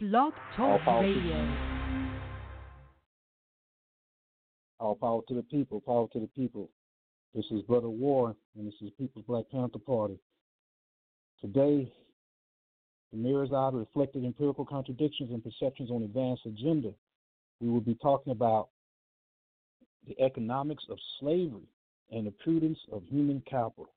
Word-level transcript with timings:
Blog 0.00 0.32
Talk 0.56 0.80
Radio. 0.86 1.56
All 4.78 4.94
power 4.94 5.22
to 5.26 5.34
the 5.34 5.42
people, 5.42 5.80
power 5.80 6.06
to 6.12 6.20
the 6.20 6.28
people. 6.36 6.70
This 7.34 7.44
is 7.50 7.62
Brother 7.62 7.88
War, 7.88 8.36
and 8.56 8.64
this 8.64 8.76
is 8.80 8.92
People's 8.96 9.24
Black 9.26 9.46
Panther 9.50 9.80
Party. 9.80 10.16
Today, 11.40 11.92
the 13.10 13.18
mirror's 13.18 13.50
eye 13.52 13.70
reflected 13.72 14.24
empirical 14.24 14.64
contradictions 14.64 15.32
and 15.32 15.42
perceptions 15.42 15.90
on 15.90 16.04
advanced 16.04 16.46
agenda. 16.46 16.92
We 17.60 17.68
will 17.68 17.80
be 17.80 17.96
talking 17.96 18.30
about 18.30 18.68
the 20.06 20.14
economics 20.20 20.84
of 20.90 20.98
slavery 21.18 21.66
and 22.12 22.24
the 22.24 22.34
prudence 22.44 22.78
of 22.92 23.02
human 23.02 23.42
capital. 23.50 23.90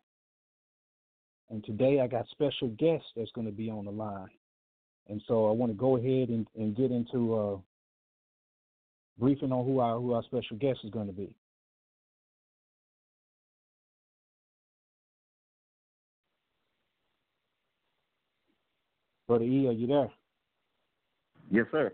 And 1.51 1.63
today 1.63 1.99
I 1.99 2.07
got 2.07 2.25
special 2.31 2.69
guests 2.69 3.09
that's 3.15 3.31
going 3.33 3.45
to 3.45 3.53
be 3.53 3.69
on 3.69 3.85
the 3.85 3.91
line. 3.91 4.31
And 5.09 5.21
so 5.27 5.49
I 5.49 5.51
want 5.51 5.71
to 5.71 5.77
go 5.77 5.97
ahead 5.97 6.29
and, 6.29 6.47
and 6.55 6.75
get 6.75 6.91
into 6.91 7.35
uh, 7.35 7.57
briefing 9.19 9.51
on 9.51 9.65
who 9.65 9.79
our 9.79 9.99
who 9.99 10.13
our 10.13 10.23
special 10.23 10.57
guest 10.57 10.79
is 10.83 10.89
going 10.89 11.07
to 11.07 11.13
be. 11.13 11.33
Brother 19.27 19.45
E, 19.45 19.67
are 19.67 19.71
you 19.71 19.87
there? 19.87 20.11
Yes, 21.49 21.65
sir. 21.71 21.93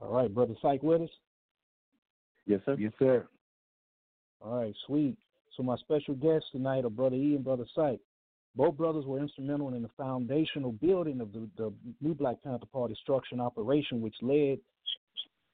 All 0.00 0.12
right, 0.12 0.32
Brother 0.32 0.54
Psych 0.62 0.82
with 0.82 1.02
us? 1.02 1.10
Yes, 2.46 2.60
sir. 2.64 2.76
Yes, 2.78 2.92
sir. 2.98 3.26
All 4.40 4.60
right, 4.60 4.74
sweet. 4.86 5.16
So 5.56 5.62
my 5.62 5.76
special 5.78 6.14
guests 6.14 6.48
tonight 6.52 6.84
are 6.84 6.90
Brother 6.90 7.16
E 7.16 7.34
and 7.34 7.44
Brother 7.44 7.64
Psych. 7.74 7.98
Both 8.56 8.78
brothers 8.78 9.04
were 9.04 9.20
instrumental 9.20 9.74
in 9.74 9.82
the 9.82 9.90
foundational 9.98 10.72
building 10.72 11.20
of 11.20 11.32
the, 11.32 11.46
the 11.58 11.72
new 12.00 12.14
Black 12.14 12.42
Panther 12.42 12.66
Party 12.66 12.96
structure 13.02 13.34
and 13.34 13.40
operation, 13.40 14.00
which 14.00 14.14
led 14.22 14.58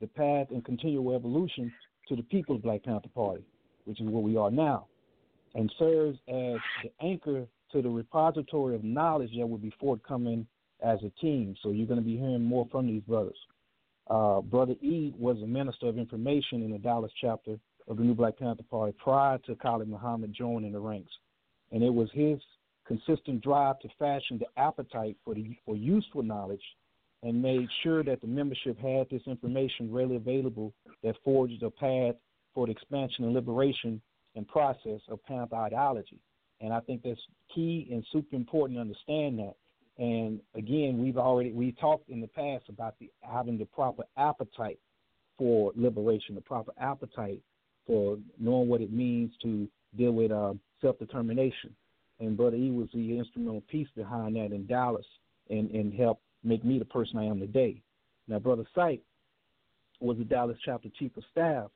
the 0.00 0.06
path 0.06 0.48
and 0.50 0.64
continual 0.64 1.14
evolution 1.14 1.72
to 2.08 2.16
the 2.16 2.22
People's 2.22 2.62
Black 2.62 2.84
Panther 2.84 3.08
Party, 3.12 3.44
which 3.86 4.00
is 4.00 4.06
where 4.06 4.22
we 4.22 4.36
are 4.36 4.50
now, 4.50 4.86
and 5.54 5.72
serves 5.78 6.18
as 6.28 6.58
the 6.82 6.92
anchor 7.00 7.46
to 7.72 7.82
the 7.82 7.88
repository 7.88 8.74
of 8.76 8.84
knowledge 8.84 9.30
that 9.36 9.46
will 9.46 9.58
be 9.58 9.72
forthcoming 9.80 10.46
as 10.84 10.98
a 11.02 11.10
team. 11.20 11.56
So 11.62 11.70
you're 11.70 11.86
going 11.86 12.00
to 12.00 12.06
be 12.06 12.16
hearing 12.16 12.44
more 12.44 12.68
from 12.70 12.86
these 12.86 13.02
brothers. 13.02 13.38
Uh, 14.08 14.40
Brother 14.42 14.74
E 14.80 15.12
was 15.18 15.38
a 15.42 15.46
minister 15.46 15.86
of 15.88 15.98
information 15.98 16.62
in 16.62 16.70
the 16.70 16.78
Dallas 16.78 17.12
chapter 17.20 17.58
of 17.88 17.96
the 17.96 18.02
New 18.02 18.14
Black 18.14 18.38
Panther 18.38 18.64
Party 18.70 18.94
prior 19.02 19.38
to 19.38 19.56
Khalid 19.56 19.88
Muhammad 19.88 20.32
joining 20.32 20.72
the 20.72 20.80
ranks. 20.80 21.12
And 21.70 21.82
it 21.82 21.92
was 21.92 22.08
his 22.12 22.38
consistent 22.86 23.42
drive 23.42 23.78
to 23.80 23.88
fashion 23.98 24.38
the 24.38 24.60
appetite 24.60 25.16
for, 25.24 25.34
the, 25.34 25.56
for 25.64 25.76
useful 25.76 26.22
knowledge 26.22 26.62
and 27.22 27.40
made 27.40 27.68
sure 27.82 28.02
that 28.02 28.20
the 28.20 28.26
membership 28.26 28.78
had 28.78 29.08
this 29.10 29.22
information 29.26 29.92
readily 29.92 30.16
available 30.16 30.72
that 31.02 31.14
forged 31.24 31.62
a 31.62 31.70
path 31.70 32.14
for 32.54 32.66
the 32.66 32.72
expansion 32.72 33.24
and 33.24 33.32
liberation 33.32 34.00
and 34.34 34.46
process 34.48 35.00
of 35.08 35.22
Panther 35.24 35.56
ideology. 35.56 36.18
And 36.60 36.72
I 36.72 36.80
think 36.80 37.02
that's 37.02 37.20
key 37.54 37.88
and 37.90 38.04
super 38.12 38.36
important 38.36 38.76
to 38.76 38.80
understand 38.80 39.38
that. 39.38 39.54
And 39.98 40.40
again, 40.54 40.98
we've 41.02 41.18
already 41.18 41.52
we 41.52 41.72
talked 41.72 42.08
in 42.08 42.20
the 42.20 42.28
past 42.28 42.64
about 42.68 42.94
the 42.98 43.10
having 43.20 43.58
the 43.58 43.66
proper 43.66 44.04
appetite 44.16 44.78
for 45.36 45.72
liberation, 45.76 46.34
the 46.34 46.40
proper 46.40 46.72
appetite 46.80 47.40
for 47.86 48.18
knowing 48.38 48.68
what 48.68 48.80
it 48.80 48.92
means 48.92 49.32
to 49.42 49.68
deal 49.96 50.12
with 50.12 50.30
uh, 50.30 50.54
self 50.80 50.98
determination. 50.98 51.74
And 52.22 52.36
Brother 52.36 52.56
E 52.56 52.70
was 52.70 52.88
the 52.94 53.18
instrumental 53.18 53.62
piece 53.62 53.88
behind 53.94 54.36
that 54.36 54.52
in 54.52 54.66
Dallas 54.66 55.06
and, 55.50 55.70
and 55.70 55.92
helped 55.92 56.22
make 56.42 56.64
me 56.64 56.78
the 56.78 56.84
person 56.84 57.18
I 57.18 57.24
am 57.24 57.40
today. 57.40 57.82
Now, 58.28 58.38
Brother 58.38 58.64
Psych 58.74 59.00
was 60.00 60.16
the 60.16 60.24
Dallas 60.24 60.56
chapter 60.64 60.88
chief 60.98 61.16
of 61.16 61.24
staff 61.30 61.70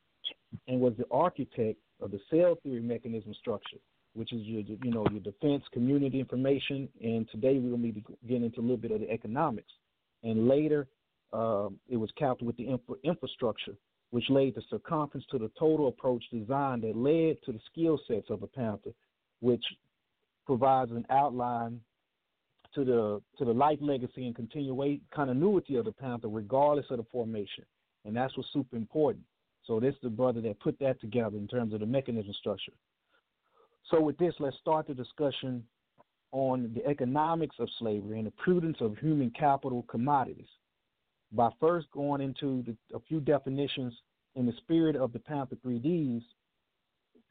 and 0.69 0.81
was 0.81 0.95
the 0.97 1.07
architect 1.11 1.79
of 2.01 2.11
the 2.11 2.21
cell 2.31 2.57
theory 2.63 2.81
mechanism 2.81 3.35
structure 3.35 3.79
which 4.17 4.33
is 4.33 4.43
your 4.47 4.63
you 4.63 4.91
know 4.91 5.07
your 5.11 5.21
defense, 5.21 5.63
community 5.73 6.19
information, 6.19 6.89
and 7.03 7.29
today 7.31 7.59
we'll 7.59 7.77
be 7.77 8.03
getting 8.27 8.45
into 8.45 8.61
a 8.61 8.63
little 8.63 8.77
bit 8.77 8.91
of 8.91 9.01
the 9.01 9.11
economics. 9.11 9.71
And 10.23 10.49
later, 10.49 10.89
um, 11.33 11.79
it 11.89 11.97
was 11.97 12.11
capped 12.19 12.43
with 12.43 12.57
the 12.57 12.67
infra- 12.67 12.97
infrastructure, 13.05 13.75
which 14.11 14.25
laid 14.31 14.55
the 14.55 14.63
circumference 14.71 15.27
to 15.31 15.39
the 15.39 15.51
total 15.59 15.89
approach 15.89 16.25
design 16.33 16.81
that 16.81 16.97
led 16.97 17.37
to 17.45 17.53
the 17.53 17.61
skill 17.71 18.01
sets 18.09 18.31
of 18.31 18.43
a 18.43 18.47
Panther, 18.47 18.93
which 19.41 19.65
provides 20.47 20.91
an 20.91 21.05
outline 21.11 21.81
to 22.75 22.85
the 22.85 23.23
to 23.39 23.45
the 23.45 23.53
life 23.53 23.79
legacy 23.81 24.27
and 24.27 24.35
continuation 24.35 25.01
continuity 25.13 25.77
of 25.77 25.85
the 25.85 25.93
Panther, 25.93 26.29
regardless 26.29 26.87
of 26.91 26.99
the 26.99 27.05
formation. 27.11 27.65
And 28.05 28.17
that's 28.17 28.37
what's 28.37 28.53
super 28.53 28.77
important. 28.77 29.25
So 29.65 29.81
this 29.81 29.95
is 29.95 30.01
the 30.03 30.11
brother 30.11 30.41
that 30.43 30.61
put 30.61 30.79
that 30.79 31.01
together 31.01 31.37
in 31.37 31.49
terms 31.49 31.75
of 31.75 31.81
the 31.81 31.87
mechanism 31.87 32.33
structure. 32.35 32.73
So, 33.91 34.01
with 34.01 34.19
this, 34.19 34.35
let's 34.39 34.57
start 34.59 34.87
the 34.87 34.95
discussion 34.95 35.65
on 36.33 36.73
the 36.75 36.85
economics 36.87 37.57
of 37.59 37.69
slavery 37.79 38.19
and 38.19 38.27
the 38.27 38.33
prudence 38.33 38.79
of 38.81 38.97
human 38.99 39.31
capital 39.31 39.85
commodities 39.89 40.49
by 41.33 41.51
first 41.61 41.87
going 41.93 42.21
into 42.21 42.63
the, 42.65 42.97
a 42.97 43.01
few 43.01 43.21
definitions 43.21 43.95
in 44.35 44.45
the 44.47 44.53
spirit 44.59 44.97
of 44.97 45.13
the 45.13 45.19
Panther 45.19 45.57
3Ds, 45.65 46.23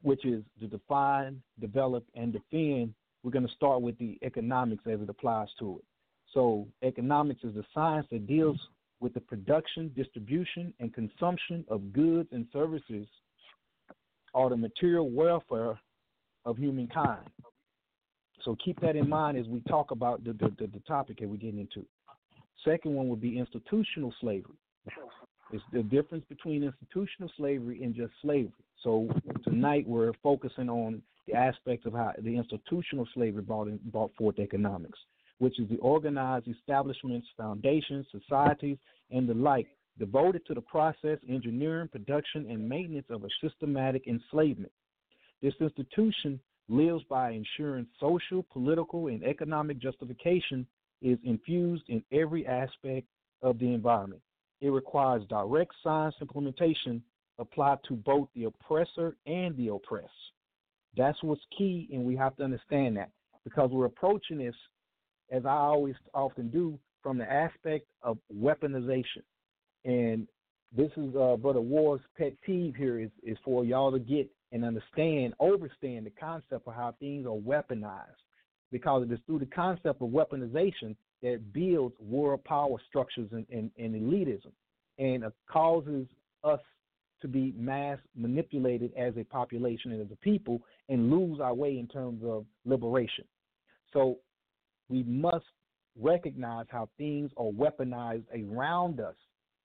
which 0.02 0.26
is 0.26 0.44
to 0.60 0.68
define, 0.68 1.42
develop, 1.60 2.06
and 2.16 2.34
defend. 2.34 2.94
We're 3.26 3.32
going 3.32 3.48
to 3.48 3.54
start 3.54 3.82
with 3.82 3.98
the 3.98 4.20
economics 4.22 4.84
as 4.86 5.02
it 5.02 5.10
applies 5.10 5.48
to 5.58 5.80
it. 5.80 5.86
So, 6.32 6.68
economics 6.84 7.44
is 7.44 7.56
the 7.56 7.64
science 7.74 8.06
that 8.12 8.28
deals 8.28 8.60
with 9.00 9.16
the 9.16 9.20
production, 9.20 9.92
distribution, 9.96 10.72
and 10.80 10.94
consumption 10.94 11.66
of 11.68 11.92
goods 11.92 12.30
and 12.34 12.46
services 12.54 13.08
or 14.36 14.52
the 14.52 14.58
material 14.58 15.10
welfare 15.10 15.80
of 16.46 16.58
humankind. 16.58 17.28
So 18.44 18.56
keep 18.64 18.80
that 18.82 18.96
in 18.96 19.10
mind 19.10 19.40
as 19.40 19.48
we 19.48 19.62
talk 19.62 19.90
about 19.90 20.24
the, 20.24 20.34
the, 20.34 20.54
the, 20.60 20.68
the 20.68 20.82
topic 20.88 21.20
that 21.20 21.28
we're 21.28 21.38
getting 21.38 21.60
into. 21.60 21.84
Second 22.64 22.94
one 22.94 23.10
would 23.10 23.22
be 23.22 23.40
institutional 23.40 24.14
slavery. 24.22 24.54
It's 25.52 25.64
the 25.74 25.82
difference 25.82 26.26
between 26.30 26.64
institutional 26.64 27.32
slavery 27.38 27.82
and 27.84 27.96
just 27.96 28.12
slavery. 28.22 28.52
So 28.84 29.10
tonight 29.44 29.88
we're 29.88 30.14
focusing 30.22 30.70
on 30.70 31.02
the 31.28 31.34
aspects 31.34 31.86
of 31.86 31.94
how 31.94 32.12
the 32.18 32.36
institutional 32.38 33.08
slavery 33.14 33.42
brought, 33.42 33.68
in, 33.68 33.80
brought 33.92 34.14
forth 34.16 34.40
economics, 34.40 35.00
which 35.40 35.60
is 35.60 35.68
the 35.70 35.78
organized 35.78 36.48
establishments, 36.48 37.28
foundations, 37.38 38.06
societies, 38.12 38.78
and 39.12 39.28
the 39.28 39.34
like 39.34 39.68
devoted 39.98 40.46
to 40.46 40.54
the 40.54 40.62
process, 40.62 41.18
engineering, 41.30 41.88
production, 41.88 42.46
and 42.50 42.68
maintenance 42.68 43.08
of 43.10 43.24
a 43.24 43.30
systematic 43.42 44.08
enslavement 44.08 44.72
this 45.42 45.54
institution 45.60 46.40
lives 46.70 47.04
by 47.10 47.30
ensuring 47.30 47.86
social, 48.00 48.44
political, 48.52 49.08
and 49.08 49.24
economic 49.24 49.78
justification 49.78 50.66
is 51.02 51.20
infused 51.24 51.84
in 51.88 52.04
every 52.12 52.48
aspect 52.48 53.08
of 53.44 53.60
the 53.60 53.72
environment. 53.72 54.22
It 54.62 54.70
requires 54.70 55.24
direct 55.30 55.74
science 55.84 56.16
implementation 56.22 57.04
applied 57.38 57.80
to 57.88 57.94
both 57.94 58.28
the 58.34 58.46
oppressor 58.46 59.16
and 59.28 59.56
the 59.58 59.68
oppressed. 59.68 60.10
That's 60.98 61.22
what's 61.22 61.42
key, 61.58 61.90
and 61.92 62.04
we 62.06 62.16
have 62.16 62.36
to 62.38 62.44
understand 62.44 62.98
that 62.98 63.10
because 63.44 63.70
we're 63.72 63.86
approaching 63.86 64.38
this, 64.38 64.56
as 65.32 65.46
I 65.46 65.54
always 65.54 65.96
often 66.14 66.50
do, 66.50 66.80
from 67.04 67.18
the 67.18 67.32
aspect 67.32 67.86
of 68.02 68.18
weaponization. 68.36 69.24
And 69.84 70.28
this 70.76 70.92
is 70.98 71.16
uh, 71.16 71.36
Brother 71.38 71.62
War's 71.62 72.02
pet 72.18 72.34
peeve 72.44 72.76
here 72.76 73.00
is, 73.00 73.12
is 73.24 73.38
for 73.44 73.64
y'all 73.64 73.92
to 73.92 74.00
get 74.00 74.30
and 74.52 74.66
understand, 74.66 75.34
overstand 75.40 76.06
the 76.06 76.14
concept 76.20 76.68
of 76.68 76.74
how 76.74 76.96
things 77.00 77.26
are 77.26 77.38
weaponized. 77.38 78.22
Because 78.72 79.04
it 79.04 79.12
is 79.12 79.20
through 79.26 79.40
the 79.40 79.46
concept 79.46 80.02
of 80.02 80.10
weaponization 80.10 80.96
that 81.22 81.54
builds 81.54 81.96
world 82.00 82.44
power 82.44 82.78
structures 82.90 83.30
and, 83.32 83.46
and, 83.52 83.70
and 83.78 83.96
elitism 83.96 84.52
and 84.98 85.24
uh, 85.24 85.30
causes 85.50 86.08
us 86.44 86.60
to 87.22 87.28
be 87.28 87.54
mass 87.58 87.98
manipulated 88.16 88.92
as 88.98 89.14
a 89.18 89.24
population 89.24 89.92
and 89.92 90.02
as 90.02 90.12
a 90.12 90.16
people 90.18 90.62
and 90.90 91.10
lose 91.10 91.40
our 91.40 91.54
way 91.54 91.78
in 91.78 91.88
terms 91.88 92.22
of 92.26 92.46
liberation. 92.66 93.26
So 93.94 94.18
we 94.90 95.04
must 95.04 95.46
recognize 96.00 96.66
how 96.70 96.90
things 96.98 97.32
are 97.38 97.46
weaponized 97.46 98.26
around 98.34 99.00
us 99.00 99.16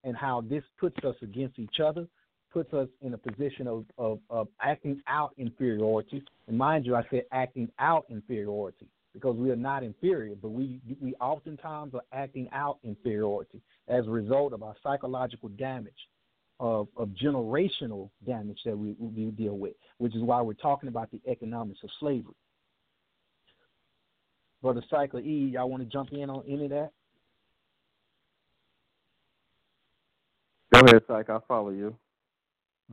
and 0.03 0.15
how 0.15 0.41
this 0.41 0.63
puts 0.79 0.97
us 1.03 1.15
against 1.21 1.59
each 1.59 1.79
other, 1.83 2.07
puts 2.53 2.73
us 2.73 2.87
in 3.01 3.13
a 3.13 3.17
position 3.17 3.67
of, 3.67 3.85
of, 3.97 4.19
of 4.29 4.47
acting 4.61 5.01
out 5.07 5.33
inferiority. 5.37 6.23
And 6.47 6.57
mind 6.57 6.85
you, 6.85 6.95
I 6.95 7.03
said 7.09 7.23
acting 7.31 7.69
out 7.79 8.05
inferiority 8.09 8.87
because 9.13 9.35
we 9.35 9.51
are 9.51 9.55
not 9.55 9.83
inferior, 9.83 10.35
but 10.39 10.49
we 10.49 10.79
we 11.01 11.13
oftentimes 11.15 11.93
are 11.93 12.03
acting 12.13 12.47
out 12.53 12.77
inferiority 12.83 13.61
as 13.87 14.05
a 14.07 14.09
result 14.09 14.53
of 14.53 14.63
our 14.63 14.75
psychological 14.83 15.49
damage, 15.49 15.93
of, 16.59 16.87
of 16.97 17.09
generational 17.09 18.09
damage 18.25 18.59
that 18.65 18.77
we, 18.77 18.95
we 18.99 19.25
deal 19.31 19.57
with, 19.57 19.73
which 19.97 20.15
is 20.15 20.21
why 20.21 20.41
we're 20.41 20.53
talking 20.53 20.89
about 20.89 21.09
the 21.11 21.21
economics 21.27 21.79
of 21.83 21.89
slavery. 21.99 22.35
Brother 24.61 24.83
Cycle 24.89 25.19
E, 25.21 25.51
y'all 25.53 25.69
want 25.69 25.83
to 25.83 25.89
jump 25.89 26.09
in 26.11 26.29
on 26.29 26.43
any 26.47 26.65
of 26.65 26.71
that? 26.71 26.91
Go 30.73 30.81
ahead, 30.81 31.01
Psych. 31.07 31.29
I'll 31.29 31.43
follow 31.47 31.69
you. 31.69 31.95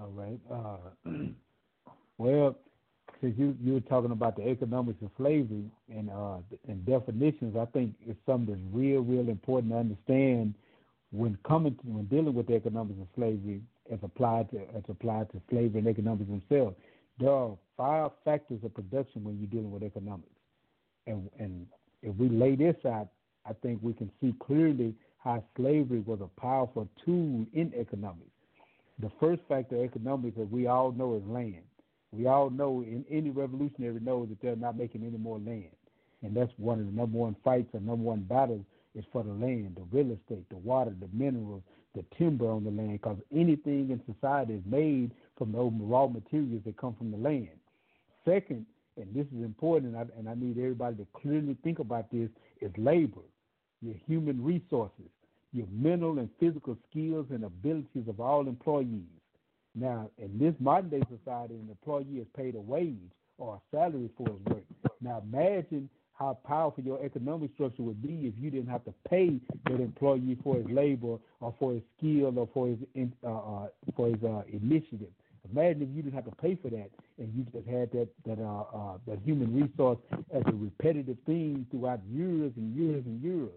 All 0.00 0.12
right. 0.12 0.40
Uh, 0.50 1.10
well, 2.18 2.56
since 3.20 3.34
you 3.38 3.56
you 3.62 3.74
were 3.74 3.80
talking 3.80 4.12
about 4.12 4.36
the 4.36 4.48
economics 4.48 5.02
of 5.02 5.10
slavery 5.16 5.64
and 5.88 6.10
uh, 6.10 6.38
and 6.68 6.84
definitions, 6.86 7.56
I 7.56 7.64
think 7.66 7.94
it's 8.06 8.18
something 8.26 8.54
that's 8.54 8.74
real, 8.74 9.00
real 9.00 9.28
important 9.28 9.72
to 9.72 9.78
understand 9.78 10.54
when 11.16 11.38
coming 11.46 11.74
to, 11.74 11.80
when 11.84 12.04
dealing 12.04 12.34
with 12.34 12.46
the 12.46 12.54
economics 12.54 13.00
of 13.00 13.06
slavery 13.16 13.62
as 13.90 13.98
applied 14.02 14.50
to 14.50 14.58
as 14.76 14.82
applied 14.88 15.30
to 15.32 15.40
slavery 15.50 15.78
and 15.80 15.88
economics 15.88 16.28
themselves. 16.28 16.76
There 17.18 17.30
are 17.30 17.56
five 17.76 18.10
factors 18.24 18.60
of 18.62 18.74
production 18.74 19.24
when 19.24 19.38
you're 19.38 19.48
dealing 19.48 19.70
with 19.70 19.82
economics, 19.82 20.28
and 21.06 21.30
and 21.38 21.66
if 22.02 22.14
we 22.16 22.28
lay 22.28 22.56
this 22.56 22.76
out, 22.84 23.08
I 23.48 23.52
think 23.54 23.80
we 23.82 23.94
can 23.94 24.10
see 24.20 24.34
clearly 24.40 24.94
how 25.18 25.42
slavery 25.56 26.00
was 26.00 26.20
a 26.20 26.40
powerful 26.40 26.88
tool 27.04 27.46
in 27.52 27.72
economics. 27.74 28.30
The 28.98 29.10
first 29.18 29.42
factor 29.48 29.76
of 29.76 29.82
economics 29.82 30.36
that 30.36 30.50
we 30.50 30.66
all 30.66 30.92
know 30.92 31.16
is 31.16 31.22
land. 31.26 31.64
We 32.12 32.26
all 32.26 32.50
know 32.50 32.82
in 32.82 33.04
any 33.10 33.30
revolutionary 33.30 34.00
knows 34.00 34.28
that 34.28 34.40
they're 34.40 34.56
not 34.56 34.76
making 34.76 35.02
any 35.02 35.18
more 35.18 35.38
land. 35.38 35.70
And 36.22 36.34
that's 36.34 36.52
one 36.56 36.80
of 36.80 36.86
the 36.86 36.92
number 36.92 37.18
one 37.18 37.36
fights 37.44 37.74
or 37.74 37.80
number 37.80 38.04
one 38.04 38.20
battles 38.22 38.64
is 38.96 39.04
for 39.12 39.22
the 39.22 39.32
land, 39.32 39.76
the 39.76 39.96
real 39.96 40.10
estate, 40.12 40.48
the 40.50 40.56
water, 40.56 40.92
the 40.98 41.08
minerals, 41.12 41.62
the 41.94 42.04
timber 42.18 42.50
on 42.50 42.64
the 42.64 42.70
land, 42.70 42.92
because 42.92 43.18
anything 43.34 43.90
in 43.90 44.00
society 44.12 44.54
is 44.54 44.62
made 44.66 45.12
from 45.36 45.52
those 45.52 45.72
raw 45.80 46.06
materials 46.06 46.62
that 46.64 46.76
come 46.76 46.94
from 46.94 47.10
the 47.10 47.16
land. 47.16 47.48
Second, 48.24 48.66
and 48.96 49.14
this 49.14 49.26
is 49.26 49.44
important, 49.44 49.94
and 49.94 50.10
I, 50.10 50.18
and 50.18 50.28
I 50.28 50.34
need 50.34 50.58
everybody 50.58 50.96
to 50.96 51.06
clearly 51.20 51.56
think 51.62 51.78
about 51.78 52.10
this, 52.10 52.28
is 52.60 52.70
labor, 52.78 53.20
your 53.82 53.94
human 54.06 54.42
resources, 54.42 55.10
your 55.52 55.66
mental 55.70 56.18
and 56.18 56.28
physical 56.40 56.76
skills 56.90 57.26
and 57.30 57.44
abilities 57.44 58.08
of 58.08 58.20
all 58.20 58.46
employees. 58.46 59.04
Now, 59.74 60.10
in 60.18 60.38
this 60.38 60.54
modern 60.58 60.88
day 60.90 61.02
society, 61.10 61.54
an 61.54 61.68
employee 61.68 62.20
is 62.20 62.26
paid 62.36 62.54
a 62.54 62.60
wage 62.60 62.96
or 63.38 63.56
a 63.56 63.76
salary 63.76 64.08
for 64.16 64.26
his 64.28 64.44
work. 64.46 64.64
Now, 65.02 65.22
imagine 65.30 65.90
how 66.18 66.38
powerful 66.46 66.82
your 66.82 67.02
economic 67.04 67.52
structure 67.54 67.82
would 67.82 68.02
be 68.02 68.26
if 68.26 68.34
you 68.38 68.50
didn't 68.50 68.70
have 68.70 68.84
to 68.84 68.94
pay 69.08 69.38
that 69.66 69.80
employee 69.80 70.38
for 70.42 70.56
his 70.56 70.66
labor 70.70 71.18
or 71.40 71.54
for 71.58 71.74
his 71.74 71.82
skill 71.98 72.38
or 72.38 72.48
for 72.54 72.68
his 72.68 72.78
uh, 73.24 73.28
uh, 73.28 73.68
for 73.94 74.08
his 74.08 74.22
uh, 74.24 74.42
initiative. 74.50 75.10
Imagine 75.52 75.82
if 75.82 75.88
you 75.94 76.02
didn't 76.02 76.14
have 76.14 76.24
to 76.24 76.34
pay 76.36 76.56
for 76.56 76.70
that 76.70 76.90
and 77.18 77.32
you 77.34 77.44
just 77.44 77.68
had 77.68 77.90
that 77.92 78.08
that 78.24 78.38
uh, 78.42 78.64
uh, 78.76 78.98
that 79.06 79.18
human 79.24 79.54
resource 79.54 79.98
as 80.34 80.42
a 80.46 80.52
repetitive 80.52 81.18
thing 81.26 81.66
throughout 81.70 82.00
years 82.10 82.52
and 82.56 82.74
years 82.74 83.04
and 83.04 83.22
years. 83.22 83.50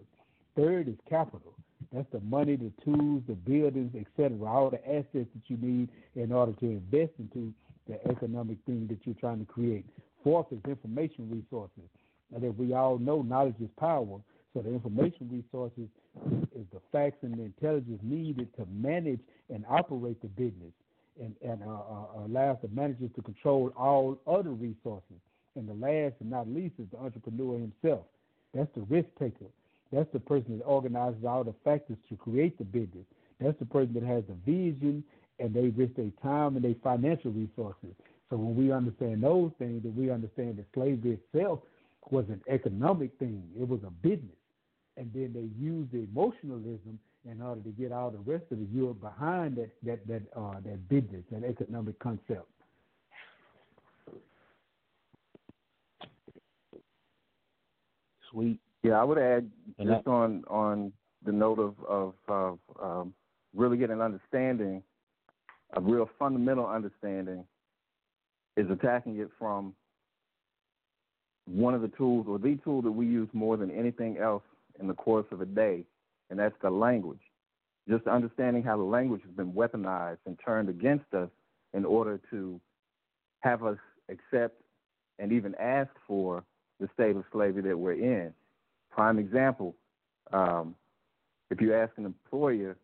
Third 0.56 0.88
is 0.88 0.96
capital. 1.08 1.54
That's 1.92 2.06
the 2.12 2.20
money, 2.20 2.56
the 2.56 2.72
tools, 2.84 3.22
the 3.26 3.34
buildings, 3.34 3.94
etc. 3.98 4.44
All 4.46 4.70
the 4.70 4.86
assets 4.86 5.28
that 5.34 5.48
you 5.48 5.56
need 5.56 5.88
in 6.14 6.30
order 6.30 6.52
to 6.52 6.66
invest 6.66 7.12
into 7.18 7.52
the 7.88 8.06
economic 8.08 8.58
thing 8.66 8.86
that 8.88 8.98
you're 9.04 9.16
trying 9.16 9.40
to 9.40 9.50
create. 9.50 9.86
Fourth 10.22 10.46
is 10.52 10.58
information 10.68 11.28
resources. 11.30 11.88
And 12.34 12.44
as 12.44 12.52
we 12.56 12.74
all 12.74 12.98
know, 12.98 13.22
knowledge 13.22 13.56
is 13.60 13.68
power. 13.78 14.20
So 14.54 14.62
the 14.62 14.70
information 14.70 15.28
resources 15.30 15.88
is 16.56 16.66
the 16.72 16.80
facts 16.92 17.18
and 17.22 17.34
the 17.34 17.44
intelligence 17.44 18.00
needed 18.02 18.54
to 18.56 18.66
manage 18.72 19.20
and 19.52 19.64
operate 19.68 20.20
the 20.22 20.28
business 20.28 20.72
and, 21.20 21.34
and 21.42 21.62
uh, 21.62 21.70
uh, 21.70 22.26
allows 22.26 22.58
the 22.62 22.68
managers 22.68 23.10
to 23.16 23.22
control 23.22 23.72
all 23.76 24.18
other 24.26 24.50
resources. 24.50 25.16
And 25.56 25.68
the 25.68 25.74
last 25.74 26.14
and 26.20 26.30
not 26.30 26.48
least 26.48 26.74
is 26.78 26.86
the 26.92 26.98
entrepreneur 26.98 27.58
himself. 27.58 28.06
That's 28.54 28.70
the 28.74 28.82
risk 28.82 29.08
taker. 29.18 29.46
That's 29.92 30.10
the 30.12 30.20
person 30.20 30.58
that 30.58 30.64
organizes 30.64 31.24
all 31.24 31.44
the 31.44 31.54
factors 31.64 31.96
to 32.08 32.16
create 32.16 32.58
the 32.58 32.64
business. 32.64 33.04
That's 33.40 33.58
the 33.58 33.66
person 33.66 33.94
that 33.94 34.04
has 34.04 34.24
the 34.28 34.34
vision 34.44 35.02
and 35.38 35.54
they 35.54 35.68
risk 35.68 35.94
their 35.94 36.10
time 36.22 36.56
and 36.56 36.64
their 36.64 36.74
financial 36.82 37.30
resources. 37.32 37.94
So 38.28 38.36
when 38.36 38.54
we 38.54 38.72
understand 38.72 39.22
those 39.22 39.50
things, 39.58 39.82
then 39.82 39.94
we 39.96 40.10
understand 40.10 40.58
that 40.58 40.66
slavery 40.74 41.18
itself 41.18 41.60
was 42.10 42.24
an 42.28 42.40
economic 42.48 43.10
thing. 43.18 43.42
It 43.58 43.68
was 43.68 43.80
a 43.86 43.90
business. 43.90 44.36
And 44.96 45.10
then 45.14 45.32
they 45.32 45.48
used 45.62 45.92
the 45.92 46.06
emotionalism 46.10 46.98
in 47.30 47.42
order 47.42 47.60
to 47.60 47.70
get 47.70 47.92
all 47.92 48.10
the 48.10 48.18
rest 48.18 48.44
of 48.50 48.58
the 48.58 48.66
Europe 48.72 49.00
behind 49.00 49.56
that 49.56 49.70
that 49.82 50.06
that 50.06 50.22
uh, 50.36 50.54
that 50.64 50.88
business, 50.88 51.22
that 51.30 51.44
economic 51.44 51.98
concept. 51.98 52.48
Sweet. 58.30 58.58
Yeah, 58.82 59.00
I 59.00 59.04
would 59.04 59.18
add 59.18 59.50
just 59.78 60.06
on 60.06 60.44
on 60.48 60.92
the 61.24 61.32
note 61.32 61.58
of 61.58 61.74
of, 61.86 62.14
of 62.28 62.58
um, 62.82 63.14
really 63.54 63.76
getting 63.76 63.96
an 63.96 64.02
understanding, 64.02 64.82
a 65.74 65.80
real 65.80 66.08
fundamental 66.18 66.66
understanding, 66.66 67.44
is 68.56 68.70
attacking 68.70 69.18
it 69.18 69.30
from 69.38 69.74
one 71.50 71.74
of 71.74 71.82
the 71.82 71.88
tools 71.88 72.26
or 72.28 72.38
the 72.38 72.58
tool 72.62 72.82
that 72.82 72.92
we 72.92 73.06
use 73.06 73.28
more 73.32 73.56
than 73.56 73.70
anything 73.70 74.18
else 74.18 74.42
in 74.78 74.86
the 74.86 74.94
course 74.94 75.26
of 75.30 75.40
a 75.40 75.46
day, 75.46 75.84
and 76.30 76.38
that's 76.38 76.54
the 76.62 76.70
language. 76.70 77.20
Just 77.88 78.06
understanding 78.06 78.62
how 78.62 78.76
the 78.76 78.82
language 78.82 79.22
has 79.22 79.32
been 79.32 79.52
weaponized 79.52 80.18
and 80.26 80.38
turned 80.44 80.68
against 80.68 81.12
us 81.12 81.28
in 81.74 81.84
order 81.84 82.20
to 82.30 82.60
have 83.40 83.64
us 83.64 83.78
accept 84.08 84.60
and 85.18 85.32
even 85.32 85.54
ask 85.56 85.90
for 86.06 86.44
the 86.78 86.88
state 86.94 87.16
of 87.16 87.24
slavery 87.32 87.62
that 87.62 87.76
we're 87.76 87.92
in. 87.92 88.32
Prime 88.90 89.18
example, 89.18 89.74
um, 90.32 90.74
if 91.50 91.60
you 91.60 91.74
ask 91.74 91.92
an 91.96 92.06
employer, 92.06 92.76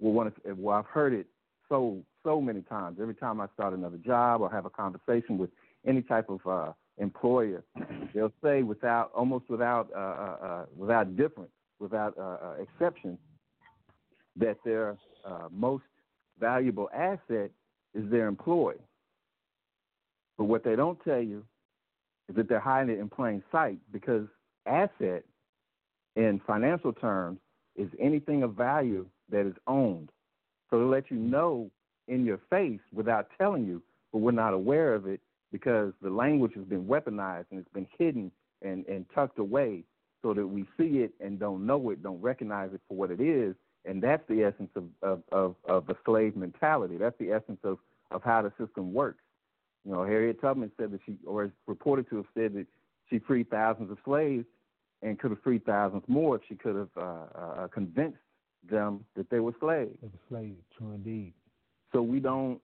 well, 0.00 0.12
one, 0.12 0.32
well, 0.56 0.76
I've 0.76 0.86
heard 0.86 1.12
it 1.12 1.26
so 1.68 2.02
so 2.24 2.40
many 2.40 2.62
times. 2.62 2.98
Every 3.00 3.14
time 3.14 3.40
I 3.40 3.46
start 3.54 3.72
another 3.72 3.96
job 3.98 4.40
or 4.40 4.50
have 4.50 4.66
a 4.66 4.70
conversation 4.70 5.38
with 5.38 5.50
any 5.86 6.02
type 6.02 6.28
of 6.28 6.40
uh, 6.46 6.72
employer, 6.98 7.64
they'll 8.14 8.32
say 8.42 8.62
without 8.62 9.10
almost 9.14 9.48
without 9.48 9.88
uh, 9.94 9.98
uh, 9.98 10.46
uh 10.46 10.64
without 10.76 11.16
difference, 11.16 11.50
without 11.78 12.16
uh, 12.18 12.22
uh, 12.22 12.54
exception, 12.60 13.18
that 14.36 14.56
their 14.64 14.96
most 15.50 15.84
valuable 16.40 16.88
asset 16.94 17.50
is 17.94 18.10
their 18.10 18.28
employee. 18.28 18.76
But 20.36 20.44
what 20.44 20.64
they 20.64 20.76
don't 20.76 20.98
tell 21.02 21.20
you 21.20 21.44
is 22.28 22.36
that 22.36 22.48
they're 22.48 22.60
hiding 22.60 22.94
it 22.94 23.00
in 23.00 23.08
plain 23.08 23.42
sight 23.50 23.78
because 23.92 24.26
asset 24.66 25.24
in 26.16 26.40
financial 26.46 26.92
terms 26.92 27.38
is 27.76 27.88
anything 28.00 28.42
of 28.42 28.54
value 28.54 29.06
that 29.30 29.46
is 29.46 29.54
owned. 29.66 30.10
So 30.70 30.78
to 30.78 30.86
let 30.86 31.10
you 31.10 31.16
know 31.16 31.70
in 32.06 32.24
your 32.24 32.40
face 32.50 32.80
without 32.92 33.28
telling 33.38 33.66
you, 33.66 33.82
but 34.12 34.18
we're 34.18 34.32
not 34.32 34.54
aware 34.54 34.94
of 34.94 35.06
it 35.06 35.20
because 35.52 35.92
the 36.02 36.10
language 36.10 36.52
has 36.54 36.64
been 36.64 36.84
weaponized 36.84 37.46
and 37.50 37.60
it's 37.60 37.72
been 37.72 37.86
hidden 37.98 38.30
and, 38.62 38.84
and 38.86 39.06
tucked 39.14 39.38
away 39.38 39.84
so 40.22 40.34
that 40.34 40.46
we 40.46 40.64
see 40.76 40.98
it 40.98 41.12
and 41.20 41.38
don't 41.38 41.64
know 41.64 41.90
it, 41.90 42.02
don't 42.02 42.20
recognize 42.20 42.70
it 42.72 42.80
for 42.88 42.96
what 42.96 43.10
it 43.10 43.20
is. 43.20 43.54
And 43.84 44.02
that's 44.02 44.22
the 44.28 44.42
essence 44.42 44.70
of, 44.74 44.84
of, 45.02 45.22
of, 45.32 45.54
of 45.66 45.86
the 45.86 45.96
slave 46.04 46.36
mentality. 46.36 46.96
That's 46.96 47.18
the 47.18 47.30
essence 47.32 47.60
of, 47.64 47.78
of 48.10 48.22
how 48.22 48.42
the 48.42 48.52
system 48.58 48.92
works. 48.92 49.22
You 49.84 49.92
know, 49.92 50.04
Harriet 50.04 50.40
Tubman 50.40 50.72
said 50.76 50.90
that 50.90 51.00
she, 51.06 51.16
or 51.24 51.44
is 51.44 51.50
reported 51.66 52.10
to 52.10 52.16
have 52.16 52.26
said 52.34 52.54
that 52.54 52.66
she 53.08 53.18
freed 53.20 53.48
thousands 53.48 53.90
of 53.90 53.98
slaves 54.04 54.44
and 55.02 55.18
could 55.18 55.30
have 55.30 55.40
freed 55.42 55.64
thousands 55.64 56.02
more 56.08 56.36
if 56.36 56.42
she 56.48 56.56
could 56.56 56.74
have 56.74 56.88
uh, 56.96 57.38
uh, 57.38 57.68
convinced 57.68 58.18
them 58.68 59.04
that 59.16 59.30
they 59.30 59.38
were 59.38 59.54
slaves. 59.60 59.96
They 60.02 60.08
were 60.08 60.28
slaves, 60.28 60.60
true 60.76 60.92
indeed. 60.92 61.32
So 61.92 62.02
we 62.02 62.20
don't, 62.20 62.60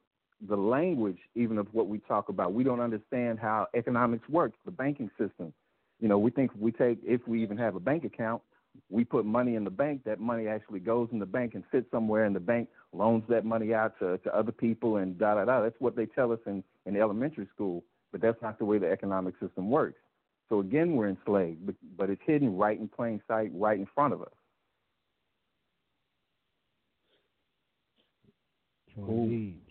the 0.49 0.57
language 0.57 1.19
even 1.35 1.59
of 1.59 1.67
what 1.73 1.88
we 1.88 1.99
talk 1.99 2.29
about, 2.29 2.53
we 2.53 2.64
don't 2.64 2.81
understand 2.81 3.38
how 3.38 3.67
economics 3.75 4.29
works, 4.29 4.59
the 4.64 4.71
banking 4.71 5.11
system. 5.19 5.53
You 6.00 6.09
know, 6.09 6.19
we 6.19 6.31
think 6.31 6.50
we 6.59 6.73
take, 6.73 6.99
if 7.05 7.26
we 7.26 7.43
even 7.43 7.57
have 7.57 7.76
a 7.76 7.81
bank 7.81 8.05
account, 8.05 8.43
we 8.91 9.05
put 9.05 9.25
money 9.25 9.55
in 9.55 9.64
the 9.64 9.71
bank, 9.71 10.03
that 10.05 10.21
money 10.21 10.49
actually 10.49 10.81
goes 10.81 11.09
in 11.12 11.19
the 11.19 11.26
bank 11.26 11.55
and 11.55 11.62
sits 11.71 11.88
somewhere, 11.91 12.25
and 12.25 12.35
the 12.35 12.41
bank 12.41 12.69
loans 12.93 13.23
that 13.29 13.45
money 13.45 13.73
out 13.73 13.99
to, 14.00 14.19
to 14.19 14.37
other 14.37 14.53
people 14.53 14.97
and 14.97 15.19
da 15.19 15.35
da 15.35 15.45
da. 15.45 15.62
That's 15.62 15.76
what 15.79 15.97
they 15.97 16.07
tell 16.07 16.33
us 16.33 16.41
in, 16.47 16.64
in 16.85 16.97
elementary 16.97 17.49
school, 17.55 17.85
but 18.11 18.21
that's 18.21 18.41
not 18.43 18.59
the 18.59 18.64
way 18.64 18.79
the 18.79 18.91
economic 18.91 19.35
system 19.41 19.71
works. 19.71 20.00
So 20.49 20.61
again, 20.61 20.97
we're 20.97 21.09
enslaved, 21.09 21.64
but, 21.64 21.75
but 21.97 22.11
it's 22.11 22.21
hidden 22.26 22.57
right 22.57 22.79
in 22.79 22.88
plain 22.88 23.23
sight, 23.26 23.50
right 23.55 23.79
in 23.79 23.87
front 23.95 24.12
of 24.12 24.23
us. 24.23 24.33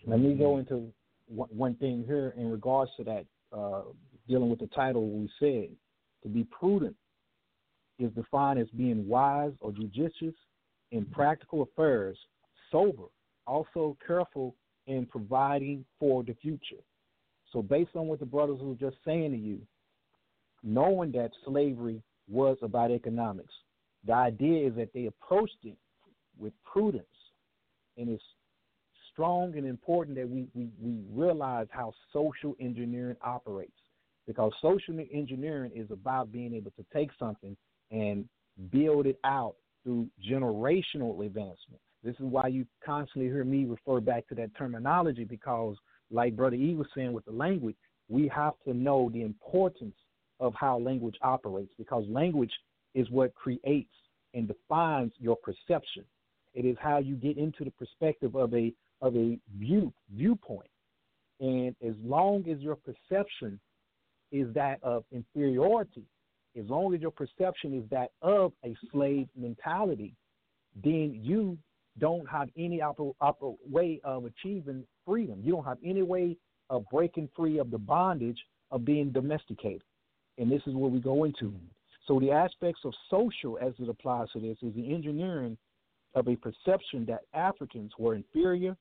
Let 0.06 0.20
me 0.20 0.34
go 0.34 0.58
into 0.58 0.92
one 1.26 1.74
thing 1.76 2.04
here 2.06 2.34
in 2.36 2.50
regards 2.50 2.90
to 2.98 3.04
that, 3.04 3.26
uh, 3.52 3.82
dealing 4.28 4.50
with 4.50 4.60
the 4.60 4.66
title 4.68 5.08
we 5.08 5.30
said. 5.38 5.70
To 6.22 6.28
be 6.28 6.44
prudent 6.44 6.96
is 7.98 8.10
defined 8.12 8.58
as 8.58 8.68
being 8.70 9.06
wise 9.06 9.52
or 9.60 9.72
judicious 9.72 10.34
in 10.90 11.04
practical 11.06 11.62
affairs, 11.62 12.16
sober, 12.70 13.04
also 13.46 13.96
careful 14.06 14.54
in 14.86 15.06
providing 15.06 15.84
for 15.98 16.22
the 16.22 16.34
future. 16.40 16.82
So, 17.52 17.62
based 17.62 17.90
on 17.94 18.06
what 18.06 18.20
the 18.20 18.26
brothers 18.26 18.58
were 18.60 18.74
just 18.74 18.96
saying 19.04 19.32
to 19.32 19.36
you, 19.36 19.60
knowing 20.62 21.12
that 21.12 21.30
slavery 21.44 22.02
was 22.28 22.56
about 22.62 22.90
economics. 22.90 23.52
The 24.06 24.14
idea 24.14 24.68
is 24.68 24.74
that 24.76 24.92
they 24.92 25.06
approached 25.06 25.58
it 25.62 25.76
with 26.38 26.52
prudence 26.64 27.06
and 27.96 28.08
it's 28.08 28.22
strong 29.14 29.56
and 29.56 29.66
important 29.66 30.16
that 30.16 30.28
we, 30.28 30.46
we, 30.54 30.68
we 30.82 31.00
realize 31.10 31.68
how 31.70 31.92
social 32.12 32.54
engineering 32.60 33.16
operates 33.22 33.72
because 34.26 34.52
social 34.60 34.98
engineering 35.12 35.70
is 35.74 35.90
about 35.90 36.30
being 36.32 36.52
able 36.54 36.72
to 36.72 36.84
take 36.92 37.10
something 37.18 37.56
and 37.90 38.28
build 38.70 39.06
it 39.06 39.18
out 39.24 39.54
through 39.82 40.08
generational 40.28 41.24
advancement. 41.24 41.80
This 42.02 42.14
is 42.16 42.26
why 42.26 42.48
you 42.48 42.66
constantly 42.84 43.30
hear 43.30 43.44
me 43.44 43.64
refer 43.64 44.00
back 44.00 44.28
to 44.28 44.34
that 44.34 44.50
terminology 44.56 45.24
because, 45.24 45.76
like 46.10 46.36
Brother 46.36 46.56
E 46.56 46.74
was 46.74 46.86
saying 46.94 47.12
with 47.12 47.24
the 47.24 47.32
language, 47.32 47.76
we 48.08 48.28
have 48.28 48.54
to 48.66 48.74
know 48.74 49.10
the 49.12 49.22
importance 49.22 49.94
of 50.40 50.52
how 50.54 50.78
language 50.78 51.16
operates 51.22 51.72
because 51.78 52.04
language 52.08 52.52
is 52.94 53.08
what 53.10 53.34
creates 53.34 53.94
and 54.34 54.48
defines 54.48 55.12
your 55.18 55.36
perception. 55.36 56.04
It 56.52 56.64
is 56.64 56.76
how 56.80 56.98
you 56.98 57.14
get 57.14 57.38
into 57.38 57.64
the 57.64 57.70
perspective 57.70 58.34
of 58.34 58.52
a 58.54 58.72
of 59.04 59.14
a 59.16 59.38
view 59.58 59.92
viewpoint. 60.12 60.70
And 61.38 61.76
as 61.86 61.94
long 62.02 62.48
as 62.48 62.58
your 62.60 62.76
perception 62.76 63.60
is 64.32 64.52
that 64.54 64.78
of 64.82 65.04
inferiority, 65.12 66.04
as 66.58 66.64
long 66.70 66.94
as 66.94 67.00
your 67.00 67.10
perception 67.10 67.76
is 67.78 67.88
that 67.90 68.12
of 68.22 68.52
a 68.64 68.74
slave 68.90 69.28
mentality, 69.36 70.14
then 70.82 71.20
you 71.22 71.58
don't 71.98 72.28
have 72.28 72.48
any 72.56 72.80
way 73.70 74.00
of 74.04 74.24
achieving 74.24 74.84
freedom. 75.06 75.40
You 75.44 75.52
don't 75.52 75.64
have 75.64 75.78
any 75.84 76.02
way 76.02 76.36
of 76.70 76.84
breaking 76.90 77.28
free 77.36 77.58
of 77.58 77.70
the 77.70 77.78
bondage 77.78 78.38
of 78.70 78.84
being 78.84 79.12
domesticated. 79.12 79.82
And 80.38 80.50
this 80.50 80.62
is 80.66 80.74
where 80.74 80.90
we 80.90 80.98
go 80.98 81.24
into. 81.24 81.52
So 82.08 82.18
the 82.18 82.30
aspects 82.30 82.80
of 82.84 82.94
social 83.10 83.58
as 83.60 83.74
it 83.78 83.88
applies 83.88 84.28
to 84.32 84.40
this 84.40 84.56
is 84.62 84.74
the 84.74 84.94
engineering 84.94 85.58
of 86.14 86.26
a 86.28 86.36
perception 86.36 87.04
that 87.06 87.20
Africans 87.34 87.92
were 87.98 88.14
inferior 88.14 88.76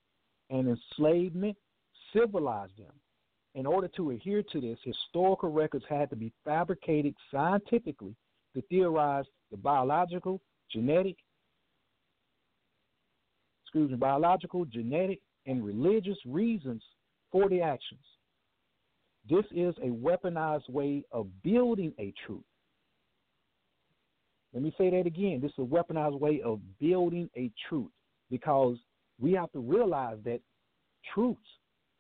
and 0.50 0.68
enslavement 0.68 1.58
civilized 2.14 2.78
them. 2.78 2.94
In 3.56 3.66
order 3.66 3.88
to 3.96 4.12
adhere 4.12 4.44
to 4.52 4.62
this, 4.62 4.80
historical 4.84 5.52
records 5.52 5.86
had 5.88 6.10
to 6.10 6.16
be 6.16 6.34
fabricated 6.44 7.14
scientifically 7.32 8.16
to 8.56 8.62
theorize 8.64 9.26
the 9.52 9.58
biological, 9.58 10.42
genetic, 10.72 11.18
excuse 13.64 13.92
me, 13.92 13.98
biological, 13.98 14.66
genetic, 14.66 15.20
and 15.46 15.64
religious 15.64 16.18
reasons 16.26 16.82
for 17.32 17.50
the 17.50 17.62
actions. 17.62 18.02
This 19.30 19.46
is 19.52 19.76
a 19.82 19.88
weaponized 19.88 20.70
way 20.70 21.04
of 21.12 21.28
building 21.44 21.94
a 22.00 22.14
truth. 22.26 22.44
Let 24.54 24.64
me 24.64 24.74
say 24.78 24.90
that 24.92 25.08
again. 25.08 25.40
This 25.42 25.52
is 25.52 25.60
a 25.60 25.62
weaponized 25.62 26.20
way 26.20 26.42
of 26.44 26.60
building 26.80 27.30
a 27.36 27.52
truth 27.68 27.92
because 28.30 28.78
we 29.20 29.32
have 29.34 29.52
to 29.52 29.60
realize 29.60 30.18
that 30.26 30.40
truths 31.14 31.40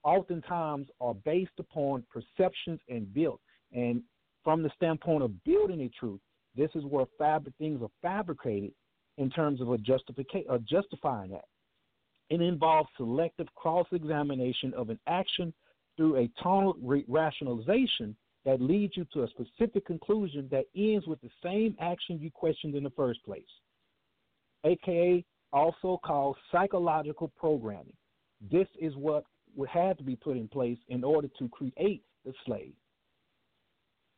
oftentimes 0.04 0.88
are 1.00 1.14
based 1.14 1.60
upon 1.60 2.04
perceptions 2.12 2.80
and 2.90 3.14
built. 3.14 3.40
And 3.72 4.02
from 4.44 4.64
the 4.64 4.72
standpoint 4.76 5.24
of 5.24 5.44
building 5.44 5.82
a 5.82 5.90
truth, 5.90 6.20
this 6.56 6.70
is 6.76 6.84
where 6.86 7.06
fabric 7.18 7.56
things 7.58 7.82
are 7.82 7.90
fabricated 8.02 8.72
in 9.18 9.30
terms 9.30 9.62
of 9.62 9.72
a 9.72 9.78
justification, 9.78 10.66
justifying 10.70 11.32
that. 11.32 11.46
It 12.30 12.42
involves 12.42 12.90
selective 12.98 13.48
cross 13.56 13.88
examination 13.92 14.74
of 14.74 14.90
an 14.90 15.00
action 15.08 15.54
through 15.98 16.18
a 16.18 16.30
tonal 16.42 16.76
re- 16.82 17.06
rationalization 17.08 18.16
that 18.46 18.62
leads 18.62 18.98
you 18.98 19.06
to 19.14 19.24
a 19.24 19.28
specific 19.30 19.86
conclusion 19.86 20.48
that 20.52 20.66
ends 20.76 21.08
with 21.08 21.22
the 21.22 21.30
same 21.44 21.76
action 21.80 22.20
you 22.20 22.32
questioned 22.32 22.76
in 22.76 22.84
the 22.84 22.90
first 22.92 23.24
place, 23.24 23.44
aka 24.66 25.24
also 25.54 26.00
called 26.04 26.36
psychological 26.52 27.32
programming. 27.38 27.94
This 28.52 28.68
is 28.80 28.96
what 28.96 29.24
would 29.56 29.70
have 29.70 29.98
to 29.98 30.04
be 30.04 30.16
put 30.16 30.36
in 30.36 30.48
place 30.48 30.80
in 30.90 31.04
order 31.04 31.30
to 31.40 31.48
create 31.50 32.04
the 32.26 32.34
slave. 32.46 32.74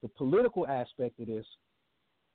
The 0.01 0.07
political 0.09 0.67
aspect 0.67 1.19
of 1.19 1.27
this 1.27 1.45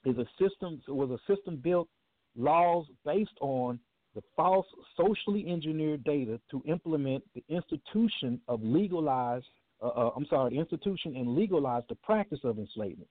is 0.04 0.16
a 0.18 0.26
system 0.38 0.80
was 0.88 1.10
a 1.10 1.34
system 1.34 1.56
built 1.56 1.88
laws 2.36 2.86
based 3.04 3.36
on 3.40 3.78
the 4.14 4.22
false 4.36 4.66
socially 4.96 5.46
engineered 5.48 6.04
data 6.04 6.40
to 6.50 6.62
implement 6.66 7.22
the 7.34 7.44
institution 7.48 8.40
of 8.48 8.62
legalized, 8.62 9.46
uh, 9.82 9.88
uh, 9.88 10.10
I'm 10.16 10.26
sorry, 10.26 10.50
the 10.50 10.60
institution 10.60 11.16
and 11.16 11.36
legalize 11.36 11.84
the 11.88 11.94
practice 11.96 12.40
of 12.44 12.58
enslavement. 12.58 13.08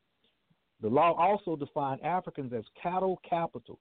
The 0.81 0.89
law 0.89 1.13
also 1.13 1.55
defined 1.55 2.03
Africans 2.03 2.53
as 2.53 2.63
cattle 2.81 3.21
capital 3.27 3.79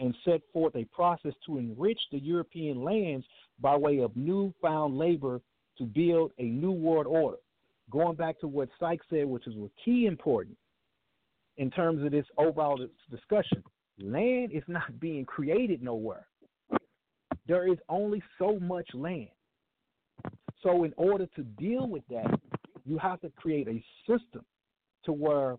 and 0.00 0.14
set 0.24 0.40
forth 0.52 0.74
a 0.74 0.84
process 0.86 1.32
to 1.46 1.58
enrich 1.58 2.00
the 2.10 2.18
European 2.18 2.82
lands 2.82 3.24
by 3.60 3.76
way 3.76 3.98
of 3.98 4.16
newfound 4.16 4.98
labor 4.98 5.40
to 5.78 5.84
build 5.84 6.32
a 6.38 6.44
new 6.44 6.72
world 6.72 7.06
order. 7.06 7.36
Going 7.90 8.16
back 8.16 8.40
to 8.40 8.48
what 8.48 8.68
Sykes 8.78 9.06
said, 9.10 9.26
which 9.26 9.46
is 9.46 9.54
key 9.84 10.06
important 10.06 10.56
in 11.56 11.70
terms 11.70 12.04
of 12.04 12.10
this 12.10 12.26
overall 12.38 12.78
discussion, 13.10 13.62
land 14.00 14.50
is 14.52 14.62
not 14.66 14.98
being 14.98 15.24
created 15.24 15.82
nowhere 15.82 16.26
there 17.50 17.66
is 17.66 17.78
only 17.88 18.22
so 18.38 18.60
much 18.60 18.88
land. 18.94 19.28
So, 20.62 20.84
in 20.84 20.94
order 20.96 21.26
to 21.34 21.42
deal 21.42 21.88
with 21.88 22.04
that, 22.08 22.38
you 22.84 22.96
have 22.98 23.20
to 23.22 23.30
create 23.30 23.66
a 23.66 23.82
system 24.06 24.44
to 25.04 25.12
where, 25.12 25.56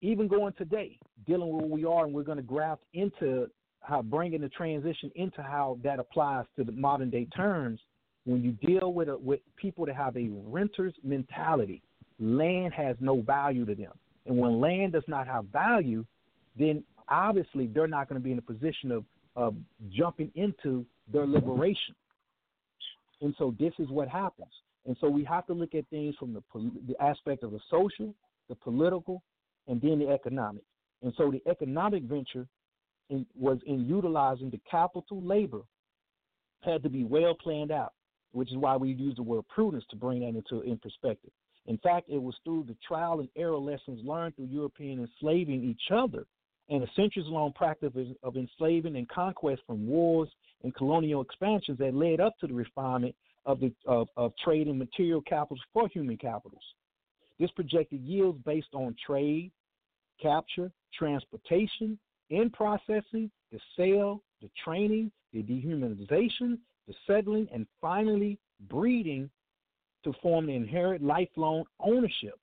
even 0.00 0.28
going 0.28 0.52
today, 0.54 0.98
dealing 1.26 1.52
with 1.52 1.64
where 1.64 1.70
we 1.70 1.84
are, 1.84 2.04
and 2.04 2.14
we're 2.14 2.22
going 2.22 2.36
to 2.38 2.42
graft 2.42 2.82
into 2.92 3.48
how 3.80 4.02
bringing 4.02 4.40
the 4.40 4.48
transition 4.48 5.10
into 5.14 5.42
how 5.42 5.78
that 5.82 5.98
applies 5.98 6.44
to 6.56 6.64
the 6.64 6.72
modern 6.72 7.10
day 7.10 7.26
terms. 7.36 7.80
When 8.24 8.42
you 8.42 8.52
deal 8.52 8.92
with 8.92 9.08
a, 9.08 9.16
with 9.16 9.40
people 9.56 9.86
that 9.86 9.94
have 9.96 10.16
a 10.16 10.28
renter's 10.46 10.94
mentality, 11.04 11.82
land 12.18 12.74
has 12.74 12.96
no 13.00 13.20
value 13.20 13.64
to 13.64 13.74
them, 13.74 13.92
and 14.26 14.36
when 14.36 14.60
land 14.60 14.92
does 14.92 15.04
not 15.06 15.26
have 15.28 15.44
value, 15.46 16.04
then 16.58 16.82
obviously 17.08 17.68
they're 17.68 17.86
not 17.86 18.08
going 18.08 18.20
to 18.20 18.24
be 18.24 18.32
in 18.32 18.38
a 18.38 18.42
position 18.42 18.90
of 18.90 19.04
of 19.36 19.54
jumping 19.90 20.32
into 20.34 20.84
their 21.12 21.26
liberation. 21.26 21.94
And 23.20 23.34
so 23.38 23.54
this 23.58 23.72
is 23.78 23.88
what 23.88 24.08
happens. 24.08 24.50
And 24.86 24.96
so 25.00 25.08
we 25.08 25.24
have 25.24 25.46
to 25.46 25.52
look 25.52 25.74
at 25.74 25.86
things 25.88 26.14
from 26.18 26.32
the, 26.32 26.42
the 26.88 27.00
aspect 27.02 27.42
of 27.42 27.52
the 27.52 27.60
social, 27.70 28.14
the 28.48 28.54
political, 28.54 29.22
and 29.68 29.80
then 29.80 29.98
the 29.98 30.08
economic. 30.08 30.62
And 31.02 31.12
so 31.16 31.30
the 31.30 31.42
economic 31.50 32.04
venture 32.04 32.46
in, 33.10 33.26
was 33.38 33.58
in 33.66 33.86
utilizing 33.86 34.50
the 34.50 34.60
capital 34.70 35.22
labor 35.22 35.62
had 36.62 36.82
to 36.82 36.88
be 36.88 37.04
well 37.04 37.34
planned 37.34 37.70
out, 37.70 37.92
which 38.32 38.50
is 38.50 38.56
why 38.56 38.76
we 38.76 38.92
use 38.92 39.16
the 39.16 39.22
word 39.22 39.46
prudence 39.48 39.84
to 39.90 39.96
bring 39.96 40.20
that 40.20 40.28
into 40.28 40.62
in 40.62 40.78
perspective. 40.78 41.30
In 41.66 41.78
fact, 41.78 42.08
it 42.08 42.20
was 42.20 42.34
through 42.44 42.64
the 42.68 42.76
trial 42.86 43.20
and 43.20 43.28
error 43.36 43.58
lessons 43.58 44.00
learned 44.04 44.36
through 44.36 44.46
European 44.46 45.00
enslaving 45.00 45.64
each 45.64 45.90
other 45.92 46.26
and 46.68 46.82
a 46.82 46.86
centuries 46.96 47.26
long 47.26 47.52
practice 47.52 47.92
of 48.22 48.36
enslaving 48.36 48.96
and 48.96 49.08
conquest 49.08 49.62
from 49.66 49.86
wars 49.86 50.28
and 50.64 50.74
colonial 50.74 51.22
expansions 51.22 51.78
that 51.78 51.94
led 51.94 52.20
up 52.20 52.36
to 52.38 52.46
the 52.46 52.54
refinement 52.54 53.14
of, 53.44 53.60
the, 53.60 53.72
of, 53.86 54.08
of 54.16 54.32
trade 54.42 54.66
and 54.66 54.78
material 54.78 55.20
capitals 55.22 55.60
for 55.72 55.88
human 55.88 56.16
capitals. 56.16 56.62
This 57.38 57.50
projected 57.52 58.00
yields 58.02 58.38
based 58.44 58.74
on 58.74 58.96
trade, 59.04 59.50
capture, 60.20 60.70
transportation, 60.94 61.98
in 62.30 62.50
processing, 62.50 63.30
the 63.52 63.60
sale, 63.76 64.22
the 64.42 64.50
training, 64.64 65.12
the 65.32 65.42
dehumanization, 65.42 66.58
the 66.88 66.94
settling, 67.06 67.48
and 67.52 67.66
finally 67.80 68.38
breeding 68.68 69.30
to 70.04 70.12
form 70.22 70.46
the 70.46 70.54
inherent 70.54 71.02
lifelong 71.02 71.64
ownership 71.80 72.38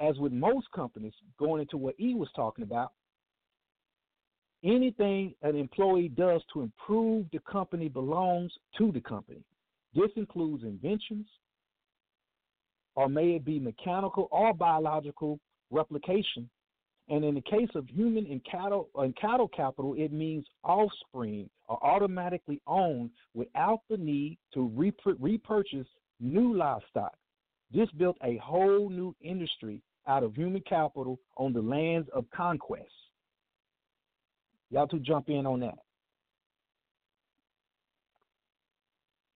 as 0.00 0.18
with 0.18 0.32
most 0.32 0.70
companies, 0.72 1.12
going 1.38 1.60
into 1.60 1.76
what 1.76 1.98
E 2.00 2.14
was 2.14 2.28
talking 2.34 2.64
about, 2.64 2.92
anything 4.64 5.34
an 5.42 5.56
employee 5.56 6.08
does 6.08 6.42
to 6.52 6.62
improve 6.62 7.26
the 7.32 7.38
company 7.40 7.88
belongs 7.88 8.52
to 8.76 8.90
the 8.92 9.00
company. 9.00 9.42
This 9.94 10.10
includes 10.16 10.64
inventions, 10.64 11.26
or 12.96 13.08
may 13.08 13.34
it 13.34 13.44
be 13.44 13.58
mechanical 13.58 14.28
or 14.30 14.52
biological 14.54 15.38
replication. 15.70 16.48
And 17.08 17.24
in 17.24 17.34
the 17.34 17.42
case 17.42 17.68
of 17.74 17.86
human 17.88 18.26
and 18.26 18.40
cattle 18.50 18.88
and 18.94 19.14
cattle 19.16 19.48
capital, 19.48 19.94
it 19.94 20.12
means 20.12 20.46
offspring 20.62 21.50
are 21.68 21.78
automatically 21.82 22.60
owned 22.66 23.10
without 23.34 23.80
the 23.90 23.96
need 23.96 24.38
to 24.54 24.70
repurchase 25.20 25.86
new 26.20 26.56
livestock. 26.56 27.14
This 27.72 27.90
built 27.98 28.16
a 28.22 28.38
whole 28.38 28.88
new 28.88 29.14
industry 29.20 29.82
out 30.06 30.22
of 30.22 30.34
human 30.34 30.62
capital 30.62 31.18
on 31.36 31.52
the 31.52 31.60
lands 31.60 32.08
of 32.14 32.24
conquest. 32.34 32.88
Y'all 34.70 34.86
to 34.88 34.98
jump 34.98 35.28
in 35.28 35.46
on 35.46 35.60
that. 35.60 35.78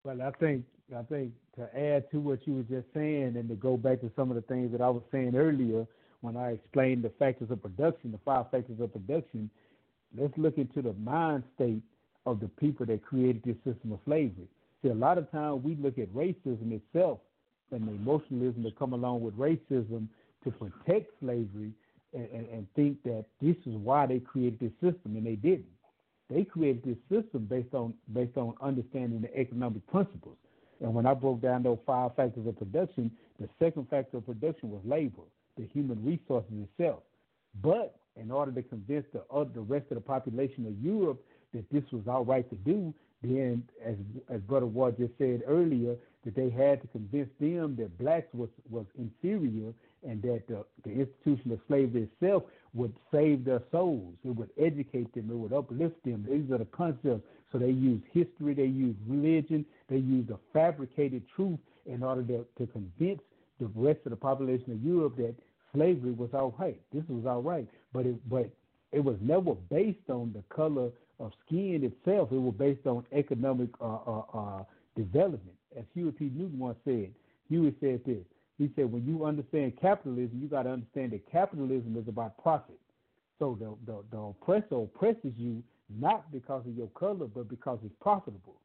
Well, 0.04 0.22
I 0.22 0.30
think 0.38 0.64
I 0.96 1.02
think 1.02 1.32
to 1.58 1.78
add 1.78 2.10
to 2.10 2.20
what 2.20 2.46
you 2.46 2.54
were 2.54 2.62
just 2.62 2.86
saying 2.94 3.36
and 3.36 3.48
to 3.48 3.54
go 3.54 3.76
back 3.76 4.00
to 4.00 4.10
some 4.16 4.30
of 4.30 4.36
the 4.36 4.42
things 4.42 4.72
that 4.72 4.80
I 4.80 4.88
was 4.88 5.02
saying 5.12 5.36
earlier 5.36 5.86
when 6.20 6.36
I 6.36 6.52
explained 6.52 7.02
the 7.02 7.10
factors 7.10 7.50
of 7.50 7.62
production, 7.62 8.12
the 8.12 8.18
five 8.24 8.50
factors 8.50 8.80
of 8.80 8.92
production, 8.92 9.50
let's 10.16 10.36
look 10.36 10.58
into 10.58 10.82
the 10.82 10.92
mind 10.94 11.44
state 11.54 11.82
of 12.26 12.40
the 12.40 12.48
people 12.48 12.86
that 12.86 13.04
created 13.04 13.42
this 13.44 13.56
system 13.64 13.92
of 13.92 13.98
slavery. 14.04 14.48
See, 14.82 14.88
a 14.88 14.94
lot 14.94 15.18
of 15.18 15.30
times 15.30 15.62
we 15.64 15.76
look 15.76 15.98
at 15.98 16.08
racism 16.14 16.72
itself 16.72 17.18
and 17.70 17.86
the 17.86 17.92
emotionalism 17.92 18.62
that 18.62 18.78
come 18.78 18.92
along 18.92 19.20
with 19.20 19.36
racism 19.36 20.08
to 20.44 20.50
protect 20.50 21.10
slavery 21.20 21.72
and, 22.14 22.28
and, 22.32 22.48
and 22.48 22.66
think 22.74 23.02
that 23.02 23.26
this 23.40 23.56
is 23.66 23.74
why 23.74 24.06
they 24.06 24.18
created 24.18 24.58
this 24.60 24.72
system, 24.74 25.16
and 25.16 25.26
they 25.26 25.34
didn't. 25.34 25.66
They 26.30 26.44
created 26.44 26.84
this 26.84 27.22
system 27.22 27.46
based 27.46 27.74
on 27.74 27.94
based 28.12 28.36
on 28.36 28.54
understanding 28.60 29.20
the 29.22 29.38
economic 29.38 29.86
principles. 29.86 30.36
And 30.80 30.94
when 30.94 31.06
I 31.06 31.14
broke 31.14 31.40
down 31.40 31.62
those 31.62 31.78
five 31.86 32.14
factors 32.14 32.46
of 32.46 32.58
production, 32.58 33.10
the 33.40 33.48
second 33.58 33.88
factor 33.88 34.18
of 34.18 34.26
production 34.26 34.70
was 34.70 34.80
labor, 34.84 35.22
the 35.56 35.66
human 35.72 36.04
resources 36.04 36.52
itself. 36.62 37.02
But 37.62 37.96
in 38.16 38.30
order 38.30 38.52
to 38.52 38.62
convince 38.62 39.06
the 39.12 39.22
other, 39.32 39.50
the 39.54 39.60
rest 39.60 39.86
of 39.90 39.96
the 39.96 40.00
population 40.00 40.66
of 40.66 40.78
Europe 40.84 41.20
that 41.54 41.64
this 41.70 41.84
was 41.92 42.02
all 42.08 42.24
right 42.24 42.48
to 42.50 42.56
do, 42.56 42.92
then 43.22 43.62
as 43.84 43.96
as 44.28 44.40
Brother 44.42 44.66
Ward 44.66 44.96
just 44.98 45.12
said 45.18 45.42
earlier, 45.46 45.96
that 46.24 46.34
they 46.36 46.50
had 46.50 46.80
to 46.82 46.88
convince 46.88 47.30
them 47.40 47.74
that 47.76 47.98
blacks 47.98 48.28
was 48.32 48.48
was 48.70 48.86
inferior 48.98 49.72
and 50.06 50.22
that 50.22 50.42
the, 50.46 50.64
the 50.84 50.90
institution 50.90 51.50
of 51.52 51.58
slavery 51.66 52.08
itself 52.12 52.44
would 52.74 52.94
save 53.12 53.44
their 53.44 53.62
souls. 53.72 54.14
It 54.24 54.30
would 54.30 54.50
educate 54.58 55.12
them. 55.14 55.30
It 55.30 55.34
would 55.34 55.52
uplift 55.52 56.04
them. 56.04 56.24
These 56.28 56.52
are 56.52 56.58
the 56.58 56.66
concepts. 56.66 57.22
So 57.50 57.58
they 57.58 57.70
use 57.70 58.00
history. 58.12 58.54
They 58.54 58.66
use 58.66 58.94
religion. 59.08 59.64
They 59.88 59.96
used 59.96 60.30
a 60.30 60.38
fabricated 60.52 61.22
truth 61.34 61.58
in 61.86 62.02
order 62.02 62.22
to, 62.22 62.46
to 62.58 62.72
convince 62.72 63.20
the 63.60 63.70
rest 63.74 64.00
of 64.04 64.10
the 64.10 64.16
population 64.16 64.72
of 64.72 64.82
Europe 64.82 65.16
that 65.16 65.34
slavery 65.74 66.12
was 66.12 66.30
all 66.32 66.54
right. 66.58 66.80
This 66.92 67.04
was 67.08 67.26
all 67.26 67.42
right. 67.42 67.66
But 67.92 68.06
it, 68.06 68.28
but 68.28 68.50
it 68.92 69.00
was 69.02 69.16
never 69.20 69.54
based 69.54 70.08
on 70.08 70.32
the 70.34 70.42
color 70.54 70.90
of 71.18 71.32
skin 71.46 71.82
itself. 71.84 72.30
It 72.32 72.40
was 72.40 72.54
based 72.58 72.86
on 72.86 73.04
economic 73.12 73.70
uh, 73.80 73.98
uh, 74.06 74.22
uh, 74.34 74.64
development. 74.96 75.56
As 75.76 75.84
Huey 75.94 76.12
P. 76.12 76.30
Newton 76.34 76.58
once 76.58 76.78
said, 76.84 77.10
Huey 77.48 77.74
said 77.80 78.00
this. 78.06 78.24
He 78.58 78.70
said, 78.74 78.90
when 78.90 79.06
you 79.06 79.24
understand 79.24 79.74
capitalism, 79.80 80.40
you 80.42 80.48
got 80.48 80.64
to 80.64 80.70
understand 80.70 81.12
that 81.12 81.30
capitalism 81.30 81.96
is 81.96 82.08
about 82.08 82.36
profit. 82.42 82.78
So 83.38 83.56
the, 83.58 83.74
the, 83.90 84.02
the 84.10 84.18
oppressor 84.18 84.82
oppresses 84.82 85.32
you 85.36 85.62
not 85.88 86.30
because 86.32 86.66
of 86.66 86.76
your 86.76 86.88
color, 86.88 87.26
but 87.26 87.48
because 87.48 87.78
it's 87.84 87.94
profitable. 88.00 88.56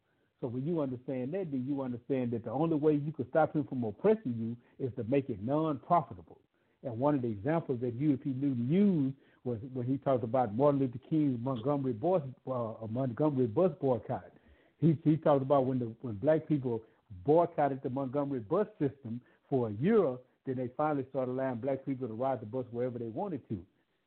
So 0.43 0.49
when 0.49 0.67
you 0.67 0.81
understand 0.81 1.33
that, 1.35 1.51
then 1.51 1.63
you 1.65 1.81
understand 1.81 2.31
that 2.31 2.43
the 2.43 2.51
only 2.51 2.75
way 2.75 2.95
you 2.95 3.13
can 3.13 3.25
stop 3.29 3.55
him 3.55 3.63
from 3.63 3.81
oppressing 3.85 4.35
you 4.37 4.57
is 4.85 4.91
to 4.97 5.05
make 5.05 5.29
it 5.29 5.41
non-profitable. 5.41 6.37
And 6.83 6.99
one 6.99 7.15
of 7.15 7.21
the 7.21 7.29
examples 7.29 7.79
that 7.79 7.97
P. 7.97 8.05
Newton 8.25 8.67
used 8.69 9.15
was 9.45 9.57
when 9.71 9.85
he 9.85 9.95
talked 9.99 10.25
about 10.25 10.53
Martin 10.53 10.81
Luther 10.81 10.99
King's 11.09 11.39
Montgomery 11.41 11.93
bus, 11.93 12.21
uh, 12.45 12.73
Montgomery 12.91 13.47
bus 13.47 13.71
boycott. 13.79 14.31
He, 14.81 14.97
he 15.05 15.15
talked 15.15 15.43
about 15.43 15.65
when 15.65 15.79
the 15.79 15.85
when 16.01 16.15
black 16.15 16.45
people 16.45 16.81
boycotted 17.25 17.81
the 17.81 17.89
Montgomery 17.89 18.39
bus 18.41 18.67
system 18.79 19.21
for 19.49 19.69
a 19.69 19.71
year, 19.81 20.17
then 20.45 20.57
they 20.57 20.69
finally 20.75 21.05
started 21.09 21.31
allowing 21.31 21.55
black 21.59 21.85
people 21.85 22.05
to 22.05 22.13
ride 22.13 22.41
the 22.41 22.45
bus 22.45 22.65
wherever 22.71 22.99
they 22.99 23.05
wanted 23.05 23.47
to. 23.47 23.57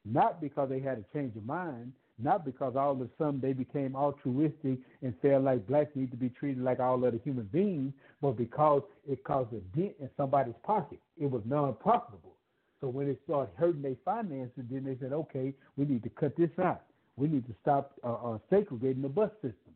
Not 0.04 0.42
because 0.42 0.68
they 0.68 0.80
had 0.80 0.98
a 0.98 1.16
change 1.16 1.34
of 1.34 1.46
mind, 1.46 1.94
not 2.18 2.44
because 2.44 2.76
all 2.76 2.92
of 2.92 3.00
a 3.00 3.08
sudden 3.18 3.40
they 3.40 3.52
became 3.52 3.94
altruistic 3.94 4.78
and 5.02 5.14
felt 5.20 5.44
like 5.44 5.66
blacks 5.66 5.90
need 5.94 6.10
to 6.10 6.16
be 6.16 6.30
treated 6.30 6.62
like 6.62 6.80
all 6.80 7.04
other 7.04 7.18
human 7.22 7.44
beings, 7.46 7.92
but 8.22 8.32
because 8.32 8.82
it 9.08 9.22
caused 9.24 9.52
a 9.52 9.60
dent 9.76 9.94
in 10.00 10.08
somebody's 10.16 10.54
pocket. 10.62 10.98
It 11.18 11.30
was 11.30 11.42
non 11.44 11.74
profitable. 11.74 12.34
So 12.80 12.88
when 12.88 13.08
it 13.08 13.20
started 13.24 13.52
hurting 13.56 13.82
their 13.82 13.96
finances, 14.04 14.64
then 14.70 14.84
they 14.84 14.96
said, 15.00 15.12
okay, 15.12 15.54
we 15.76 15.84
need 15.84 16.02
to 16.04 16.10
cut 16.10 16.36
this 16.36 16.50
out. 16.62 16.82
We 17.16 17.28
need 17.28 17.46
to 17.46 17.54
stop 17.62 17.92
uh, 18.04 18.12
uh, 18.12 18.38
segregating 18.50 19.02
the 19.02 19.08
bus 19.08 19.30
system. 19.36 19.72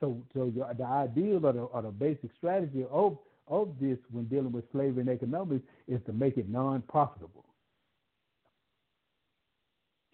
So, 0.00 0.22
so 0.34 0.52
the, 0.54 0.74
the 0.76 0.84
ideal 0.84 1.44
or 1.44 1.52
the, 1.52 1.60
or 1.62 1.82
the 1.82 1.90
basic 1.90 2.30
strategy 2.38 2.84
of 2.90 3.18
of 3.46 3.68
this 3.80 3.98
when 4.10 4.24
dealing 4.24 4.52
with 4.52 4.64
slavery 4.72 5.00
and 5.00 5.10
economics 5.10 5.64
is 5.86 6.00
to 6.06 6.12
make 6.12 6.38
it 6.38 6.48
non-profitable. 6.48 7.43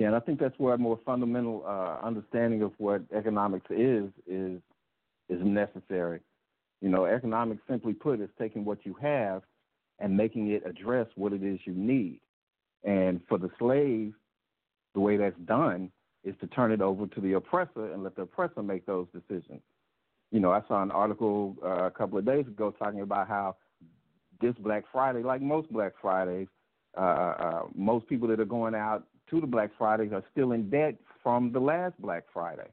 Yeah, 0.01 0.09
and 0.09 0.17
I 0.17 0.21
think 0.21 0.41
that's 0.41 0.59
where 0.59 0.75
a 0.75 0.79
more 0.79 0.99
fundamental 1.07 1.63
uh, 1.65 2.05
understanding 2.05 2.63
of 2.63 2.73
what 2.79 3.03
economics 3.17 3.67
is 3.71 4.11
is 4.27 4.61
is 5.29 5.41
necessary. 5.45 6.21
You 6.81 6.89
know, 6.89 7.05
economics, 7.05 7.61
simply 7.69 7.93
put, 7.93 8.21
is 8.21 8.31
taking 8.39 8.65
what 8.65 8.85
you 8.85 8.97
have 9.01 9.43
and 10.01 10.17
making 10.17 10.51
it 10.51 10.65
address 10.67 11.07
what 11.15 11.33
it 11.33 11.45
is 11.45 11.61
you 11.65 11.75
need. 11.75 12.21
And 12.83 13.21
for 13.29 13.39
the 13.39 13.51
slave, 13.59 14.15
the 14.95 15.01
way 15.01 15.17
that's 15.17 15.39
done 15.45 15.93
is 16.25 16.35
to 16.41 16.49
turn 16.49 16.73
it 16.73 16.81
over 16.81 17.07
to 17.07 17.21
the 17.21 17.35
oppressor 17.35 17.93
and 17.93 18.03
let 18.03 18.17
the 18.17 18.23
oppressor 18.23 18.63
make 18.63 18.87
those 18.87 19.07
decisions 19.15 19.61
you 20.31 20.41
know, 20.41 20.51
I 20.53 20.63
saw 20.69 20.83
an 20.83 20.91
article 20.91 21.57
uh, 21.65 21.87
a 21.87 21.91
couple 21.91 22.19
of 22.19 22.25
days 22.25 22.47
ago 22.47 22.73
talking 22.79 23.01
about 23.01 23.29
how 23.29 23.57
this 24.41 24.55
Black 24.61 24.85
Friday, 24.93 25.23
like 25.23 25.43
most 25.43 25.73
Black 25.73 25.93
Fridays, 26.01 26.49
uh, 26.97 27.01
uh, 27.01 27.35
uh, 27.39 27.63
most 27.75 28.09
people 28.09 28.29
that 28.29 28.41
are 28.41 28.45
going 28.45 28.75
out 28.75 29.05
to 29.31 29.41
the 29.41 29.47
Black 29.47 29.71
Fridays 29.79 30.13
are 30.13 30.25
still 30.33 30.53
in 30.53 30.69
debt 30.71 30.97
from 31.23 31.53
the 31.53 31.61
last 31.61 31.95
Black 32.01 32.25
Friday. 32.33 32.69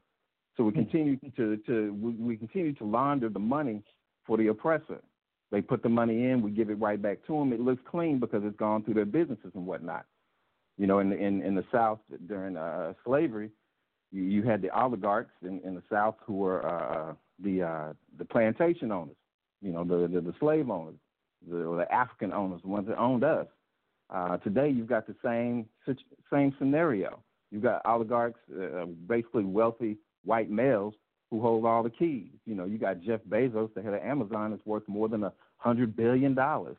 So 0.56 0.64
we 0.64 0.72
hmm. 0.72 0.80
continue 0.80 1.18
to, 1.36 1.58
to 1.58 1.94
we, 1.94 2.12
we 2.14 2.38
continue 2.38 2.74
to 2.74 2.84
launder 2.84 3.30
the 3.30 3.40
money 3.40 3.84
for 4.26 4.38
the 4.38 4.48
oppressor. 4.48 5.02
They 5.52 5.62
put 5.62 5.82
the 5.82 5.90
money 5.90 6.26
in, 6.26 6.42
we 6.42 6.52
give 6.52 6.70
it 6.70 6.80
right 6.80 7.02
back 7.02 7.26
to 7.28 7.34
them. 7.34 7.54
It 7.54 7.62
looks 7.62 7.82
clean 7.90 8.20
because 8.20 8.42
it's 8.44 8.58
gone 8.58 8.84
through 8.84 8.96
their 8.96 9.06
businesses 9.06 9.52
and 9.56 9.66
whatnot. 9.66 10.06
You 10.78 10.88
know, 10.88 11.00
in 11.00 11.10
the, 11.10 11.16
in 11.16 11.42
in 11.42 11.56
the 11.56 11.64
South 11.72 12.00
during 12.28 12.58
uh, 12.58 12.94
slavery, 13.06 13.50
you, 14.12 14.24
you 14.24 14.44
had 14.44 14.62
the 14.62 14.70
oligarchs 14.78 15.32
in, 15.42 15.62
in 15.64 15.74
the 15.74 15.82
South 15.90 16.16
who 16.26 16.36
were 16.36 16.66
uh, 16.66 17.14
the 17.44 17.64
uh, 17.64 17.94
the 18.20 18.26
plantation 18.26 18.92
owners, 18.92 19.16
you 19.62 19.72
know, 19.72 19.84
the 19.84 20.08
the, 20.08 20.22
the 20.22 20.34
slave 20.40 20.70
owners, 20.70 21.00
the, 21.50 21.58
the 21.58 21.88
African 21.92 22.32
owners, 22.32 22.62
the 22.62 22.68
ones 22.68 22.88
that 22.88 22.98
owned 23.00 23.24
us. 23.24 23.48
Uh, 24.10 24.38
today, 24.38 24.70
you've 24.70 24.88
got 24.88 25.06
the 25.06 25.16
same 25.24 25.68
same 26.32 26.56
scenario. 26.58 27.22
You've 27.52 27.64
got 27.64 27.82
oligarchs, 27.86 28.40
uh, 28.52 28.86
basically 29.08 29.44
wealthy 29.44 29.98
white 30.24 30.50
males 30.50 30.94
who 31.30 31.42
hold 31.42 31.66
all 31.66 31.84
the 31.84 31.90
keys. 31.90 32.30
You 32.46 32.56
know, 32.56 32.66
you 32.66 32.78
got 32.78 33.02
Jeff 33.02 33.22
Bezos, 33.30 33.74
the 33.74 33.82
head 33.82 33.94
of 33.94 34.02
Amazon, 34.02 34.54
is 34.54 34.60
worth 34.66 34.88
more 34.88 35.10
than 35.10 35.24
a 35.24 35.34
hundred 35.58 35.96
billion 35.96 36.34
dollars. 36.34 36.78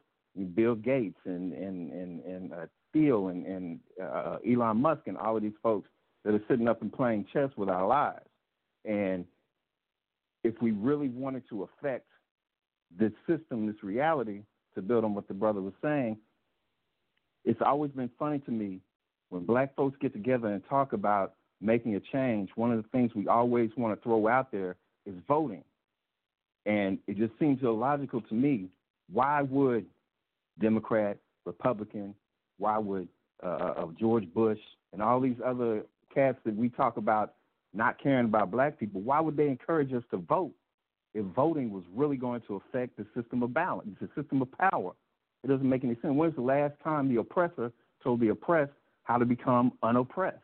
Bill 0.55 0.75
Gates 0.75 1.19
and 1.25 1.53
and 1.53 1.93
and 1.93 2.25
and 2.25 2.53
uh, 2.53 2.67
Thiel 2.93 3.29
and 3.29 3.47
and 3.47 3.81
uh, 4.03 4.37
Elon 4.49 4.81
Musk 4.81 5.03
and 5.07 5.19
all 5.19 5.37
of 5.37 5.43
these 5.43 5.53
folks 5.63 5.89
that 6.25 6.35
are 6.35 6.43
sitting 6.49 6.69
up 6.69 6.83
and 6.83 6.93
playing 6.93 7.27
chess 7.33 7.51
with 7.57 7.69
our 7.69 7.87
lives. 7.87 8.29
And 8.85 9.25
if 10.45 10.55
we 10.63 10.71
really 10.71 11.09
wanted 11.09 11.43
to 11.51 11.65
affect 11.65 12.07
this 12.97 13.13
system, 13.27 13.67
this 13.67 13.83
reality, 13.83 14.43
to 14.75 14.83
build 14.83 15.05
on 15.05 15.15
what 15.15 15.29
the 15.29 15.35
brother 15.35 15.61
was 15.61 15.75
saying, 15.83 16.17
it's 17.49 17.63
always 17.65 17.91
been 17.93 18.11
funny 18.19 18.41
to 18.41 18.51
me 18.51 18.79
when 19.31 19.47
black 19.47 19.75
folks 19.75 19.97
get 20.03 20.13
together 20.13 20.49
and 20.49 20.63
talk 20.69 20.93
about 20.93 21.33
making 21.63 21.97
a 21.97 22.01
change. 22.13 22.51
One 22.57 22.71
of 22.71 22.77
the 22.77 22.89
things 22.91 23.13
we 23.15 23.27
always 23.27 23.71
want 23.75 23.99
to 23.99 24.03
throw 24.03 24.29
out 24.29 24.53
there 24.53 24.77
is 25.07 25.15
voting. 25.27 25.65
And 26.67 26.99
it 27.07 27.17
just 27.17 27.33
seems 27.39 27.63
illogical 27.63 28.21
to 28.21 28.35
me. 28.35 28.69
Why 29.11 29.41
would 29.41 29.87
Democrat, 30.61 31.17
Republican, 31.47 32.15
why 32.59 32.77
would 32.77 33.09
uh, 33.43 33.47
uh 33.47 33.75
of 33.79 33.99
George 33.99 34.27
Bush 34.35 34.59
and 34.93 35.01
all 35.01 35.19
these 35.19 35.37
other 35.43 35.85
cats 36.15 36.37
that 36.45 36.55
we 36.55 36.69
talk 36.69 36.99
about 36.99 37.35
not 37.73 37.99
caring 38.03 38.27
about 38.27 38.51
black 38.51 38.79
people, 38.79 39.01
why 39.01 39.21
would 39.21 39.39
they 39.39 39.49
encourage 39.49 39.95
us 39.95 40.03
to 40.11 40.19
vote 40.19 40.53
if 41.15 41.25
voting 41.25 41.71
was 41.71 41.85
really 41.95 42.17
going 42.17 42.43
to 42.47 42.57
affect 42.57 42.99
the 42.99 43.07
system 43.15 43.43
of 43.43 43.55
balance, 43.55 43.89
the 44.03 44.09
system 44.21 44.43
of 44.43 44.49
power? 44.71 44.93
It 45.49 45.53
doesn't 45.53 45.69
make 45.69 45.83
any 45.83 45.95
sense. 46.03 46.15
When's 46.15 46.35
the 46.35 46.43
last 46.43 46.75
time 46.85 47.09
the 47.09 47.21
oppressor 47.21 47.73
told 48.05 48.21
the 48.21 48.29
oppressed 48.29 48.73
how 49.05 49.17
to 49.17 49.25
become 49.25 49.73
unoppressed? 49.83 50.37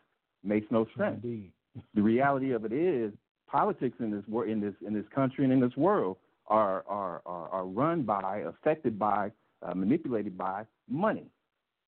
Makes 0.43 0.67
no 0.71 0.87
sense. 0.97 1.21
Indeed. 1.23 1.53
the 1.95 2.01
reality 2.01 2.53
of 2.53 2.64
it 2.64 2.73
is 2.73 3.12
politics 3.47 3.97
in 4.01 4.11
this 4.11 4.25
in 4.49 4.61
this 4.61 4.75
in 4.87 4.95
this 4.95 5.05
country 5.14 5.45
and 5.45 5.53
in 5.53 5.61
this 5.61 5.77
world 5.77 6.17
are 6.47 6.85
are 6.88 7.21
are, 7.27 7.49
are 7.51 7.67
run 7.67 8.03
by, 8.03 8.38
affected 8.38 8.99
by, 8.99 9.31
uh, 9.62 9.75
manipulated 9.75 10.38
by 10.38 10.64
money. 10.88 11.27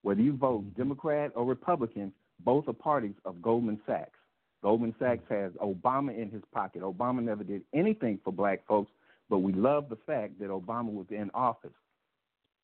Whether 0.02 0.20
you 0.20 0.36
vote 0.36 0.64
mm-hmm. 0.64 0.82
Democrat 0.82 1.32
or 1.34 1.46
Republican, 1.46 2.12
both 2.44 2.68
are 2.68 2.74
parties 2.74 3.14
of 3.24 3.40
Goldman 3.40 3.80
Sachs. 3.86 4.18
Goldman 4.62 4.94
Sachs 4.98 5.24
has 5.30 5.52
Obama 5.52 6.14
in 6.14 6.30
his 6.30 6.42
pocket. 6.52 6.82
Obama 6.82 7.22
never 7.22 7.44
did 7.44 7.62
anything 7.72 8.18
for 8.22 8.32
black 8.32 8.66
folks, 8.66 8.90
but 9.30 9.38
we 9.38 9.54
love 9.54 9.88
the 9.88 9.96
fact 10.06 10.38
that 10.38 10.50
Obama 10.50 10.92
was 10.92 11.06
in 11.08 11.30
office. 11.32 11.70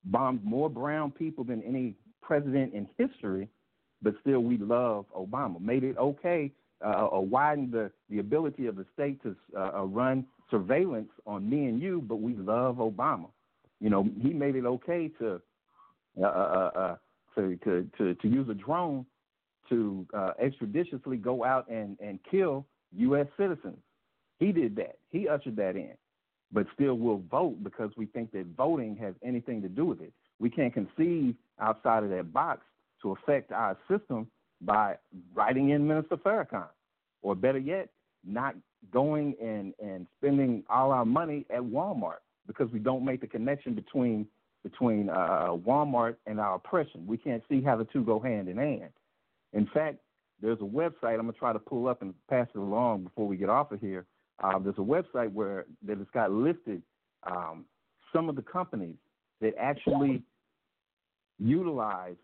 Bombed 0.04 0.44
more 0.44 0.68
brown 0.68 1.10
people 1.10 1.44
than 1.44 1.62
any 1.62 1.94
president 2.20 2.74
in 2.74 2.88
history, 2.98 3.48
but 4.02 4.14
still 4.20 4.40
we 4.40 4.56
love 4.58 5.06
Obama. 5.16 5.60
Made 5.60 5.84
it 5.84 5.96
okay, 5.96 6.50
uh, 6.84 7.08
uh, 7.12 7.20
widened 7.20 7.72
the, 7.72 7.90
the 8.10 8.18
ability 8.18 8.66
of 8.66 8.76
the 8.76 8.84
state 8.92 9.22
to 9.22 9.36
uh, 9.56 9.70
uh, 9.78 9.84
run 9.84 10.26
surveillance 10.50 11.10
on 11.26 11.48
me 11.48 11.66
and 11.66 11.80
you, 11.80 12.02
but 12.06 12.16
we 12.16 12.34
love 12.34 12.76
Obama. 12.76 13.28
You 13.80 13.90
know, 13.90 14.08
he 14.20 14.32
made 14.32 14.56
it 14.56 14.64
okay 14.64 15.08
to 15.18 15.40
uh, 16.20 16.26
uh, 16.26 16.70
uh, 16.74 16.96
to, 17.34 17.56
to 17.64 17.88
to 17.96 18.14
to 18.14 18.28
use 18.28 18.46
a 18.50 18.54
drone 18.54 19.06
to 19.70 20.06
extrajudiciously 20.14 21.20
go 21.20 21.44
out 21.44 21.66
and, 21.70 21.96
and 22.00 22.18
kill 22.30 22.66
U.S. 22.96 23.26
citizens. 23.38 23.78
He 24.38 24.52
did 24.52 24.76
that. 24.76 24.98
He 25.08 25.26
ushered 25.28 25.56
that 25.56 25.76
in. 25.76 25.94
But 26.52 26.66
still, 26.74 26.94
we'll 26.94 27.22
vote 27.30 27.62
because 27.62 27.90
we 27.96 28.06
think 28.06 28.32
that 28.32 28.46
voting 28.56 28.96
has 28.96 29.14
anything 29.24 29.62
to 29.62 29.68
do 29.68 29.86
with 29.86 30.00
it. 30.00 30.12
We 30.38 30.50
can't 30.50 30.74
conceive 30.74 31.34
outside 31.60 32.04
of 32.04 32.10
that 32.10 32.32
box 32.32 32.62
to 33.02 33.12
affect 33.12 33.52
our 33.52 33.76
system 33.90 34.28
by 34.60 34.96
writing 35.34 35.70
in 35.70 35.86
Minister 35.86 36.16
Farrakhan, 36.16 36.68
or 37.22 37.34
better 37.34 37.58
yet, 37.58 37.88
not 38.24 38.54
going 38.92 39.34
and, 39.42 39.74
and 39.82 40.06
spending 40.18 40.62
all 40.68 40.92
our 40.92 41.04
money 41.04 41.46
at 41.50 41.60
Walmart 41.60 42.20
because 42.46 42.70
we 42.72 42.78
don't 42.78 43.04
make 43.04 43.20
the 43.20 43.26
connection 43.26 43.74
between 43.74 44.26
between 44.62 45.10
uh, 45.10 45.48
Walmart 45.66 46.14
and 46.26 46.38
our 46.38 46.54
oppression. 46.54 47.04
We 47.04 47.16
can't 47.16 47.42
see 47.48 47.60
how 47.60 47.74
the 47.76 47.84
two 47.84 48.04
go 48.04 48.20
hand 48.20 48.48
in 48.48 48.56
hand. 48.56 48.90
In 49.52 49.68
fact, 49.74 49.98
there's 50.40 50.60
a 50.60 50.64
website 50.64 51.14
I'm 51.14 51.22
gonna 51.22 51.32
try 51.32 51.52
to 51.52 51.58
pull 51.58 51.88
up 51.88 52.02
and 52.02 52.14
pass 52.30 52.46
it 52.54 52.58
along 52.58 53.04
before 53.04 53.26
we 53.26 53.36
get 53.36 53.48
off 53.48 53.72
of 53.72 53.80
here. 53.80 54.06
Uh, 54.42 54.58
there's 54.58 54.78
a 54.78 54.80
website 54.80 55.32
where 55.32 55.66
that 55.86 55.98
has 55.98 56.06
got 56.12 56.32
listed 56.32 56.82
um, 57.24 57.64
some 58.12 58.28
of 58.28 58.36
the 58.36 58.42
companies 58.42 58.96
that 59.40 59.54
actually 59.58 60.22
utilize 61.38 62.16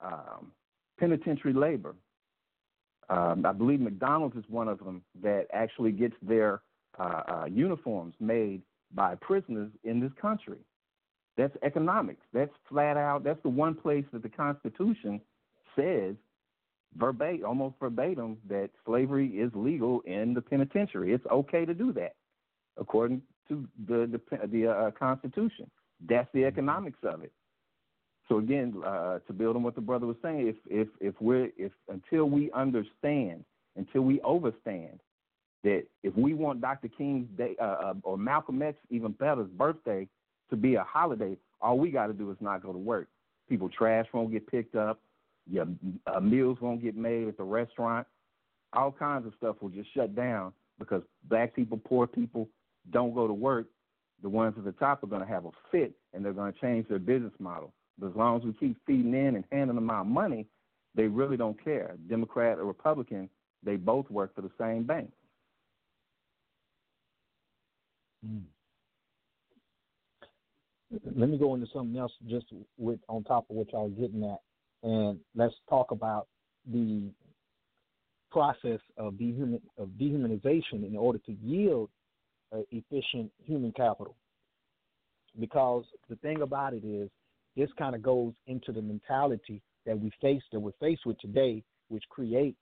um, 0.00 0.52
penitentiary 0.98 1.52
labor. 1.52 1.94
Um, 3.08 3.44
I 3.46 3.52
believe 3.52 3.80
McDonald's 3.80 4.36
is 4.36 4.44
one 4.48 4.68
of 4.68 4.78
them 4.78 5.02
that 5.22 5.46
actually 5.52 5.92
gets 5.92 6.14
their 6.22 6.62
uh, 6.98 7.22
uh, 7.28 7.44
uniforms 7.50 8.14
made 8.20 8.62
by 8.94 9.14
prisoners 9.16 9.70
in 9.84 10.00
this 10.00 10.10
country. 10.20 10.58
That's 11.36 11.54
economics. 11.62 12.22
That's 12.32 12.50
flat 12.68 12.96
out. 12.96 13.22
That's 13.22 13.42
the 13.42 13.48
one 13.48 13.74
place 13.74 14.04
that 14.12 14.22
the 14.22 14.28
Constitution 14.28 15.20
says 15.76 16.16
verbatim, 16.96 17.44
almost 17.44 17.76
verbatim, 17.80 18.38
that 18.48 18.70
slavery 18.84 19.28
is 19.28 19.50
legal 19.54 20.00
in 20.02 20.34
the 20.34 20.40
penitentiary. 20.40 21.12
It's 21.12 21.26
okay 21.30 21.64
to 21.64 21.74
do 21.74 21.92
that, 21.94 22.14
according 22.76 23.22
to 23.48 23.66
the 23.88 24.20
the, 24.30 24.46
the 24.46 24.70
uh, 24.70 24.90
Constitution. 24.92 25.70
That's 26.08 26.28
the 26.34 26.44
economics 26.44 26.98
of 27.02 27.22
it. 27.22 27.32
So 28.28 28.38
again, 28.38 28.74
uh, 28.84 29.20
to 29.26 29.32
build 29.32 29.56
on 29.56 29.62
what 29.62 29.74
the 29.74 29.80
brother 29.80 30.06
was 30.06 30.16
saying, 30.22 30.48
if 30.48 30.56
if 30.66 30.88
if 31.00 31.14
we're 31.20 31.50
if 31.56 31.72
until 31.88 32.26
we 32.26 32.50
understand, 32.52 33.44
until 33.76 34.02
we 34.02 34.20
overstand 34.22 35.00
that 35.64 35.84
if 36.02 36.16
we 36.16 36.34
want 36.34 36.60
Dr. 36.60 36.88
King's 36.88 37.28
day 37.36 37.56
uh, 37.60 37.64
uh 37.64 37.94
or 38.02 38.16
Malcolm 38.18 38.62
X, 38.62 38.78
even 38.90 39.12
better's 39.12 39.50
birthday 39.50 40.08
to 40.50 40.56
be 40.56 40.74
a 40.74 40.84
holiday, 40.84 41.36
all 41.60 41.78
we 41.78 41.90
got 41.90 42.08
to 42.08 42.12
do 42.12 42.30
is 42.30 42.36
not 42.40 42.62
go 42.62 42.72
to 42.72 42.78
work. 42.78 43.08
People 43.48 43.68
trash 43.68 44.06
won't 44.12 44.32
get 44.32 44.46
picked 44.46 44.74
up. 44.74 45.00
Your 45.50 45.66
uh, 46.06 46.20
meals 46.20 46.58
won't 46.60 46.82
get 46.82 46.96
made 46.96 47.28
at 47.28 47.36
the 47.36 47.44
restaurant. 47.44 48.06
All 48.72 48.92
kinds 48.92 49.26
of 49.26 49.32
stuff 49.36 49.56
will 49.60 49.68
just 49.68 49.92
shut 49.94 50.14
down 50.14 50.52
because 50.78 51.02
black 51.24 51.54
people, 51.54 51.80
poor 51.84 52.06
people 52.06 52.48
don't 52.90 53.14
go 53.14 53.26
to 53.26 53.32
work. 53.32 53.66
The 54.22 54.28
ones 54.28 54.54
at 54.58 54.64
the 54.64 54.72
top 54.72 55.02
are 55.02 55.08
going 55.08 55.22
to 55.22 55.28
have 55.28 55.44
a 55.44 55.50
fit 55.70 55.92
and 56.12 56.24
they're 56.24 56.32
going 56.32 56.52
to 56.52 56.60
change 56.60 56.88
their 56.88 56.98
business 56.98 57.32
model. 57.38 57.72
But 57.98 58.08
as 58.08 58.16
long 58.16 58.38
as 58.38 58.44
we 58.44 58.52
keep 58.54 58.76
feeding 58.86 59.14
in 59.14 59.36
and 59.36 59.44
handing 59.52 59.76
them 59.76 59.90
our 59.90 60.04
money, 60.04 60.46
they 60.94 61.04
really 61.04 61.36
don't 61.36 61.62
care. 61.62 61.96
Democrat 62.08 62.58
or 62.58 62.64
Republican, 62.64 63.28
they 63.62 63.76
both 63.76 64.10
work 64.10 64.34
for 64.34 64.42
the 64.42 64.50
same 64.58 64.84
bank. 64.84 65.10
Mm 68.26 68.42
let 71.04 71.28
me 71.28 71.38
go 71.38 71.54
into 71.54 71.66
something 71.72 71.98
else 71.98 72.12
just 72.28 72.46
with 72.78 73.00
on 73.08 73.24
top 73.24 73.46
of 73.50 73.56
what 73.56 73.72
y'all 73.72 73.88
getting 73.88 74.24
at, 74.24 74.40
and 74.86 75.18
let's 75.34 75.54
talk 75.68 75.90
about 75.90 76.28
the 76.72 77.10
process 78.30 78.78
of, 78.96 79.14
dehuman, 79.14 79.60
of 79.76 79.88
dehumanization 80.00 80.86
in 80.86 80.96
order 80.96 81.18
to 81.26 81.32
yield 81.42 81.90
uh, 82.54 82.58
efficient 82.70 83.32
human 83.44 83.72
capital. 83.72 84.14
Because 85.40 85.84
the 86.08 86.14
thing 86.16 86.42
about 86.42 86.72
it 86.72 86.84
is, 86.84 87.10
this 87.56 87.68
kind 87.76 87.96
of 87.96 88.02
goes 88.02 88.32
into 88.46 88.70
the 88.70 88.80
mentality 88.80 89.60
that 89.86 89.98
we 89.98 90.12
face 90.20 90.42
that 90.52 90.60
we're 90.60 90.70
faced 90.78 91.04
with 91.04 91.18
today, 91.18 91.64
which 91.88 92.04
creates 92.08 92.56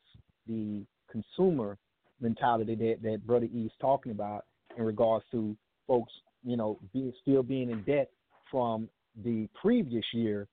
the 0.47 0.83
consumer 1.11 1.77
mentality 2.23 2.75
that, 2.75 2.97
that 3.03 3.27
Brother 3.27 3.49
E 3.55 3.67
is 3.67 3.73
talking 3.83 4.13
about 4.13 4.47
in 4.79 4.85
regards 4.85 5.27
to 5.33 5.55
folks 5.87 6.13
you 6.43 6.57
know, 6.57 6.79
be, 6.95 7.13
still 7.21 7.43
being 7.43 7.71
in 7.71 7.83
debt 7.83 8.09
from 8.51 8.89
the 9.25 9.47
previous 9.61 10.05
year 10.15 10.49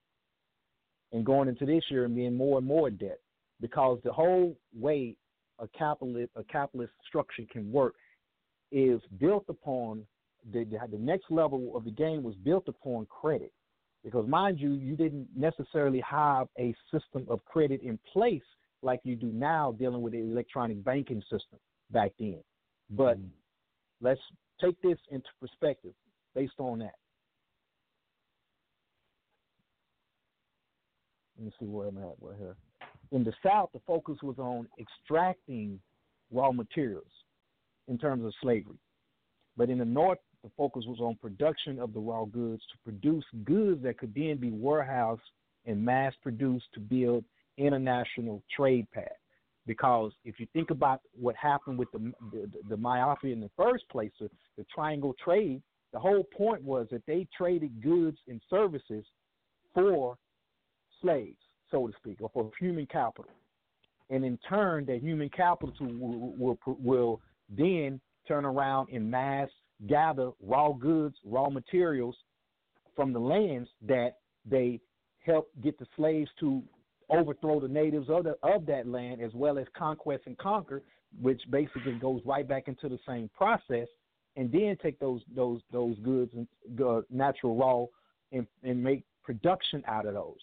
and 1.12 1.26
going 1.26 1.50
into 1.50 1.66
this 1.66 1.84
year 1.90 2.06
and 2.06 2.16
being 2.16 2.36
more 2.36 2.58
and 2.58 2.68
more 2.68 2.90
debt 2.90 3.20
because 3.60 4.00
the 4.04 4.12
whole 4.12 4.56
way 4.74 5.16
a 5.60 5.68
capitalist 5.78 6.32
a 6.36 6.44
capitalist 6.46 6.94
structure 7.08 7.44
can 7.52 7.72
work 7.72 7.96
is 8.72 9.02
built 9.20 9.46
upon 9.50 10.06
the, 10.54 10.66
the 10.92 10.98
next 10.98 11.26
level 11.30 11.72
of 11.76 11.84
the 11.84 11.92
game 11.92 12.24
was 12.24 12.36
built 12.44 12.68
upon 12.68 13.06
credit 13.08 13.52
because 14.04 14.28
mind 14.28 14.60
you 14.60 14.74
you 14.74 14.96
didn't 14.96 15.28
necessarily 15.36 16.02
have 16.10 16.48
a 16.58 16.74
system 16.92 17.26
of 17.30 17.44
credit 17.46 17.82
in 17.82 18.00
place 18.12 18.42
like 18.82 19.00
you 19.04 19.16
do 19.16 19.28
now 19.28 19.76
dealing 19.78 20.02
with 20.02 20.14
the 20.14 20.20
electronic 20.20 20.84
banking 20.84 21.22
system 21.30 21.60
back 21.92 22.12
then 22.18 22.42
but 22.90 23.20
mm. 23.20 23.30
let's 24.02 24.20
take 24.62 24.80
this 24.82 24.98
into 25.10 25.28
perspective 25.40 25.94
based 26.36 26.60
on 26.60 26.80
that. 26.80 26.96
Let 31.42 31.46
me 31.48 31.54
see 31.60 31.66
where 31.66 31.88
I'm 31.88 31.98
at. 31.98 32.56
In 33.12 33.24
the 33.24 33.34
South, 33.44 33.72
the 33.74 33.82
focus 33.88 34.18
was 34.22 34.38
on 34.38 34.68
extracting 34.80 35.80
raw 36.32 36.52
materials 36.52 37.12
in 37.88 37.98
terms 37.98 38.24
of 38.24 38.32
slavery. 38.44 38.78
But 39.58 39.72
in 39.72 39.80
the 39.80 39.86
North, 39.86 40.20
the 40.44 40.52
focus 40.56 40.84
was 40.88 41.00
on 41.00 41.16
production 41.16 41.80
of 41.80 41.94
the 41.94 42.00
raw 42.00 42.26
goods 42.26 42.62
to 42.72 42.78
produce 42.84 43.26
goods 43.44 43.82
that 43.82 43.98
could 43.98 44.14
then 44.14 44.38
be 44.38 44.52
warehoused 44.52 45.22
and 45.66 45.84
mass 45.84 46.14
produced 46.22 46.66
to 46.76 46.80
build 46.80 47.26
international 47.58 48.44
trade 48.56 48.86
paths. 48.94 49.10
Because 49.66 50.12
if 50.24 50.40
you 50.40 50.46
think 50.54 50.70
about 50.70 51.02
what 51.20 51.36
happened 51.36 51.80
with 51.80 51.92
the 51.92 52.14
the, 52.32 52.52
the 52.70 52.78
myopia 52.78 53.34
in 53.34 53.42
the 53.42 53.50
first 53.58 53.90
place, 53.90 54.12
the, 54.20 54.30
the 54.58 54.66
triangle 54.74 55.16
trade, 55.24 55.64
the 55.92 56.00
whole 56.00 56.24
point 56.24 56.64
was 56.64 56.86
that 56.92 57.06
they 57.08 57.28
traded 57.36 57.82
goods 57.82 58.18
and 58.28 58.40
services 58.48 59.06
for 59.74 60.18
slaves, 61.02 61.38
so 61.70 61.88
to 61.88 61.94
speak, 61.98 62.18
or 62.22 62.30
for 62.34 62.52
human 62.60 62.86
capital. 62.86 63.32
And 64.10 64.26
in 64.26 64.38
turn, 64.48 64.86
that 64.86 65.02
human 65.02 65.30
capital 65.30 65.74
will, 65.80 66.36
will, 66.38 66.60
will 66.66 67.22
then 67.50 68.00
turn 68.28 68.46
around 68.46 68.90
and 68.94 69.10
mass 69.10 69.50
gather 69.88 70.32
raw 70.42 70.72
goods, 70.74 71.16
raw 71.26 71.50
materials 71.50 72.16
from 72.96 73.14
the 73.14 73.20
lands 73.20 73.70
that 73.88 74.18
they 74.46 74.80
helped 75.26 75.60
get 75.62 75.78
the 75.80 75.86
slaves 75.96 76.30
to 76.40 76.62
overthrow 77.10 77.60
the 77.60 77.68
natives 77.68 78.10
of, 78.10 78.24
the, 78.24 78.36
of 78.44 78.66
that 78.66 78.88
land 78.88 79.22
as 79.22 79.32
well 79.34 79.58
as 79.58 79.66
conquest 79.78 80.24
and 80.26 80.38
conquer, 80.38 80.82
which 81.22 81.42
basically 81.50 81.94
goes 81.94 82.22
right 82.26 82.48
back 82.48 82.68
into 82.68 82.88
the 82.88 83.00
same 83.08 83.30
process, 83.36 83.88
and 84.38 84.52
then 84.52 84.78
take 84.82 84.98
those 85.00 85.22
those 85.36 85.60
those 85.74 85.98
goods 86.00 86.32
and 86.34 86.48
uh, 86.82 87.02
natural 87.10 87.58
raw 87.58 87.86
and, 88.32 88.48
and 88.64 88.82
make 88.82 89.04
production 89.24 89.84
out 89.88 90.06
of 90.06 90.14
those. 90.14 90.40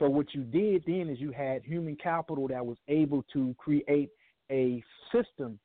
So 0.00 0.08
what 0.08 0.34
you 0.34 0.42
did 0.42 0.82
then 0.86 1.10
is 1.10 1.20
you 1.20 1.30
had 1.30 1.62
human 1.62 1.94
capital 1.94 2.48
that 2.48 2.64
was 2.64 2.78
able 2.88 3.22
to 3.34 3.54
create 3.58 4.08
a 4.50 4.82
system 5.12 5.60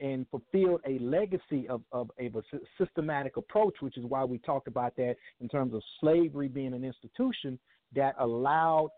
and 0.00 0.24
fulfilled 0.30 0.80
a 0.86 0.98
legacy 1.00 1.68
of, 1.68 1.82
of, 1.90 2.10
of, 2.18 2.36
a 2.36 2.42
systematic 2.78 3.36
approach, 3.36 3.74
which 3.80 3.98
is 3.98 4.04
why 4.04 4.24
we 4.24 4.38
talked 4.38 4.68
about 4.68 4.94
that 4.96 5.16
in 5.40 5.48
terms 5.48 5.74
of 5.74 5.82
slavery 6.00 6.48
being 6.48 6.74
an 6.74 6.84
institution 6.84 7.58
that 7.94 8.14
allowed 8.20 8.88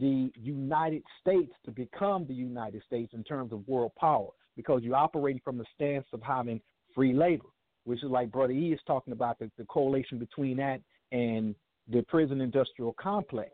the 0.00 0.30
United 0.34 1.02
States 1.20 1.52
to 1.64 1.70
become 1.70 2.26
the 2.26 2.34
United 2.34 2.82
States 2.84 3.12
in 3.14 3.22
terms 3.22 3.52
of 3.52 3.66
world 3.68 3.92
power 3.98 4.28
because 4.56 4.82
you're 4.82 4.96
operating 4.96 5.40
from 5.44 5.56
the 5.56 5.64
stance 5.74 6.06
of 6.12 6.20
having 6.22 6.60
free 6.94 7.12
labor, 7.12 7.48
which 7.84 8.02
is 8.02 8.10
like 8.10 8.30
Brother 8.30 8.52
E 8.52 8.72
is 8.72 8.80
talking 8.86 9.12
about 9.12 9.38
the, 9.38 9.50
the 9.56 9.64
correlation 9.64 10.18
between 10.18 10.56
that 10.56 10.80
and 11.12 11.54
the 11.88 12.02
prison 12.02 12.40
industrial 12.40 12.94
complex. 13.00 13.50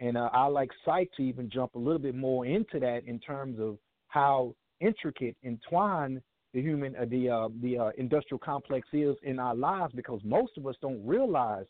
And 0.00 0.16
uh, 0.16 0.30
I 0.32 0.46
like 0.46 0.70
Psych 0.84 1.10
to 1.16 1.22
even 1.22 1.50
jump 1.50 1.74
a 1.74 1.78
little 1.78 1.98
bit 1.98 2.14
more 2.14 2.46
into 2.46 2.80
that 2.80 3.02
in 3.06 3.20
terms 3.20 3.60
of 3.60 3.78
how 4.08 4.54
intricate, 4.80 5.36
entwined 5.44 6.22
the 6.52 6.60
human, 6.60 6.96
uh, 6.96 7.04
the 7.08 7.28
uh, 7.28 7.48
the 7.62 7.78
uh, 7.78 7.90
industrial 7.96 8.38
complex 8.38 8.88
is 8.92 9.14
in 9.22 9.38
our 9.38 9.54
lives 9.54 9.92
because 9.94 10.20
most 10.24 10.52
of 10.56 10.66
us 10.66 10.74
don't 10.80 11.06
realize 11.06 11.66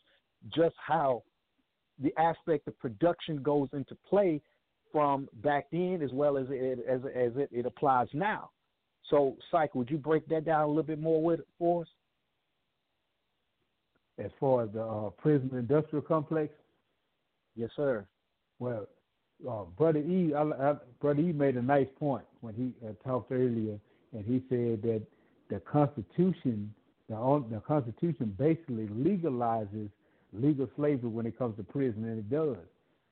just 0.55 0.75
how 0.83 1.21
the 2.01 2.11
aspect 2.17 2.67
of 2.67 2.79
production 2.79 3.43
goes 3.43 3.67
into 3.73 3.95
play 4.09 4.41
from 4.91 5.27
back 5.43 5.67
then 5.71 6.01
as 6.03 6.11
well 6.11 6.37
as 6.37 6.47
it, 6.49 6.79
as, 6.89 7.01
as 7.15 7.31
it, 7.35 7.49
it 7.51 7.65
applies 7.65 8.07
now. 8.13 8.49
So, 9.09 9.37
Psych, 9.51 9.75
would 9.75 9.89
you 9.89 9.97
break 9.97 10.27
that 10.29 10.45
down 10.45 10.63
a 10.63 10.67
little 10.67 10.83
bit 10.83 10.99
more 10.99 11.21
with 11.21 11.41
for 11.59 11.83
us? 11.83 11.87
As 14.17 14.31
far 14.39 14.63
as 14.63 14.69
the 14.73 14.83
uh, 14.83 15.09
prison 15.11 15.49
industrial 15.53 16.01
complex? 16.01 16.53
Yes, 17.55 17.69
sir. 17.75 18.05
Well, 18.61 18.87
uh, 19.49 19.63
Brother 19.75 19.99
E, 20.01 20.35
I, 20.35 20.43
I, 20.43 20.75
Brother 21.01 21.21
E 21.21 21.33
made 21.33 21.57
a 21.57 21.63
nice 21.63 21.87
point 21.97 22.23
when 22.41 22.53
he 22.53 22.73
uh, 22.87 22.91
talked 23.03 23.31
earlier, 23.31 23.79
and 24.13 24.23
he 24.23 24.43
said 24.49 24.83
that 24.83 25.01
the 25.49 25.59
Constitution, 25.61 26.71
the, 27.09 27.43
the 27.49 27.59
Constitution 27.67 28.35
basically 28.37 28.85
legalizes 28.89 29.89
legal 30.31 30.69
slavery 30.75 31.09
when 31.09 31.25
it 31.25 31.39
comes 31.39 31.57
to 31.57 31.63
prison, 31.63 32.03
and 32.05 32.19
it 32.19 32.29
does. 32.29 32.63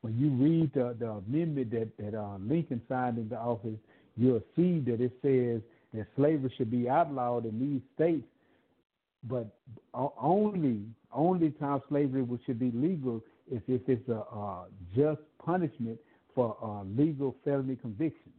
When 0.01 0.15
you 0.19 0.29
read 0.29 0.71
the, 0.75 0.95
the 0.99 1.13
amendment 1.13 1.71
that, 1.71 1.97
that 1.97 2.15
uh, 2.15 2.37
Lincoln 2.39 2.79
signed 2.87 3.17
into 3.17 3.35
office, 3.35 3.79
you'll 4.17 4.43
see 4.55 4.81
that 4.81 5.01
it 5.01 5.13
says 5.23 5.61
that 5.95 6.05
slavery 6.15 6.53
should 6.57 6.69
be 6.69 6.87
outlawed 6.87 7.45
in 7.45 7.59
these 7.59 7.81
states, 7.95 8.27
but 9.23 9.47
only 9.95 10.81
only 11.11 11.49
time 11.49 11.81
slavery 11.89 12.23
should 12.45 12.59
be 12.59 12.69
legal 12.71 13.23
is 13.51 13.61
if 13.67 13.81
it's 13.87 14.07
a, 14.09 14.13
a 14.13 14.65
just 14.95 15.21
punishment 15.43 15.97
for 16.35 16.55
a 16.61 17.01
legal 17.01 17.35
felony 17.43 17.75
conviction. 17.75 18.31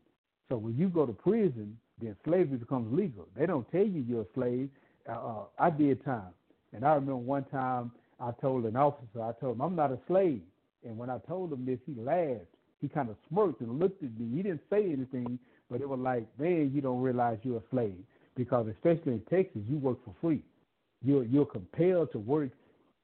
So 0.49 0.57
when 0.57 0.77
you 0.77 0.89
go 0.89 1.07
to 1.07 1.13
prison, 1.13 1.77
then 2.01 2.17
slavery 2.25 2.59
becomes 2.59 2.93
legal. 2.97 3.29
They 3.37 3.47
don't 3.47 3.71
tell 3.71 3.85
you 3.85 4.05
you're 4.07 4.23
a 4.23 4.35
slave. 4.35 4.69
Uh, 5.09 5.13
uh, 5.13 5.45
I 5.59 5.71
did 5.71 6.05
time, 6.05 6.33
and 6.73 6.85
I 6.85 6.95
remember 6.95 7.17
one 7.17 7.45
time 7.45 7.93
I 8.19 8.33
told 8.41 8.65
an 8.65 8.77
officer, 8.77 9.23
I 9.23 9.33
told 9.41 9.57
him 9.57 9.63
I'm 9.63 9.77
not 9.77 9.93
a 9.93 9.99
slave. 10.07 10.43
And 10.85 10.97
when 10.97 11.11
I 11.11 11.19
told 11.29 11.53
him 11.53 11.67
this, 11.67 11.79
he 11.87 11.95
laughed. 12.01 12.47
He 12.81 12.89
kind 12.89 13.11
of 13.11 13.17
smirked 13.29 13.61
and 13.61 13.79
looked 13.79 14.03
at 14.03 14.19
me. 14.19 14.37
He 14.37 14.43
didn't 14.43 14.63
say 14.71 14.85
anything, 14.85 15.39
but 15.71 15.81
it 15.81 15.89
was 15.89 15.99
like, 15.99 16.27
man, 16.39 16.71
you 16.75 16.81
don't 16.81 17.03
realize 17.03 17.39
you're 17.43 17.59
a 17.59 17.63
slave 17.71 17.99
because 18.37 18.67
especially 18.69 19.13
in 19.13 19.23
Texas, 19.31 19.61
you 19.69 19.77
work 19.77 19.99
for 20.05 20.15
free. 20.21 20.43
You're 21.03 21.25
you're 21.25 21.47
compelled 21.47 22.13
to 22.13 22.19
work 22.19 22.51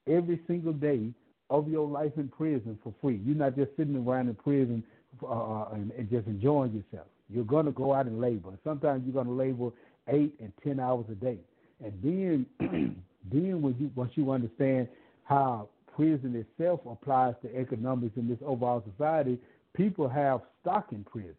every 0.06 0.40
single 0.46 0.72
day 0.72 1.10
of 1.50 1.68
your 1.68 1.86
life 1.86 2.12
in 2.16 2.28
prison 2.28 2.78
for 2.82 2.92
free. 3.00 3.20
You're 3.24 3.36
not 3.36 3.56
just 3.56 3.70
sitting 3.76 3.96
around 3.96 4.28
in 4.28 4.34
prison 4.34 4.82
uh, 5.22 5.26
uh 5.26 5.68
and, 5.72 5.90
and 5.92 6.10
just 6.10 6.26
enjoying 6.26 6.72
yourself. 6.72 7.06
You're 7.28 7.44
going 7.44 7.66
to 7.66 7.72
go 7.72 7.94
out 7.94 8.06
and 8.06 8.20
labor. 8.20 8.50
Sometimes 8.64 9.02
you're 9.04 9.14
going 9.14 9.26
to 9.26 9.32
labor 9.32 9.70
eight 10.08 10.34
and 10.40 10.52
ten 10.62 10.80
hours 10.80 11.06
a 11.10 11.14
day. 11.14 11.38
And 11.84 11.92
then, 12.02 12.46
then 13.32 13.62
when 13.62 13.76
you 13.78 13.90
once 13.94 14.12
you 14.14 14.30
understand 14.30 14.88
how 15.24 15.68
prison 15.94 16.36
itself 16.36 16.80
applies 16.88 17.34
to 17.42 17.56
economics 17.56 18.16
in 18.16 18.28
this 18.28 18.38
overall 18.44 18.84
society, 18.92 19.38
people 19.74 20.08
have 20.08 20.42
stock 20.60 20.88
in 20.92 21.04
prison. 21.04 21.34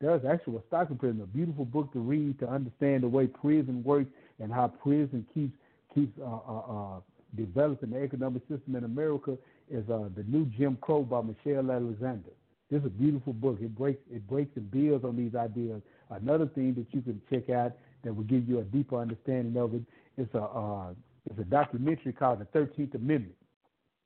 There's 0.00 0.24
actually 0.24 0.56
a 0.56 0.62
stock 0.68 0.90
in 0.90 0.96
prison, 0.96 1.20
a 1.22 1.26
beautiful 1.26 1.64
book 1.64 1.92
to 1.94 1.98
read 1.98 2.38
to 2.40 2.48
understand 2.48 3.02
the 3.02 3.08
way 3.08 3.26
prison 3.26 3.82
works 3.82 4.10
and 4.38 4.52
how 4.52 4.68
prison 4.68 5.26
keeps 5.34 5.56
keeps 5.94 6.12
uh, 6.20 6.24
uh, 6.24 6.62
uh, 6.70 7.00
developing 7.36 7.90
the 7.90 8.02
economic 8.02 8.42
system 8.48 8.76
in 8.76 8.84
America. 8.84 9.36
Is 9.70 9.84
uh, 9.90 10.08
the 10.16 10.22
new 10.26 10.46
Jim 10.46 10.78
Crow 10.80 11.02
by 11.02 11.20
Michelle 11.20 11.70
Alexander. 11.70 12.30
This 12.70 12.80
is 12.80 12.86
a 12.86 12.90
beautiful 12.90 13.34
book. 13.34 13.58
It 13.60 13.76
breaks 13.76 14.00
it 14.10 14.26
breaks 14.26 14.56
and 14.56 14.70
builds 14.70 15.04
on 15.04 15.16
these 15.16 15.34
ideas. 15.34 15.82
Another 16.10 16.46
thing 16.46 16.74
that 16.74 16.86
you 16.92 17.02
can 17.02 17.20
check 17.30 17.50
out 17.50 17.72
that 18.02 18.14
will 18.14 18.24
give 18.24 18.48
you 18.48 18.60
a 18.60 18.64
deeper 18.64 18.98
understanding 18.98 19.60
of 19.60 19.74
it 19.74 19.82
is 20.16 20.28
a 20.34 20.42
uh, 20.42 20.90
is 21.30 21.38
a 21.38 21.44
documentary 21.44 22.12
called 22.12 22.40
The 22.40 22.44
Thirteenth 22.46 22.94
Amendment, 22.94 23.34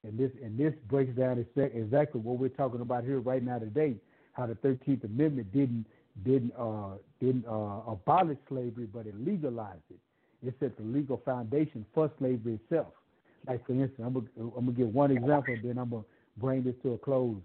and 0.04 0.18
this 0.18 0.30
and 0.42 0.58
this 0.58 0.74
breaks 0.88 1.16
down 1.16 1.44
exactly 1.56 2.20
what 2.20 2.38
we're 2.38 2.48
talking 2.48 2.80
about 2.80 3.04
here 3.04 3.20
right 3.20 3.42
now 3.42 3.58
today. 3.58 3.96
How 4.32 4.46
the 4.46 4.54
Thirteenth 4.56 5.04
Amendment 5.04 5.52
didn't 5.52 5.86
didn't 6.24 6.52
uh, 6.58 6.96
didn't 7.20 7.46
uh, 7.46 7.90
abolish 7.90 8.38
slavery, 8.48 8.86
but 8.92 9.06
it 9.06 9.14
legalized 9.18 9.82
it. 9.90 9.98
It 10.46 10.54
set 10.60 10.76
the 10.76 10.82
legal 10.82 11.20
foundation 11.24 11.86
for 11.94 12.10
slavery 12.18 12.54
itself. 12.54 12.92
Like 13.46 13.66
for 13.66 13.72
instance, 13.72 14.00
I'm 14.04 14.12
gonna, 14.14 14.26
I'm 14.38 14.66
gonna 14.66 14.72
give 14.72 14.92
one 14.94 15.10
example, 15.10 15.56
then 15.62 15.78
I'm 15.78 15.90
gonna 15.90 16.04
bring 16.36 16.62
this 16.62 16.74
to 16.82 16.92
a 16.92 16.98
close 16.98 17.36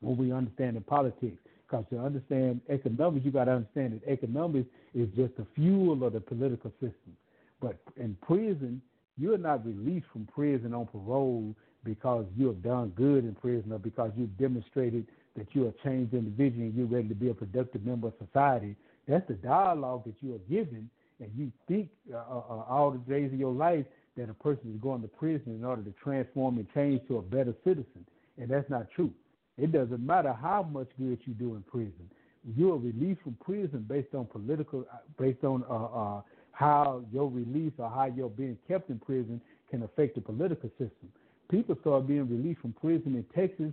when 0.00 0.16
we 0.16 0.32
understand 0.32 0.76
in 0.76 0.82
politics. 0.82 1.38
Because 1.68 1.84
to 1.90 1.98
understand 1.98 2.62
economics, 2.70 3.24
you 3.26 3.30
got 3.30 3.44
to 3.44 3.52
understand 3.52 4.00
that 4.00 4.10
economics 4.10 4.68
is 4.94 5.08
just 5.14 5.36
the 5.36 5.46
fuel 5.54 6.02
of 6.02 6.14
the 6.14 6.20
political 6.20 6.70
system. 6.80 7.16
But 7.60 7.78
in 7.96 8.16
prison, 8.22 8.80
you're 9.18 9.36
not 9.36 9.66
released 9.66 10.06
from 10.12 10.26
prison 10.26 10.72
on 10.72 10.86
parole 10.86 11.54
because 11.84 12.24
you 12.36 12.46
have 12.46 12.62
done 12.62 12.92
good 12.96 13.24
in 13.24 13.34
prison 13.34 13.72
or 13.72 13.78
because 13.78 14.12
you've 14.16 14.36
demonstrated 14.38 15.06
that 15.36 15.46
you're 15.52 15.68
a 15.68 15.74
changed 15.84 16.14
individual 16.14 16.62
and 16.62 16.74
you're 16.74 16.86
ready 16.86 17.08
to 17.08 17.14
be 17.14 17.28
a 17.28 17.34
productive 17.34 17.84
member 17.84 18.08
of 18.08 18.14
society. 18.24 18.74
That's 19.06 19.26
the 19.28 19.34
dialogue 19.34 20.04
that 20.04 20.14
you 20.20 20.34
are 20.34 20.50
given, 20.50 20.88
and 21.20 21.30
you 21.36 21.52
think 21.66 21.88
uh, 22.12 22.16
uh, 22.16 22.42
uh 22.50 22.64
all 22.68 22.90
the 22.90 22.98
days 22.98 23.32
of 23.32 23.38
your 23.38 23.52
life 23.52 23.86
that 24.18 24.28
a 24.28 24.34
person 24.34 24.72
is 24.74 24.80
going 24.80 25.00
to 25.02 25.08
prison 25.08 25.54
in 25.54 25.64
order 25.64 25.82
to 25.82 25.92
transform 26.02 26.58
and 26.58 26.66
change 26.74 27.00
to 27.08 27.18
a 27.18 27.22
better 27.22 27.54
citizen, 27.64 28.04
and 28.36 28.50
that's 28.50 28.68
not 28.68 28.90
true. 28.94 29.12
It 29.56 29.72
doesn't 29.72 30.04
matter 30.04 30.32
how 30.32 30.62
much 30.62 30.88
good 30.98 31.18
you 31.24 31.34
do 31.34 31.54
in 31.54 31.62
prison. 31.62 32.10
You 32.56 32.72
are 32.72 32.78
released 32.78 33.22
from 33.22 33.36
prison 33.44 33.84
based 33.88 34.14
on 34.14 34.26
political, 34.26 34.84
based 35.18 35.44
on 35.44 35.64
uh, 35.68 35.74
uh, 35.74 36.22
how 36.52 37.02
your 37.12 37.28
release 37.28 37.72
or 37.78 37.88
how 37.88 38.06
you're 38.06 38.28
being 38.28 38.58
kept 38.66 38.90
in 38.90 38.98
prison 38.98 39.40
can 39.70 39.82
affect 39.82 40.14
the 40.14 40.20
political 40.20 40.68
system. 40.70 41.12
People 41.50 41.76
started 41.80 42.06
being 42.06 42.28
released 42.28 42.60
from 42.60 42.72
prison 42.74 43.14
in 43.14 43.24
Texas 43.34 43.72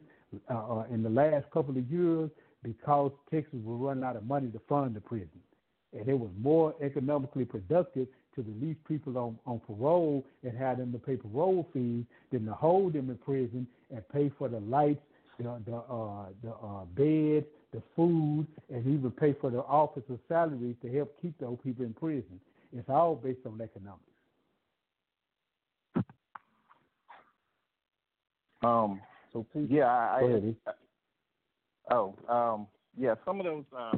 uh, 0.50 0.54
uh, 0.54 0.86
in 0.92 1.04
the 1.04 1.10
last 1.10 1.46
couple 1.52 1.78
of 1.78 1.90
years 1.92 2.30
because 2.64 3.12
Texas 3.32 3.60
was 3.64 3.80
running 3.80 4.04
out 4.04 4.16
of 4.16 4.26
money 4.26 4.50
to 4.50 4.60
fund 4.68 4.96
the 4.96 5.02
prison. 5.02 5.30
And 5.94 6.08
it 6.10 6.18
was 6.18 6.30
more 6.40 6.74
economically 6.82 7.46
productive 7.46 8.08
to 8.36 8.44
release 8.44 8.78
people 8.88 9.18
on, 9.18 9.38
on 9.46 9.60
parole 9.60 10.26
and 10.44 10.58
have 10.58 10.78
them 10.78 10.92
to 10.92 11.00
pay 11.00 11.16
parole 11.16 11.68
fees 11.74 12.04
than 12.32 12.46
to 12.46 12.54
hold 12.54 12.94
them 12.94 13.10
in 13.10 13.18
prison 13.18 13.68
and 13.92 14.08
pay 14.10 14.32
for 14.38 14.50
the 14.50 14.60
lights 14.60 15.02
the 15.38 15.62
the 15.66 15.76
uh, 15.76 16.26
the 16.44 16.52
uh, 16.52 16.86
bed, 16.96 17.46
the 17.74 17.82
food, 17.96 18.48
and 18.70 18.86
even 18.88 19.12
pay 19.12 19.34
for 19.34 19.50
the 19.50 19.60
officers' 19.60 20.20
salaries 20.28 20.76
to 20.82 20.92
help 20.92 21.14
keep 21.22 21.38
those 21.40 21.58
people 21.64 21.86
in 21.86 21.94
prison. 21.94 22.40
It's 22.76 22.90
all 22.90 23.16
based 23.16 23.40
on 23.46 23.62
economics. 23.62 24.02
Um. 28.64 29.02
So 29.34 29.46
please, 29.52 29.68
yeah, 29.70 29.88
I, 29.88 30.54
I, 30.68 31.94
oh, 31.94 32.16
um, 32.30 32.68
yeah. 32.98 33.16
Some 33.26 33.40
of 33.42 33.46
those. 33.46 33.66
Uh, 33.78 33.92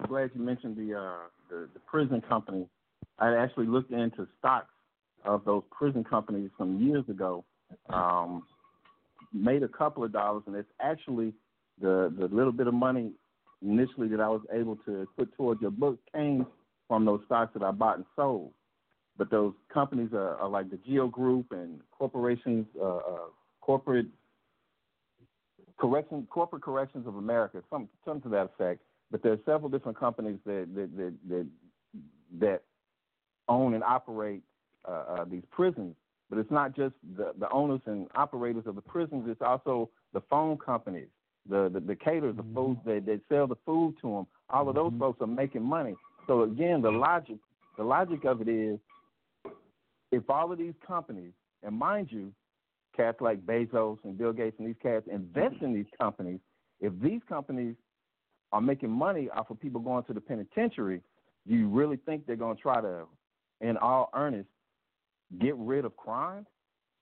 I'm 0.00 0.08
glad 0.08 0.30
you 0.34 0.40
mentioned 0.40 0.76
the, 0.76 0.98
uh, 0.98 1.14
the 1.50 1.68
the 1.74 1.80
prison 1.80 2.22
company. 2.26 2.66
I 3.22 3.36
actually 3.36 3.66
looked 3.66 3.92
into 3.92 4.26
stocks 4.40 4.74
of 5.24 5.44
those 5.44 5.62
prison 5.70 6.02
companies 6.02 6.50
some 6.58 6.80
years 6.80 7.04
ago. 7.08 7.44
Um, 7.88 8.42
made 9.32 9.62
a 9.62 9.68
couple 9.68 10.02
of 10.02 10.12
dollars, 10.12 10.42
and 10.46 10.56
it's 10.56 10.68
actually 10.80 11.32
the 11.80 12.12
the 12.18 12.26
little 12.26 12.52
bit 12.52 12.66
of 12.66 12.74
money 12.74 13.12
initially 13.62 14.08
that 14.08 14.20
I 14.20 14.28
was 14.28 14.42
able 14.52 14.76
to 14.86 15.06
put 15.16 15.34
towards 15.36 15.62
your 15.62 15.70
book 15.70 15.98
came 16.12 16.46
from 16.88 17.04
those 17.04 17.20
stocks 17.26 17.52
that 17.54 17.62
I 17.62 17.70
bought 17.70 17.96
and 17.96 18.04
sold. 18.16 18.52
But 19.16 19.30
those 19.30 19.54
companies 19.72 20.10
are, 20.12 20.36
are 20.36 20.48
like 20.48 20.68
the 20.70 20.78
Geo 20.78 21.06
Group 21.06 21.52
and 21.52 21.80
corporations, 21.92 22.66
uh, 22.80 22.96
uh, 22.96 23.18
corporate 23.60 24.06
correction, 25.78 26.26
corporate 26.28 26.62
corrections 26.62 27.06
of 27.06 27.16
America, 27.16 27.62
some 27.70 27.88
some 28.04 28.20
to 28.22 28.28
that 28.30 28.50
effect. 28.54 28.80
But 29.12 29.22
there 29.22 29.32
are 29.32 29.40
several 29.46 29.70
different 29.70 29.98
companies 29.98 30.40
that 30.44 30.68
that 30.74 30.96
that 30.96 31.14
that, 31.28 31.46
that 32.40 32.62
own 33.48 33.74
and 33.74 33.84
operate 33.84 34.42
uh, 34.88 35.04
uh, 35.08 35.24
these 35.24 35.42
prisons. 35.50 35.94
But 36.30 36.38
it's 36.38 36.50
not 36.50 36.74
just 36.74 36.94
the, 37.16 37.32
the 37.38 37.50
owners 37.50 37.80
and 37.86 38.06
operators 38.14 38.64
of 38.66 38.74
the 38.74 38.80
prisons, 38.80 39.24
it's 39.28 39.42
also 39.42 39.90
the 40.12 40.22
phone 40.30 40.56
companies, 40.56 41.08
the, 41.48 41.68
the, 41.68 41.80
the 41.80 41.94
caterers, 41.94 42.36
the 42.36 42.42
mm-hmm. 42.42 42.54
food, 42.54 42.78
they, 42.86 43.00
they 43.00 43.20
sell 43.28 43.46
the 43.46 43.56
food 43.66 43.94
to 44.00 44.08
them. 44.08 44.26
All 44.48 44.68
of 44.68 44.74
those 44.74 44.90
mm-hmm. 44.90 45.00
folks 45.00 45.20
are 45.20 45.26
making 45.26 45.62
money. 45.62 45.94
So 46.26 46.42
again, 46.42 46.80
the 46.82 46.90
logic, 46.90 47.36
the 47.76 47.84
logic 47.84 48.24
of 48.24 48.40
it 48.40 48.48
is, 48.48 48.78
if 50.10 50.28
all 50.28 50.52
of 50.52 50.58
these 50.58 50.74
companies, 50.86 51.32
and 51.62 51.74
mind 51.74 52.08
you, 52.10 52.32
cats 52.96 53.18
like 53.20 53.40
Bezos 53.46 53.98
and 54.04 54.16
Bill 54.18 54.32
Gates 54.32 54.56
and 54.58 54.68
these 54.68 54.76
cats 54.82 55.06
invest 55.10 55.56
in 55.62 55.72
these 55.72 55.86
companies, 56.00 56.40
if 56.80 56.92
these 57.02 57.20
companies 57.28 57.74
are 58.52 58.60
making 58.60 58.90
money 58.90 59.28
off 59.34 59.50
of 59.50 59.58
people 59.60 59.80
going 59.80 60.04
to 60.04 60.12
the 60.12 60.20
penitentiary, 60.20 61.00
do 61.48 61.54
you 61.54 61.68
really 61.68 61.96
think 61.96 62.26
they're 62.26 62.36
going 62.36 62.56
to 62.56 62.62
try 62.62 62.80
to, 62.80 63.04
in 63.62 63.76
all 63.78 64.10
earnest, 64.14 64.48
get 65.40 65.56
rid 65.56 65.84
of 65.84 65.96
crime? 65.96 66.46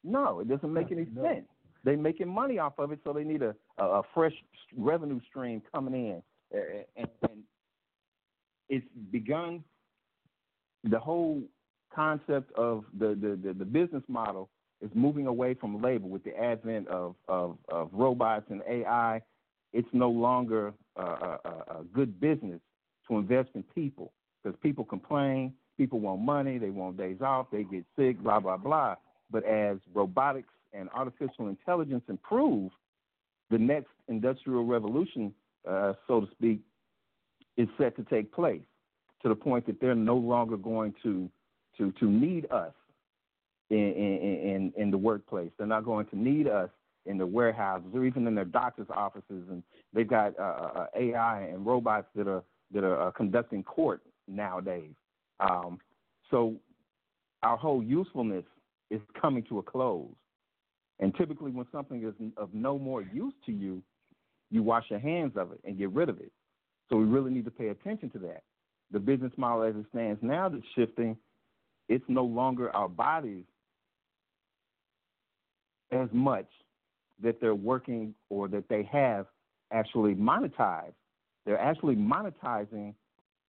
No, 0.04 0.40
it 0.40 0.48
doesn't 0.48 0.72
make 0.72 0.92
any 0.92 1.06
no. 1.12 1.22
sense. 1.22 1.46
They're 1.82 1.96
making 1.96 2.28
money 2.28 2.58
off 2.58 2.78
of 2.78 2.92
it, 2.92 3.00
so 3.02 3.12
they 3.12 3.24
need 3.24 3.42
a, 3.42 3.54
a, 3.78 4.02
fresh 4.14 4.34
revenue 4.76 5.20
stream 5.28 5.62
coming 5.74 5.94
in. 5.94 6.22
And, 6.96 7.08
and 7.22 7.30
it's 8.68 8.86
begun 9.10 9.64
the 10.84 10.98
whole 10.98 11.42
concept 11.94 12.52
of 12.56 12.84
the, 12.98 13.08
the, 13.08 13.38
the, 13.42 13.54
the, 13.54 13.64
business 13.64 14.02
model 14.08 14.48
is 14.80 14.90
moving 14.94 15.26
away 15.26 15.54
from 15.54 15.82
labor 15.82 16.06
with 16.06 16.22
the 16.24 16.36
advent 16.38 16.86
of, 16.88 17.14
of, 17.28 17.56
of 17.68 17.88
robots 17.92 18.46
and 18.50 18.62
AI. 18.68 19.20
It's 19.72 19.88
no 19.92 20.10
longer 20.10 20.72
a, 20.96 21.02
a, 21.02 21.38
a 21.44 21.84
good 21.92 22.20
business 22.20 22.60
to 23.08 23.18
invest 23.18 23.50
in 23.54 23.62
people 23.74 24.12
because 24.42 24.58
people 24.62 24.84
complain, 24.84 25.52
People 25.80 26.00
want 26.00 26.20
money, 26.20 26.58
they 26.58 26.68
want 26.68 26.98
days 26.98 27.22
off, 27.22 27.46
they 27.50 27.62
get 27.62 27.86
sick, 27.96 28.22
blah, 28.22 28.38
blah, 28.38 28.58
blah. 28.58 28.96
But 29.30 29.44
as 29.44 29.78
robotics 29.94 30.52
and 30.74 30.90
artificial 30.90 31.48
intelligence 31.48 32.02
improve, 32.06 32.70
the 33.50 33.56
next 33.56 33.88
industrial 34.06 34.66
revolution, 34.66 35.32
uh, 35.66 35.94
so 36.06 36.20
to 36.20 36.26
speak, 36.32 36.60
is 37.56 37.66
set 37.78 37.96
to 37.96 38.02
take 38.04 38.30
place. 38.30 38.60
to 39.22 39.30
the 39.30 39.34
point 39.34 39.64
that 39.64 39.80
they're 39.80 39.94
no 39.94 40.16
longer 40.16 40.58
going 40.58 40.92
to 41.02 41.30
to 41.78 41.92
to 41.92 42.10
need 42.10 42.44
us 42.52 42.74
in 43.70 43.78
in 43.78 44.18
in, 44.52 44.72
in 44.76 44.90
the 44.90 44.98
workplace. 44.98 45.50
They're 45.56 45.66
not 45.66 45.86
going 45.86 46.04
to 46.08 46.18
need 46.18 46.46
us 46.46 46.68
in 47.06 47.16
the 47.16 47.26
warehouses 47.26 47.88
or 47.94 48.04
even 48.04 48.26
in 48.26 48.34
their 48.34 48.44
doctor's 48.44 48.90
offices, 48.94 49.44
and 49.48 49.62
they've 49.94 50.06
got 50.06 50.38
uh, 50.38 50.42
uh, 50.42 50.72
uh 50.76 50.86
AI 50.94 51.40
and 51.44 51.64
robots 51.64 52.08
that 52.16 52.28
are 52.28 52.44
that 52.74 52.84
are 52.84 53.08
uh, 53.08 53.10
conducting 53.12 53.62
court 53.62 54.02
nowadays. 54.28 54.92
Um, 55.40 55.78
so 56.30 56.56
our 57.42 57.56
whole 57.56 57.82
usefulness 57.82 58.44
is 58.90 59.00
coming 59.20 59.42
to 59.44 59.58
a 59.58 59.62
close. 59.62 60.08
And 60.98 61.14
typically, 61.16 61.50
when 61.50 61.66
something 61.72 62.04
is 62.04 62.14
of 62.36 62.52
no 62.52 62.78
more 62.78 63.02
use 63.02 63.32
to 63.46 63.52
you, 63.52 63.82
you 64.50 64.62
wash 64.62 64.84
your 64.90 64.98
hands 64.98 65.32
of 65.36 65.52
it 65.52 65.60
and 65.64 65.78
get 65.78 65.90
rid 65.90 66.08
of 66.08 66.20
it. 66.20 66.30
So 66.88 66.96
we 66.96 67.04
really 67.04 67.30
need 67.30 67.44
to 67.46 67.50
pay 67.50 67.68
attention 67.68 68.10
to 68.10 68.18
that. 68.20 68.42
The 68.90 68.98
business 68.98 69.32
model 69.36 69.62
as 69.62 69.76
it 69.76 69.86
stands 69.90 70.20
now 70.22 70.48
that's 70.48 70.64
shifting, 70.74 71.16
it's 71.88 72.04
no 72.08 72.24
longer 72.24 72.74
our 72.74 72.88
bodies 72.88 73.44
as 75.92 76.08
much 76.12 76.46
that 77.22 77.40
they're 77.40 77.54
working 77.54 78.14
or 78.28 78.48
that 78.48 78.68
they 78.68 78.88
have 78.90 79.26
actually 79.72 80.14
monetized. 80.14 80.94
They're 81.46 81.58
actually 81.58 81.96
monetizing 81.96 82.94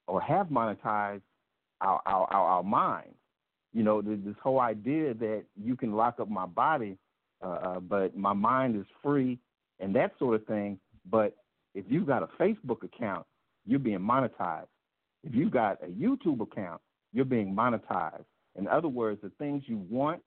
or 0.08 0.22
have 0.22 0.48
monetized 0.48 1.22
our 1.82 2.02
our, 2.06 2.28
our, 2.32 2.48
our 2.48 2.64
minds. 2.64 3.16
You 3.74 3.84
know, 3.84 4.02
this 4.02 4.36
whole 4.44 4.60
idea 4.60 5.14
that 5.14 5.44
you 5.56 5.76
can 5.76 5.94
lock 5.94 6.20
up 6.20 6.30
my 6.30 6.46
body, 6.46 6.98
uh, 7.42 7.48
uh, 7.48 7.80
but 7.80 8.18
my 8.18 8.34
mind 8.34 8.76
is 8.76 8.86
free 9.02 9.40
and 9.80 9.96
that 9.96 10.12
sort 10.20 10.36
of 10.36 10.46
thing. 10.46 10.80
But 11.10 11.36
if 11.74 11.86
you've 11.90 12.08
got 12.08 12.24
a 12.24 12.28
Facebook 12.42 12.84
account, 12.84 13.26
you're 13.66 13.80
being 13.80 14.00
monetized. 14.00 14.68
If 15.24 15.36
you've 15.36 15.52
got 15.52 15.78
a 15.84 15.88
YouTube 15.88 16.42
account, 16.42 16.82
you're 17.14 17.26
being 17.26 17.56
monetized. 17.56 18.26
In 18.58 18.68
other 18.68 18.88
words, 18.88 19.22
the 19.22 19.32
things 19.38 19.64
you 19.68 19.78
want, 19.90 20.22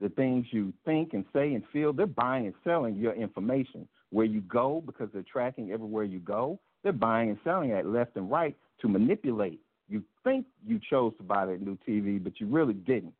the 0.00 0.08
things 0.08 0.46
you 0.50 0.72
think 0.84 1.12
and 1.12 1.24
say 1.32 1.54
and 1.54 1.62
feel, 1.72 1.92
they're 1.92 2.06
buying 2.06 2.46
and 2.46 2.54
selling 2.64 2.96
your 2.96 3.14
information. 3.14 3.88
Where 4.10 4.26
you 4.26 4.40
go, 4.40 4.82
because 4.84 5.08
they're 5.12 5.22
tracking 5.30 5.70
everywhere 5.70 6.02
you 6.02 6.18
go, 6.18 6.58
they're 6.82 6.92
buying 6.92 7.30
and 7.30 7.38
selling 7.44 7.70
at 7.72 7.86
left 7.86 8.16
and 8.16 8.28
right 8.30 8.56
to 8.80 8.88
manipulate. 8.88 9.60
You 9.90 10.04
think 10.24 10.46
you 10.66 10.80
chose 10.88 11.12
to 11.18 11.24
buy 11.24 11.46
that 11.46 11.60
new 11.60 11.76
TV, 11.86 12.22
but 12.22 12.40
you 12.40 12.46
really 12.46 12.74
didn't. 12.74 13.12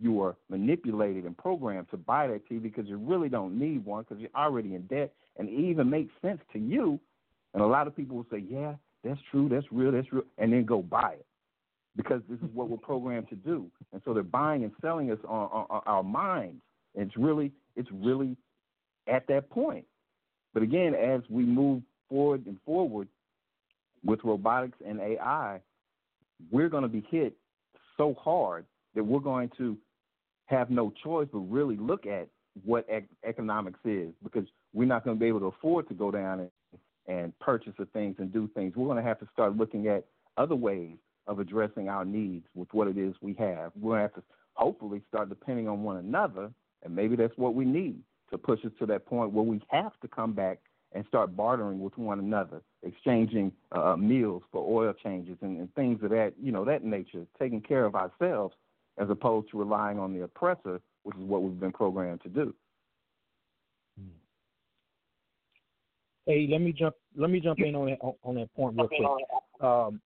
You 0.00 0.12
were 0.12 0.36
manipulated 0.48 1.24
and 1.24 1.36
programmed 1.36 1.90
to 1.90 1.96
buy 1.96 2.28
that 2.28 2.48
TV 2.48 2.62
because 2.62 2.86
you 2.86 2.98
really 2.98 3.28
don't 3.28 3.58
need 3.58 3.84
one 3.84 4.04
because 4.04 4.20
you're 4.20 4.30
already 4.36 4.74
in 4.74 4.82
debt 4.82 5.12
and 5.38 5.48
it 5.48 5.52
even 5.52 5.90
makes 5.90 6.12
sense 6.22 6.40
to 6.52 6.58
you. 6.58 7.00
And 7.54 7.62
a 7.62 7.66
lot 7.66 7.86
of 7.86 7.96
people 7.96 8.16
will 8.16 8.26
say, 8.30 8.44
yeah, 8.48 8.74
that's 9.02 9.18
true, 9.30 9.48
that's 9.48 9.66
real, 9.72 9.90
that's 9.90 10.12
real, 10.12 10.24
and 10.36 10.52
then 10.52 10.64
go 10.64 10.82
buy 10.82 11.14
it 11.14 11.26
because 11.96 12.20
this 12.28 12.38
is 12.40 12.54
what 12.54 12.68
we're 12.68 12.76
programmed 12.76 13.28
to 13.30 13.34
do. 13.34 13.66
And 13.92 14.02
so 14.04 14.12
they're 14.12 14.22
buying 14.22 14.62
and 14.62 14.72
selling 14.82 15.10
us 15.10 15.18
on, 15.26 15.48
on, 15.50 15.66
on 15.70 15.82
our 15.86 16.02
minds. 16.02 16.60
And 16.94 17.06
it's 17.06 17.16
really, 17.16 17.50
it's 17.74 17.88
really 17.90 18.36
at 19.06 19.26
that 19.28 19.48
point. 19.50 19.86
But 20.52 20.62
again, 20.62 20.94
as 20.94 21.22
we 21.30 21.44
move 21.44 21.82
forward 22.08 22.46
and 22.46 22.58
forward 22.64 23.08
with 24.04 24.20
robotics 24.24 24.78
and 24.86 25.00
AI, 25.00 25.60
we're 26.50 26.68
going 26.68 26.82
to 26.82 26.88
be 26.88 27.06
hit 27.10 27.34
so 27.96 28.14
hard 28.14 28.64
that 28.94 29.04
we're 29.04 29.20
going 29.20 29.50
to 29.58 29.76
have 30.46 30.70
no 30.70 30.92
choice 31.02 31.28
but 31.32 31.38
really 31.40 31.76
look 31.76 32.06
at 32.06 32.28
what 32.64 32.86
ec- 32.88 33.08
economics 33.26 33.78
is 33.84 34.10
because 34.22 34.46
we're 34.72 34.86
not 34.86 35.04
going 35.04 35.16
to 35.16 35.20
be 35.20 35.26
able 35.26 35.40
to 35.40 35.46
afford 35.46 35.88
to 35.88 35.94
go 35.94 36.10
down 36.10 36.40
and, 36.40 36.50
and 37.06 37.38
purchase 37.38 37.72
the 37.78 37.86
things 37.86 38.16
and 38.18 38.32
do 38.32 38.48
things. 38.54 38.74
We're 38.76 38.86
going 38.86 39.02
to 39.02 39.08
have 39.08 39.18
to 39.20 39.28
start 39.32 39.56
looking 39.56 39.88
at 39.88 40.04
other 40.36 40.54
ways 40.54 40.96
of 41.26 41.38
addressing 41.38 41.88
our 41.88 42.04
needs 42.04 42.46
with 42.54 42.68
what 42.72 42.88
it 42.88 42.96
is 42.96 43.14
we 43.20 43.34
have. 43.34 43.72
We're 43.78 43.90
going 43.90 43.98
to 43.98 44.02
have 44.02 44.14
to 44.14 44.22
hopefully 44.54 45.02
start 45.08 45.28
depending 45.28 45.68
on 45.68 45.82
one 45.82 45.98
another, 45.98 46.50
and 46.82 46.94
maybe 46.94 47.16
that's 47.16 47.36
what 47.36 47.54
we 47.54 47.64
need 47.64 48.00
to 48.30 48.38
push 48.38 48.64
us 48.64 48.72
to 48.78 48.86
that 48.86 49.06
point 49.06 49.32
where 49.32 49.44
we 49.44 49.60
have 49.68 49.92
to 50.00 50.08
come 50.08 50.32
back 50.32 50.58
and 50.92 51.04
start 51.06 51.36
bartering 51.36 51.80
with 51.80 51.96
one 51.98 52.18
another, 52.18 52.62
exchanging 52.82 53.52
uh, 53.72 53.96
meals 53.96 54.42
for 54.50 54.64
oil 54.66 54.94
changes 54.94 55.36
and, 55.42 55.58
and 55.58 55.74
things 55.74 56.02
of 56.02 56.10
that, 56.10 56.32
you 56.40 56.50
know, 56.50 56.64
that 56.64 56.84
nature, 56.84 57.26
taking 57.38 57.60
care 57.60 57.84
of 57.84 57.94
ourselves 57.94 58.54
as 58.98 59.10
opposed 59.10 59.50
to 59.50 59.58
relying 59.58 59.98
on 59.98 60.14
the 60.14 60.22
oppressor, 60.22 60.80
which 61.02 61.16
is 61.16 61.22
what 61.22 61.42
we've 61.42 61.60
been 61.60 61.72
programmed 61.72 62.22
to 62.22 62.28
do. 62.28 62.54
Hey, 66.28 66.46
let 66.50 66.60
me 66.60 66.72
jump. 66.72 66.94
Let 67.16 67.30
me 67.30 67.40
jump 67.40 67.58
in 67.58 67.74
on 67.74 67.86
that 67.86 67.98
on 68.22 68.34
that 68.34 68.54
point 68.54 68.76
real 68.76 68.86
quick. 68.86 69.66
Um, 69.66 69.98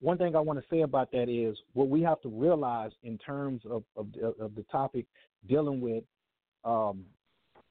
one 0.00 0.18
thing 0.18 0.36
I 0.36 0.40
want 0.40 0.58
to 0.58 0.64
say 0.70 0.82
about 0.82 1.10
that 1.12 1.30
is 1.30 1.56
what 1.72 1.88
we 1.88 2.02
have 2.02 2.20
to 2.20 2.28
realize 2.28 2.92
in 3.02 3.16
terms 3.16 3.62
of 3.64 3.84
of, 3.96 4.08
of 4.38 4.54
the 4.54 4.64
topic 4.70 5.06
dealing 5.48 5.80
with 5.80 6.04
um, 6.62 7.06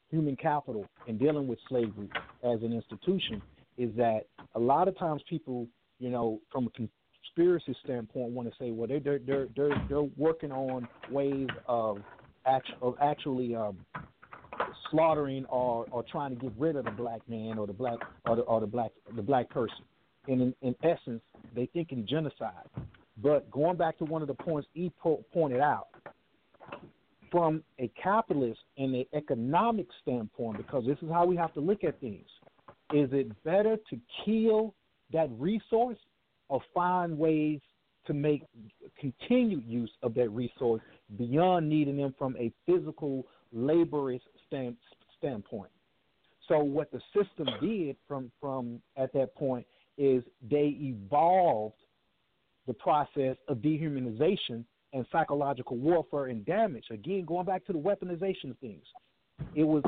human 0.10 0.36
capital 0.36 0.86
and 1.08 1.20
dealing 1.20 1.48
with 1.48 1.60
slavery 1.68 2.10
as 2.44 2.62
an 2.62 2.74
institution 2.74 3.42
is 3.78 3.90
that 3.96 4.22
a 4.56 4.60
lot 4.60 4.88
of 4.88 4.98
times 4.98 5.22
people, 5.30 5.68
you 6.00 6.10
know, 6.10 6.40
from 6.52 6.68
a 6.68 6.70
conspiracy 6.72 7.76
standpoint, 7.84 8.32
want 8.32 8.50
to 8.50 8.56
say, 8.60 8.72
well, 8.72 8.88
they're 8.88 9.00
they're 9.00 9.20
they're 9.20 9.48
they're, 9.56 9.86
they're 9.90 10.10
working 10.18 10.52
on 10.52 10.88
ways 11.12 11.48
of 11.68 12.00
act, 12.46 12.72
of 12.82 12.96
actually 13.02 13.56
um, 13.56 13.78
slaughtering 14.90 15.46
or, 15.46 15.86
or 15.92 16.04
trying 16.12 16.36
to 16.36 16.42
get 16.42 16.52
rid 16.58 16.76
of 16.76 16.86
the 16.86 16.92
black 16.92 17.22
man 17.28 17.58
or 17.58 17.68
the 17.68 17.74
black 17.74 18.00
or 18.26 18.36
the, 18.38 18.42
or 18.44 18.60
the 18.60 18.68
black 18.68 18.92
the 19.16 19.22
black 19.22 19.50
person. 19.50 19.84
And 20.28 20.42
in, 20.42 20.56
in 20.62 20.76
essence, 20.84 21.22
they 21.56 21.68
think 21.68 21.92
in 21.92 22.06
genocide. 22.08 22.66
But 23.22 23.50
going 23.50 23.78
back 23.78 23.98
to 24.00 24.06
one 24.06 24.22
of 24.22 24.28
the 24.28 24.34
points 24.34 24.68
E 24.76 24.92
po- 25.02 25.24
pointed 25.34 25.60
out, 25.60 25.88
from 27.32 27.64
a 27.80 27.90
capitalist 28.02 28.60
and 28.78 28.96
an 28.96 29.06
economic 29.14 29.88
standpoint, 30.02 30.58
because 30.58 30.86
this 30.86 30.98
is 31.02 31.10
how 31.12 31.26
we 31.26 31.36
have 31.36 31.54
to 31.54 31.60
look 31.60 31.84
at 31.84 32.00
things, 32.00 32.28
is 32.94 33.10
it 33.12 33.32
better 33.44 33.78
to 33.90 34.00
kill 34.26 34.74
that 35.12 35.30
resource 35.38 35.98
or 36.50 36.62
find 36.74 37.18
ways 37.18 37.60
to 38.06 38.14
make 38.14 38.44
continued 39.00 39.66
use 39.68 39.92
of 40.02 40.14
that 40.16 40.30
resource 40.30 40.82
beyond 41.18 41.68
needing 41.68 41.98
them 41.98 42.16
from 42.18 42.36
a 42.38 42.52
physical 42.66 43.26
laborious 43.52 44.22
stand, 44.48 44.76
standpoint. 45.18 45.72
So 46.48 46.60
what 46.60 46.92
the 46.92 47.02
system 47.14 47.48
did 47.62 47.98
from 48.08 48.32
from 48.40 48.82
at 48.96 49.12
that 49.14 49.36
point 49.36 49.66
is 49.98 50.24
they 50.50 50.78
evolved 50.80 51.76
the 52.68 52.74
process 52.74 53.36
of 53.48 53.58
dehumanization 53.58 54.64
and 54.94 55.06
psychological 55.12 55.78
warfare 55.78 56.28
and 56.28 56.46
damage. 56.46 56.86
Again, 56.92 57.26
going 57.26 57.46
back 57.46 57.66
to 57.66 57.74
the 57.74 57.80
weaponization 57.80 58.52
of 58.52 58.58
things, 58.60 58.84
it 59.56 59.64
was 59.64 59.84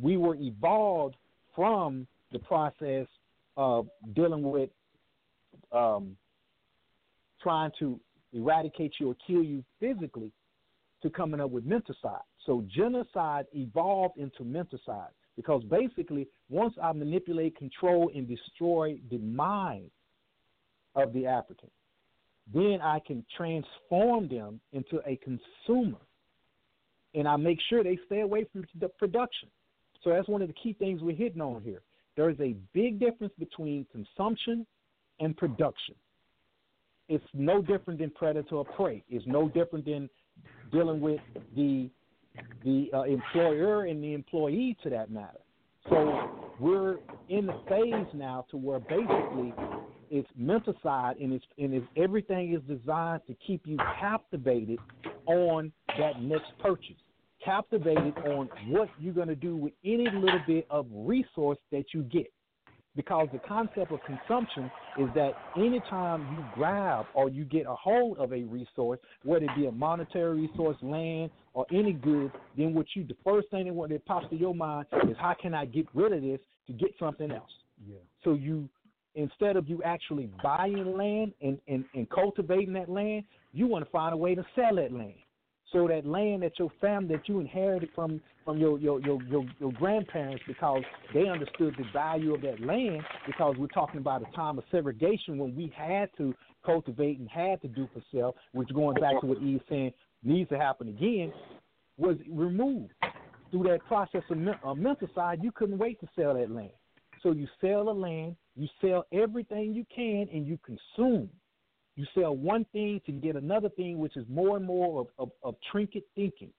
we 0.00 0.16
were 0.16 0.36
evolved 0.36 1.16
from 1.54 2.06
the 2.32 2.38
process 2.38 3.06
of 3.56 3.88
dealing 4.14 4.42
with 4.42 4.70
um, 5.72 6.16
trying 7.42 7.70
to 7.78 7.98
eradicate 8.32 8.92
you 9.00 9.10
or 9.10 9.16
kill 9.26 9.42
you 9.42 9.64
physically 9.80 10.30
to 11.02 11.10
coming 11.10 11.40
up 11.40 11.50
with 11.50 11.66
menticide. 11.66 12.22
So 12.44 12.64
genocide 12.74 13.46
evolved 13.52 14.18
into 14.18 14.42
menticide 14.42 15.10
because 15.36 15.62
basically, 15.64 16.26
once 16.48 16.74
I 16.82 16.92
manipulate, 16.92 17.56
control, 17.56 18.10
and 18.14 18.26
destroy 18.28 18.98
the 19.10 19.18
mind 19.18 19.90
of 20.96 21.12
the 21.12 21.26
African, 21.26 21.70
then 22.54 22.78
I 22.82 23.00
can 23.00 23.24
transform 23.36 24.28
them 24.28 24.60
into 24.72 25.00
a 25.06 25.16
consumer. 25.16 25.98
And 27.14 27.26
I 27.26 27.36
make 27.36 27.58
sure 27.68 27.82
they 27.82 27.98
stay 28.06 28.20
away 28.20 28.46
from 28.52 28.64
the 28.80 28.88
production. 28.88 29.48
So 30.02 30.10
that's 30.10 30.28
one 30.28 30.42
of 30.42 30.48
the 30.48 30.54
key 30.54 30.74
things 30.74 31.00
we're 31.02 31.16
hitting 31.16 31.40
on 31.40 31.62
here. 31.62 31.82
There 32.16 32.30
is 32.30 32.38
a 32.40 32.54
big 32.72 32.98
difference 32.98 33.32
between 33.38 33.86
consumption 33.92 34.66
and 35.20 35.36
production. 35.36 35.94
It's 37.08 37.24
no 37.32 37.62
different 37.62 38.00
than 38.00 38.10
predator 38.10 38.56
or 38.56 38.64
prey. 38.64 39.02
It's 39.08 39.26
no 39.26 39.48
different 39.48 39.84
than 39.84 40.08
dealing 40.72 41.00
with 41.00 41.20
the 41.56 41.90
the 42.64 42.88
uh, 42.94 43.02
employer 43.02 43.86
and 43.86 44.02
the 44.02 44.14
employee 44.14 44.76
to 44.84 44.90
that 44.90 45.10
matter. 45.10 45.40
So 45.88 46.37
we're 46.60 46.96
in 47.28 47.46
the 47.46 47.60
phase 47.68 48.06
now 48.14 48.46
to 48.50 48.56
where 48.56 48.80
basically 48.80 49.52
it's 50.10 50.28
menticide 50.40 51.22
and 51.22 51.32
it's 51.32 51.44
and 51.58 51.74
it's 51.74 51.86
everything 51.96 52.54
is 52.54 52.62
designed 52.76 53.22
to 53.26 53.34
keep 53.46 53.66
you 53.66 53.76
captivated 54.00 54.78
on 55.26 55.72
that 55.98 56.22
next 56.22 56.52
purchase, 56.58 56.96
captivated 57.44 58.16
on 58.18 58.48
what 58.68 58.88
you're 58.98 59.14
going 59.14 59.28
to 59.28 59.36
do 59.36 59.56
with 59.56 59.72
any 59.84 60.08
little 60.10 60.40
bit 60.46 60.66
of 60.70 60.86
resource 60.90 61.58
that 61.70 61.84
you 61.92 62.02
get. 62.04 62.32
Because 62.96 63.28
the 63.32 63.38
concept 63.38 63.92
of 63.92 64.00
consumption 64.04 64.70
is 64.98 65.08
that 65.14 65.32
anytime 65.56 66.22
you 66.32 66.44
grab 66.54 67.06
or 67.14 67.28
you 67.28 67.44
get 67.44 67.64
a 67.66 67.74
hold 67.74 68.18
of 68.18 68.32
a 68.32 68.42
resource, 68.42 68.98
whether 69.22 69.44
it 69.44 69.50
be 69.54 69.66
a 69.66 69.70
monetary 69.70 70.48
resource, 70.48 70.76
land, 70.82 71.30
or 71.58 71.66
any 71.72 71.92
goods, 71.92 72.32
then 72.56 72.72
what 72.72 72.86
you 72.94 73.02
the 73.02 73.16
first 73.24 73.50
thing 73.50 73.66
that, 73.66 73.88
that 73.88 74.06
pops 74.06 74.30
to 74.30 74.36
your 74.36 74.54
mind 74.54 74.86
is 75.10 75.16
how 75.18 75.34
can 75.34 75.54
I 75.54 75.64
get 75.64 75.86
rid 75.92 76.12
of 76.12 76.22
this 76.22 76.38
to 76.68 76.72
get 76.72 76.90
something 77.00 77.32
else? 77.32 77.50
Yeah. 77.84 77.96
So 78.22 78.34
you 78.34 78.68
instead 79.16 79.56
of 79.56 79.68
you 79.68 79.82
actually 79.82 80.30
buying 80.40 80.96
land 80.96 81.32
and, 81.42 81.58
and, 81.66 81.84
and 81.94 82.08
cultivating 82.10 82.72
that 82.74 82.88
land, 82.88 83.24
you 83.52 83.66
want 83.66 83.84
to 83.84 83.90
find 83.90 84.14
a 84.14 84.16
way 84.16 84.36
to 84.36 84.46
sell 84.54 84.76
that 84.76 84.92
land. 84.92 85.14
So 85.72 85.88
that 85.88 86.06
land 86.06 86.44
that 86.44 86.60
your 86.60 86.70
family 86.80 87.16
that 87.16 87.28
you 87.28 87.40
inherited 87.40 87.88
from 87.92 88.20
from 88.44 88.58
your 88.58 88.78
your, 88.78 89.00
your 89.00 89.20
your 89.24 89.44
your 89.58 89.72
grandparents 89.72 90.44
because 90.46 90.84
they 91.12 91.28
understood 91.28 91.74
the 91.76 91.86
value 91.92 92.34
of 92.34 92.40
that 92.42 92.60
land 92.60 93.02
because 93.26 93.56
we're 93.58 93.66
talking 93.66 93.98
about 93.98 94.22
a 94.22 94.36
time 94.36 94.58
of 94.58 94.64
segregation 94.70 95.38
when 95.38 95.56
we 95.56 95.72
had 95.76 96.08
to 96.18 96.32
cultivate 96.64 97.18
and 97.18 97.28
had 97.28 97.60
to 97.62 97.68
do 97.68 97.88
for 97.92 98.00
self, 98.14 98.36
which 98.52 98.68
going 98.72 98.94
back 99.00 99.20
to 99.20 99.26
what 99.26 99.42
Eve's 99.42 99.64
saying 99.68 99.92
needs 100.22 100.48
to 100.50 100.58
happen 100.58 100.88
again, 100.88 101.32
was 101.96 102.16
removed 102.30 102.92
through 103.50 103.64
that 103.64 103.84
process 103.86 104.22
of 104.30 104.38
uh, 104.38 104.74
menticide. 104.74 105.42
You 105.42 105.52
couldn't 105.52 105.78
wait 105.78 106.00
to 106.00 106.08
sell 106.16 106.34
that 106.34 106.50
land, 106.50 106.70
so 107.22 107.32
you 107.32 107.46
sell 107.60 107.86
the 107.86 107.92
land, 107.92 108.36
you 108.56 108.68
sell 108.80 109.06
everything 109.12 109.74
you 109.74 109.84
can, 109.94 110.28
and 110.32 110.46
you 110.46 110.58
consume. 110.64 111.28
You 111.96 112.06
sell 112.14 112.36
one 112.36 112.64
thing 112.72 113.00
to 113.06 113.12
get 113.12 113.34
another 113.34 113.68
thing, 113.70 113.98
which 113.98 114.16
is 114.16 114.24
more 114.28 114.56
and 114.56 114.64
more 114.64 115.00
of, 115.00 115.06
of, 115.18 115.30
of 115.42 115.56
trinket 115.72 116.04
thinking. 116.14 116.50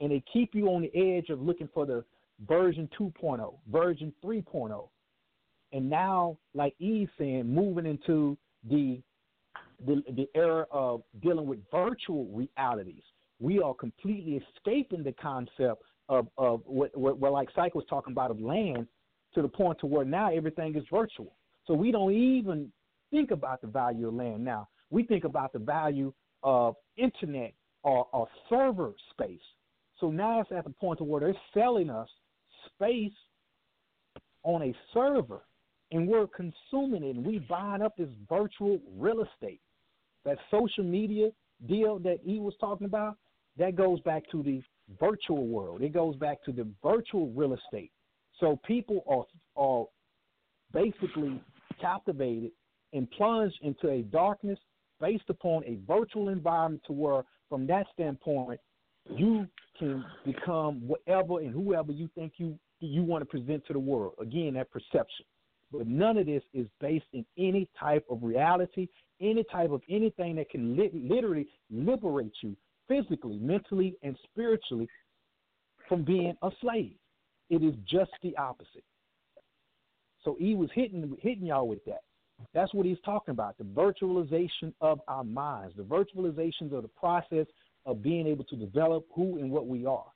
And 0.00 0.10
they 0.10 0.22
keep 0.32 0.54
you 0.54 0.68
on 0.68 0.82
the 0.82 1.16
edge 1.16 1.28
of 1.30 1.40
looking 1.40 1.68
for 1.72 1.86
the 1.86 2.04
version 2.46 2.88
2.0, 2.98 3.54
version 3.70 4.12
3.0. 4.24 4.88
And 5.72 5.88
now, 5.88 6.38
like 6.54 6.74
Eve 6.78 7.08
saying, 7.18 7.52
moving 7.52 7.86
into 7.86 8.36
the, 8.68 9.00
the 9.86 10.02
the 10.14 10.28
era 10.34 10.66
of 10.70 11.02
dealing 11.22 11.46
with 11.46 11.58
virtual 11.70 12.26
realities. 12.26 13.02
We 13.40 13.60
are 13.60 13.74
completely 13.74 14.42
escaping 14.56 15.04
the 15.04 15.12
concept 15.12 15.82
of, 16.08 16.26
of 16.36 16.62
what, 16.64 16.96
what, 16.96 17.18
what 17.18 17.32
like 17.32 17.48
Psych 17.54 17.74
was 17.74 17.84
talking 17.88 18.12
about 18.12 18.30
of 18.30 18.40
land 18.40 18.88
to 19.34 19.42
the 19.42 19.48
point 19.48 19.78
to 19.80 19.86
where 19.86 20.04
now 20.04 20.32
everything 20.32 20.74
is 20.74 20.84
virtual. 20.90 21.36
So 21.66 21.74
we 21.74 21.92
don't 21.92 22.12
even 22.12 22.72
think 23.10 23.30
about 23.30 23.60
the 23.60 23.68
value 23.68 24.08
of 24.08 24.14
land 24.14 24.44
now. 24.44 24.68
We 24.90 25.04
think 25.04 25.24
about 25.24 25.52
the 25.52 25.58
value 25.58 26.12
of 26.42 26.76
internet 26.96 27.52
or, 27.82 28.08
or 28.12 28.26
server 28.48 28.92
space. 29.10 29.38
So 30.00 30.10
now 30.10 30.40
it's 30.40 30.50
at 30.50 30.64
the 30.64 30.70
point 30.70 30.98
to 30.98 31.04
where 31.04 31.20
they're 31.20 31.34
selling 31.52 31.90
us 31.90 32.08
space 32.66 33.12
on 34.44 34.62
a 34.62 34.74
server 34.94 35.42
and 35.90 36.06
we're 36.06 36.26
consuming 36.26 37.02
it 37.02 37.16
and 37.16 37.24
we 37.24 37.38
buying 37.38 37.82
up 37.82 37.96
this 37.96 38.08
virtual 38.28 38.80
real 38.96 39.22
estate. 39.22 39.60
That 40.28 40.36
social 40.50 40.84
media 40.84 41.30
deal 41.66 41.98
that 42.00 42.18
he 42.22 42.38
was 42.38 42.52
talking 42.60 42.84
about, 42.84 43.16
that 43.56 43.76
goes 43.76 43.98
back 44.00 44.30
to 44.30 44.42
the 44.42 44.62
virtual 45.00 45.46
world. 45.46 45.80
It 45.80 45.94
goes 45.94 46.16
back 46.16 46.44
to 46.44 46.52
the 46.52 46.68
virtual 46.82 47.30
real 47.30 47.54
estate. 47.54 47.90
So 48.38 48.60
people 48.66 49.02
are 49.08 49.24
are 49.56 49.86
basically 50.74 51.40
captivated 51.80 52.50
and 52.92 53.10
plunged 53.10 53.56
into 53.62 53.88
a 53.88 54.02
darkness 54.02 54.58
based 55.00 55.30
upon 55.30 55.64
a 55.64 55.78
virtual 55.90 56.28
environment 56.28 56.82
to 56.88 56.92
where, 56.92 57.24
from 57.48 57.66
that 57.68 57.86
standpoint, 57.94 58.60
you 59.08 59.48
can 59.78 60.04
become 60.26 60.86
whatever 60.86 61.38
and 61.38 61.54
whoever 61.54 61.90
you 61.90 62.10
think 62.14 62.34
you 62.36 62.58
you 62.80 63.02
want 63.02 63.22
to 63.22 63.26
present 63.26 63.66
to 63.68 63.72
the 63.72 63.78
world. 63.78 64.12
Again, 64.20 64.52
that 64.54 64.70
perception. 64.70 65.24
But 65.70 65.86
none 65.86 66.16
of 66.16 66.26
this 66.26 66.42
is 66.54 66.66
based 66.80 67.06
in 67.12 67.26
any 67.36 67.68
type 67.78 68.04
of 68.10 68.22
reality, 68.22 68.88
any 69.20 69.44
type 69.44 69.70
of 69.70 69.82
anything 69.88 70.36
that 70.36 70.50
can 70.50 70.76
li- 70.76 70.90
literally 70.94 71.46
liberate 71.70 72.32
you 72.42 72.56
physically, 72.86 73.38
mentally, 73.38 73.96
and 74.02 74.16
spiritually 74.24 74.88
from 75.88 76.04
being 76.04 76.34
a 76.42 76.50
slave. 76.60 76.96
It 77.50 77.62
is 77.62 77.74
just 77.88 78.10
the 78.22 78.36
opposite. 78.36 78.84
So 80.24 80.36
he 80.38 80.54
was 80.54 80.70
hitting 80.74 81.16
hitting 81.20 81.46
y'all 81.46 81.68
with 81.68 81.84
that. 81.84 82.02
That's 82.54 82.72
what 82.72 82.86
he's 82.86 83.00
talking 83.04 83.32
about 83.32 83.58
the 83.58 83.64
virtualization 83.64 84.72
of 84.80 85.00
our 85.08 85.24
minds, 85.24 85.74
the 85.76 85.82
virtualizations 85.82 86.72
of 86.72 86.82
the 86.82 86.90
process 86.96 87.46
of 87.84 88.02
being 88.02 88.26
able 88.26 88.44
to 88.44 88.56
develop 88.56 89.06
who 89.14 89.38
and 89.38 89.50
what 89.50 89.66
we 89.66 89.86
are. 89.86 90.06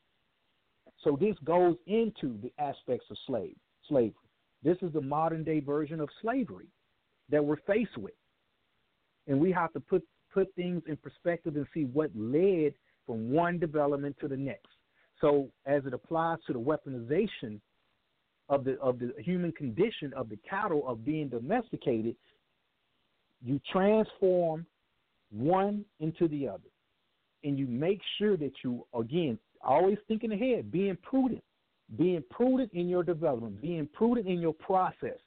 So 1.03 1.17
this 1.21 1.35
goes 1.45 1.77
into 1.87 2.39
the 2.43 2.53
aspects 2.59 3.07
of 3.11 3.17
slave 3.27 3.57
slavery. 3.89 4.15
This 4.63 4.77
is 4.83 4.93
the 4.93 5.01
modern 5.01 5.45
day 5.45 5.61
version 5.61 6.01
of 6.01 6.09
slavery 6.21 6.69
that 7.31 7.45
we're 7.45 7.57
faced 7.67 7.97
with. 7.97 8.15
And 9.27 9.41
we 9.41 9.53
have 9.53 9.73
to 9.73 9.81
put 9.81 10.03
put 10.33 10.53
things 10.55 10.83
in 10.87 10.97
perspective 10.97 11.57
and 11.57 11.67
see 11.75 11.85
what 11.85 12.11
led 12.17 12.75
from 13.07 13.31
one 13.31 13.59
development 13.59 14.17
to 14.21 14.29
the 14.29 14.37
next. 14.37 14.69
So 15.21 15.49
as 15.67 15.85
it 15.85 15.93
applies 15.93 16.39
to 16.47 16.53
the 16.53 16.59
weaponization 16.59 17.61
of 18.49 18.65
the 18.65 18.79
of 18.81 18.99
the 18.99 19.13
human 19.19 19.53
condition 19.53 20.13
of 20.17 20.29
the 20.29 20.39
cattle 20.49 20.87
of 20.87 21.05
being 21.05 21.29
domesticated, 21.29 22.17
you 23.45 23.61
transform 23.71 24.67
one 25.31 25.85
into 26.01 26.29
the 26.29 26.49
other, 26.49 26.71
and 27.45 27.59
you 27.59 27.67
make 27.67 28.01
sure 28.19 28.37
that 28.37 28.53
you 28.63 28.87
again 28.95 29.39
always 29.63 29.99
thinking 30.09 30.33
ahead, 30.33 30.71
being 30.73 30.97
prudent, 31.03 31.43
being 31.97 32.23
prudent 32.31 32.71
in 32.73 32.89
your 32.89 33.03
development, 33.03 33.61
being 33.61 33.89
prudent 33.93 34.27
in 34.27 34.41
your 34.41 34.55
process 34.55 35.19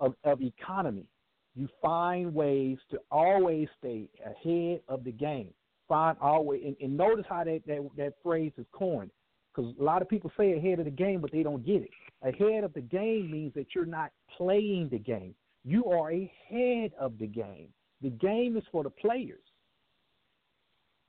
of, 0.00 0.14
of 0.24 0.40
economy. 0.40 1.06
You 1.54 1.68
find 1.80 2.34
ways 2.34 2.78
to 2.90 2.98
always 3.10 3.68
stay 3.78 4.08
ahead 4.24 4.80
of 4.88 5.04
the 5.04 5.12
game. 5.12 5.52
Find 5.88 6.16
always, 6.20 6.62
and, 6.64 6.76
and 6.80 6.96
notice 6.96 7.24
how 7.28 7.44
that, 7.44 7.62
that 7.66 7.88
that 7.96 8.14
phrase 8.22 8.52
is 8.58 8.66
coined, 8.72 9.10
because 9.54 9.72
a 9.78 9.82
lot 9.82 10.02
of 10.02 10.08
people 10.08 10.30
say 10.36 10.54
ahead 10.54 10.80
of 10.80 10.84
the 10.84 10.90
game, 10.90 11.20
but 11.20 11.30
they 11.30 11.42
don't 11.42 11.64
get 11.64 11.82
it. 11.82 11.90
Ahead 12.22 12.64
of 12.64 12.74
the 12.74 12.80
game 12.80 13.30
means 13.30 13.54
that 13.54 13.68
you're 13.74 13.86
not 13.86 14.10
playing 14.36 14.88
the 14.90 14.98
game. 14.98 15.34
You 15.64 15.84
are 15.86 16.10
ahead 16.10 16.92
of 16.98 17.18
the 17.18 17.26
game. 17.26 17.68
The 18.02 18.10
game 18.10 18.56
is 18.56 18.64
for 18.72 18.82
the 18.82 18.90
players. 18.90 19.42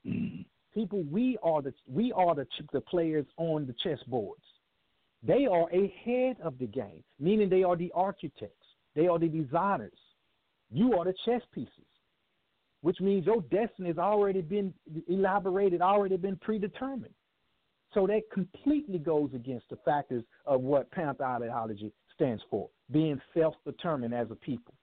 People, 0.74 1.02
we 1.10 1.36
are 1.42 1.60
the 1.60 1.74
we 1.92 2.12
are 2.12 2.34
the 2.34 2.46
the 2.72 2.80
players 2.80 3.26
on 3.36 3.66
the 3.66 3.74
chessboards. 3.84 4.36
They 5.22 5.46
are 5.46 5.68
ahead 5.70 6.36
of 6.42 6.58
the 6.58 6.66
game, 6.66 7.02
meaning 7.18 7.48
they 7.48 7.64
are 7.64 7.76
the 7.76 7.92
architects. 7.94 8.54
They 8.94 9.08
are 9.08 9.18
the 9.18 9.28
designers. 9.28 9.98
You 10.70 10.94
are 10.94 11.04
the 11.04 11.14
chess 11.24 11.42
pieces, 11.52 11.70
which 12.82 13.00
means 13.00 13.26
your 13.26 13.42
destiny 13.42 13.88
has 13.88 13.98
already 13.98 14.42
been 14.42 14.72
elaborated, 15.08 15.80
already 15.80 16.16
been 16.16 16.36
predetermined. 16.36 17.14
So 17.94 18.06
that 18.06 18.22
completely 18.32 18.98
goes 18.98 19.30
against 19.34 19.70
the 19.70 19.76
factors 19.84 20.22
of 20.46 20.60
what 20.60 20.90
Panther 20.90 21.24
ideology 21.24 21.92
stands 22.14 22.42
for 22.50 22.68
being 22.90 23.20
self 23.34 23.54
determined 23.64 24.14
as 24.14 24.30
a 24.30 24.34
people. 24.34 24.74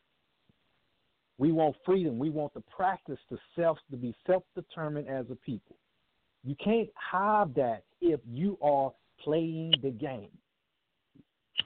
We 1.38 1.52
want 1.52 1.76
freedom. 1.86 2.18
We 2.18 2.30
want 2.30 2.54
the 2.54 2.62
practice 2.62 3.20
to 3.30 3.38
self 3.56 3.78
to 3.92 3.98
be 3.98 4.16
self 4.26 4.44
determined 4.56 5.08
as 5.08 5.26
a 5.30 5.36
people. 5.36 5.76
You 6.44 6.56
can't 6.64 6.90
have 7.12 7.54
that 7.56 7.84
if 8.02 8.20
you 8.28 8.58
are 8.62 8.92
playing 9.24 9.74
the 9.82 9.91
game. 9.91 10.30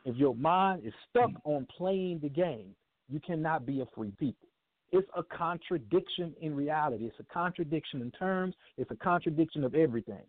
If 0.06 0.16
your 0.16 0.36
mind 0.36 0.84
is 0.86 0.94
stuck 1.10 1.32
on 1.44 1.68
playing 1.76 2.20
the 2.22 2.30
game, 2.30 2.76
you 3.10 3.20
cannot 3.20 3.66
be 3.66 3.82
a 3.82 3.86
free 3.96 4.14
people. 4.20 4.48
It's 4.92 5.08
a 5.16 5.24
contradiction 5.24 6.34
in 6.42 6.56
reality. 6.56 7.06
It's 7.06 7.20
a 7.20 7.34
contradiction 7.34 8.02
in 8.02 8.12
terms. 8.12 8.56
It's 8.78 8.90
a 8.92 8.96
contradiction 8.96 9.64
of 9.64 9.76
everything. 9.76 10.24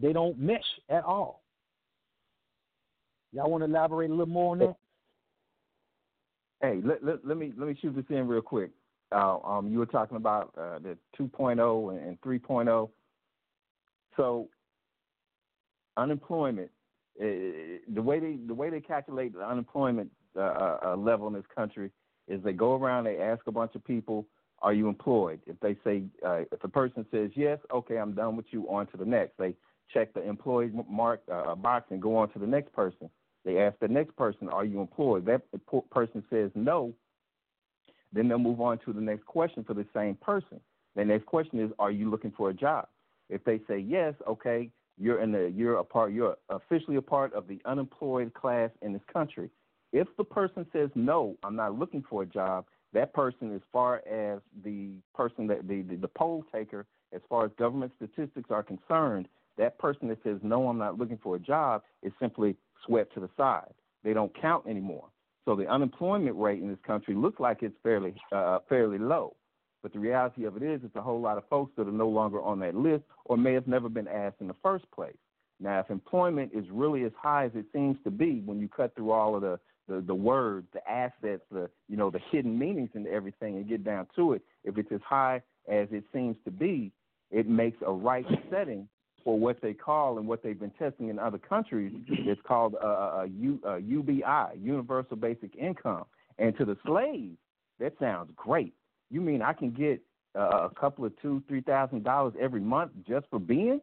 They 0.00 0.12
don't 0.12 0.38
mesh 0.38 0.60
at 0.88 1.04
all. 1.04 1.42
Y'all 3.32 3.50
want 3.50 3.62
to 3.62 3.66
elaborate 3.66 4.10
a 4.10 4.12
little 4.12 4.26
more 4.26 4.52
on 4.52 4.58
that? 4.60 4.76
Hey, 6.62 6.80
let, 6.82 7.04
let, 7.04 7.26
let 7.26 7.36
me 7.36 7.52
let 7.56 7.68
me 7.68 7.76
shoot 7.80 7.94
this 7.94 8.04
in 8.08 8.26
real 8.26 8.40
quick. 8.40 8.70
Uh, 9.12 9.38
um, 9.44 9.68
you 9.68 9.78
were 9.78 9.86
talking 9.86 10.16
about 10.16 10.52
uh, 10.58 10.78
the 10.78 10.96
2.0 11.18 11.90
and, 11.96 12.08
and 12.08 12.20
3.0. 12.22 12.88
So 14.16 14.48
unemployment, 15.96 16.70
uh, 17.20 17.24
the 17.94 18.02
way 18.02 18.20
they 18.20 18.36
the 18.46 18.54
way 18.54 18.70
they 18.70 18.80
calculate 18.80 19.32
the 19.34 19.46
unemployment 19.46 20.10
uh, 20.36 20.40
uh, 20.40 20.78
uh, 20.84 20.96
level 20.96 21.26
in 21.28 21.32
this 21.32 21.44
country 21.54 21.90
is 22.28 22.42
they 22.42 22.52
go 22.52 22.76
around, 22.76 23.04
they 23.04 23.18
ask 23.18 23.46
a 23.46 23.52
bunch 23.52 23.74
of 23.74 23.84
people, 23.84 24.26
"Are 24.60 24.74
you 24.74 24.88
employed?" 24.88 25.40
If 25.46 25.58
they 25.60 25.76
say, 25.82 26.04
if 26.52 26.62
a 26.62 26.68
person 26.68 27.06
says 27.10 27.30
yes, 27.34 27.58
okay, 27.72 27.96
I'm 27.96 28.12
done 28.12 28.36
with 28.36 28.46
you. 28.50 28.68
On 28.68 28.86
to 28.88 28.96
the 28.96 29.04
next. 29.04 29.38
They 29.38 29.54
check 29.94 30.12
the 30.12 30.22
employee 30.22 30.70
mark 30.90 31.22
uh, 31.32 31.54
box 31.54 31.86
and 31.90 32.02
go 32.02 32.16
on 32.16 32.30
to 32.30 32.38
the 32.38 32.46
next 32.46 32.72
person. 32.72 33.08
They 33.44 33.58
ask 33.58 33.78
the 33.78 33.88
next 33.88 34.14
person, 34.16 34.48
"Are 34.48 34.64
you 34.64 34.80
employed?" 34.80 35.24
That 35.26 35.42
person 35.90 36.22
says 36.28 36.50
no. 36.54 36.92
Then 38.12 38.28
they'll 38.28 38.38
move 38.38 38.60
on 38.60 38.78
to 38.80 38.92
the 38.92 39.00
next 39.00 39.24
question 39.24 39.64
for 39.64 39.74
the 39.74 39.86
same 39.94 40.16
person. 40.16 40.60
The 40.96 41.04
next 41.04 41.26
question 41.26 41.60
is, 41.60 41.70
"Are 41.78 41.90
you 41.90 42.10
looking 42.10 42.32
for 42.32 42.50
a 42.50 42.54
job?" 42.54 42.88
If 43.28 43.42
they 43.44 43.60
say 43.68 43.78
yes, 43.78 44.14
okay, 44.26 44.70
you're 44.98 45.22
in 45.22 45.32
the 45.32 45.52
you're 45.54 45.76
a 45.76 45.84
part 45.84 46.12
you're 46.12 46.36
officially 46.48 46.96
a 46.96 47.02
part 47.02 47.32
of 47.34 47.46
the 47.48 47.60
unemployed 47.64 48.32
class 48.34 48.70
in 48.82 48.92
this 48.92 49.02
country. 49.12 49.50
If 49.92 50.08
the 50.16 50.24
person 50.24 50.66
says 50.72 50.90
no, 50.94 51.36
I'm 51.42 51.56
not 51.56 51.78
looking 51.78 52.04
for 52.08 52.22
a 52.22 52.26
job, 52.26 52.66
that 52.96 53.12
person, 53.12 53.54
as 53.54 53.60
far 53.72 53.96
as 54.08 54.40
the 54.64 54.92
person 55.14 55.46
that 55.48 55.68
the, 55.68 55.82
the, 55.82 55.96
the 55.96 56.08
poll 56.08 56.44
taker, 56.52 56.86
as 57.14 57.20
far 57.28 57.44
as 57.44 57.50
government 57.58 57.92
statistics 57.96 58.50
are 58.50 58.62
concerned, 58.62 59.28
that 59.58 59.78
person 59.78 60.08
that 60.08 60.18
says, 60.24 60.38
no, 60.42 60.68
I'm 60.68 60.78
not 60.78 60.98
looking 60.98 61.18
for 61.22 61.36
a 61.36 61.38
job, 61.38 61.82
is 62.02 62.12
simply 62.20 62.56
swept 62.86 63.14
to 63.14 63.20
the 63.20 63.28
side. 63.36 63.72
They 64.02 64.12
don't 64.12 64.32
count 64.40 64.66
anymore. 64.66 65.08
So 65.44 65.54
the 65.54 65.66
unemployment 65.66 66.36
rate 66.36 66.60
in 66.60 66.68
this 66.68 66.78
country 66.86 67.14
looks 67.14 67.38
like 67.38 67.58
it's 67.62 67.76
fairly 67.82 68.14
uh, 68.32 68.58
fairly 68.68 68.98
low. 68.98 69.36
But 69.86 69.92
the 69.92 70.00
reality 70.00 70.46
of 70.46 70.56
it 70.56 70.64
is, 70.64 70.80
it's 70.82 70.96
a 70.96 71.00
whole 71.00 71.20
lot 71.20 71.38
of 71.38 71.44
folks 71.48 71.70
that 71.76 71.86
are 71.86 71.92
no 71.92 72.08
longer 72.08 72.42
on 72.42 72.58
that 72.58 72.74
list 72.74 73.04
or 73.24 73.36
may 73.36 73.52
have 73.52 73.68
never 73.68 73.88
been 73.88 74.08
asked 74.08 74.40
in 74.40 74.48
the 74.48 74.56
first 74.60 74.84
place. 74.90 75.14
Now, 75.60 75.78
if 75.78 75.90
employment 75.90 76.50
is 76.52 76.64
really 76.72 77.04
as 77.04 77.12
high 77.16 77.44
as 77.44 77.52
it 77.54 77.66
seems 77.72 77.96
to 78.02 78.10
be 78.10 78.42
when 78.44 78.58
you 78.58 78.66
cut 78.66 78.96
through 78.96 79.12
all 79.12 79.36
of 79.36 79.42
the, 79.42 79.60
the, 79.86 80.00
the 80.00 80.12
words, 80.12 80.66
the 80.72 80.80
assets, 80.90 81.42
the 81.52 81.70
you 81.88 81.96
know 81.96 82.10
the 82.10 82.18
hidden 82.32 82.58
meanings 82.58 82.90
and 82.94 83.06
everything 83.06 83.54
and 83.58 83.68
get 83.68 83.84
down 83.84 84.08
to 84.16 84.32
it, 84.32 84.42
if 84.64 84.76
it's 84.76 84.90
as 84.90 85.00
high 85.08 85.36
as 85.70 85.86
it 85.92 86.02
seems 86.12 86.36
to 86.46 86.50
be, 86.50 86.90
it 87.30 87.48
makes 87.48 87.78
a 87.86 87.92
right 87.92 88.26
setting 88.50 88.88
for 89.22 89.38
what 89.38 89.60
they 89.62 89.72
call 89.72 90.18
and 90.18 90.26
what 90.26 90.42
they've 90.42 90.58
been 90.58 90.72
testing 90.80 91.10
in 91.10 91.20
other 91.20 91.38
countries. 91.38 91.92
It's 92.08 92.40
called 92.44 92.74
a, 92.74 92.86
a, 92.86 93.26
U, 93.38 93.60
a 93.64 93.78
UBI, 93.78 94.58
Universal 94.60 95.18
Basic 95.18 95.54
Income. 95.54 96.06
And 96.40 96.58
to 96.58 96.64
the 96.64 96.76
slaves, 96.84 97.36
that 97.78 97.92
sounds 98.00 98.32
great. 98.34 98.74
You 99.10 99.20
mean 99.20 99.42
I 99.42 99.52
can 99.52 99.70
get 99.70 100.02
uh, 100.36 100.68
a 100.70 100.70
couple 100.78 101.04
of 101.04 101.12
two, 101.20 101.42
three 101.48 101.60
thousand 101.60 102.04
dollars 102.04 102.34
every 102.40 102.60
month 102.60 102.92
just 103.06 103.26
for 103.30 103.38
being? 103.38 103.80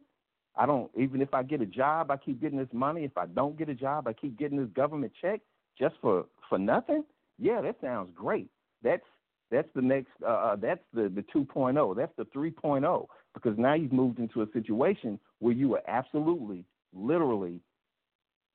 I 0.56 0.66
don't 0.66 0.90
even 0.96 1.20
if 1.20 1.34
I 1.34 1.42
get 1.42 1.60
a 1.60 1.66
job, 1.66 2.10
I 2.10 2.16
keep 2.16 2.40
getting 2.40 2.58
this 2.58 2.68
money. 2.72 3.04
If 3.04 3.16
I 3.16 3.26
don't 3.26 3.58
get 3.58 3.68
a 3.68 3.74
job, 3.74 4.06
I 4.06 4.12
keep 4.12 4.38
getting 4.38 4.58
this 4.58 4.70
government 4.74 5.12
check 5.20 5.40
just 5.78 5.96
for 6.00 6.26
for 6.48 6.58
nothing. 6.58 7.04
Yeah, 7.38 7.60
that 7.62 7.76
sounds 7.80 8.10
great. 8.14 8.48
That's 8.82 9.02
that's 9.50 9.68
the 9.74 9.82
next. 9.82 10.10
Uh, 10.22 10.30
uh 10.30 10.56
that's 10.56 10.82
the 10.92 11.08
the 11.08 11.24
2.0. 11.34 11.96
That's 11.96 12.12
the 12.16 12.24
3.0 12.26 13.06
because 13.34 13.58
now 13.58 13.74
you've 13.74 13.92
moved 13.92 14.18
into 14.18 14.42
a 14.42 14.46
situation 14.52 15.18
where 15.40 15.52
you 15.52 15.74
are 15.74 15.82
absolutely, 15.88 16.64
literally, 16.94 17.60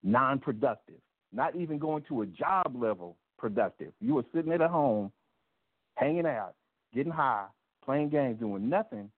non-productive. 0.04 1.00
Not 1.34 1.56
even 1.56 1.78
going 1.78 2.04
to 2.08 2.22
a 2.22 2.26
job 2.26 2.76
level 2.76 3.18
productive. 3.38 3.92
You 4.00 4.18
are 4.18 4.26
sitting 4.34 4.52
at 4.52 4.62
a 4.62 4.68
home, 4.68 5.12
hanging 5.96 6.26
out, 6.26 6.56
getting 6.94 7.12
high, 7.12 7.46
playing 7.84 8.10
games, 8.10 8.40
doing 8.40 8.70
nothing, 8.70 9.10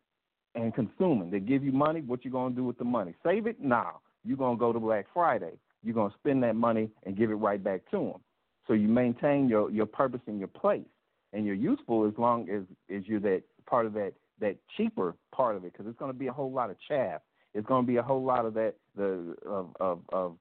and 0.55 0.73
consuming. 0.73 1.31
They 1.31 1.39
give 1.39 1.63
you 1.63 1.71
money. 1.71 2.01
What 2.01 2.25
you 2.25 2.31
gonna 2.31 2.55
do 2.55 2.63
with 2.63 2.77
the 2.77 2.83
money? 2.83 3.13
Save 3.23 3.47
it? 3.47 3.61
Nah. 3.61 3.91
You're 4.23 4.37
gonna 4.37 4.57
go 4.57 4.71
to 4.71 4.79
Black 4.79 5.05
Friday. 5.13 5.53
You're 5.83 5.95
gonna 5.95 6.13
spend 6.19 6.43
that 6.43 6.55
money 6.55 6.89
and 7.03 7.17
give 7.17 7.31
it 7.31 7.35
right 7.35 7.63
back 7.63 7.81
to 7.91 7.97
them. 7.97 8.21
So 8.67 8.73
you 8.73 8.87
maintain 8.87 9.49
your 9.49 9.71
your 9.71 9.85
purpose 9.85 10.21
in 10.27 10.37
your 10.37 10.47
place, 10.47 10.85
and 11.33 11.45
you're 11.45 11.55
useful 11.55 12.07
as 12.07 12.13
long 12.17 12.49
as 12.49 12.63
as 12.95 13.07
you're 13.07 13.19
that 13.21 13.43
part 13.65 13.85
of 13.85 13.93
that 13.93 14.13
that 14.39 14.57
cheaper 14.77 15.15
part 15.31 15.55
of 15.55 15.63
it, 15.65 15.73
because 15.73 15.87
it's 15.87 15.97
gonna 15.97 16.13
be 16.13 16.27
a 16.27 16.33
whole 16.33 16.51
lot 16.51 16.69
of 16.69 16.77
chaff. 16.87 17.21
It's 17.53 17.67
gonna 17.67 17.87
be 17.87 17.97
a 17.97 18.03
whole 18.03 18.23
lot 18.23 18.45
of 18.45 18.53
that 18.55 18.75
the 18.95 19.35
of 19.45 19.75
of 19.79 19.99
of 20.13 20.37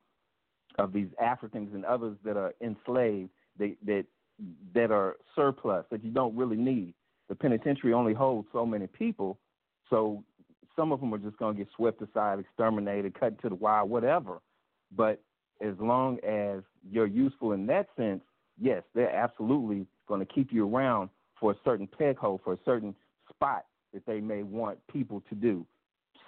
of 0.78 0.93
these 0.93 1.09
Africans 1.20 1.74
and 1.74 1.85
others 1.85 2.16
that 2.24 2.37
are 2.37 2.55
enslaved 2.61 3.31
that 3.59 3.76
that 3.87 4.05
that 4.74 4.91
are 4.91 5.16
surplus 5.35 5.85
that 5.91 6.05
you 6.05 6.11
don't 6.11 6.37
really 6.37 6.57
need. 6.57 6.95
The 7.31 7.37
penitentiary 7.37 7.93
only 7.93 8.12
holds 8.12 8.49
so 8.53 8.66
many 8.66 8.89
people, 8.89 9.39
so 9.89 10.24
some 10.74 10.91
of 10.91 10.99
them 10.99 11.14
are 11.14 11.18
just 11.18 11.37
going 11.37 11.57
to 11.57 11.64
get 11.64 11.72
swept 11.76 12.03
aside, 12.03 12.41
exterminated, 12.41 13.18
cut 13.18 13.41
to 13.43 13.49
the 13.49 13.55
wire, 13.55 13.85
whatever. 13.85 14.41
But 14.95 15.22
as 15.61 15.74
long 15.78 16.18
as 16.24 16.64
you're 16.91 17.07
useful 17.07 17.53
in 17.53 17.66
that 17.66 17.87
sense, 17.97 18.22
yes, 18.61 18.83
they're 18.97 19.14
absolutely 19.14 19.87
going 20.09 20.18
to 20.18 20.26
keep 20.26 20.53
you 20.53 20.68
around 20.68 21.09
for 21.39 21.53
a 21.53 21.57
certain 21.64 21.87
peg 21.87 22.18
hole, 22.18 22.41
for 22.43 22.55
a 22.55 22.59
certain 22.64 22.97
spot 23.33 23.64
that 23.95 24.05
they 24.07 24.20
may 24.20 24.43
want 24.43 24.78
people 24.93 25.22
to 25.28 25.37
do, 25.37 25.64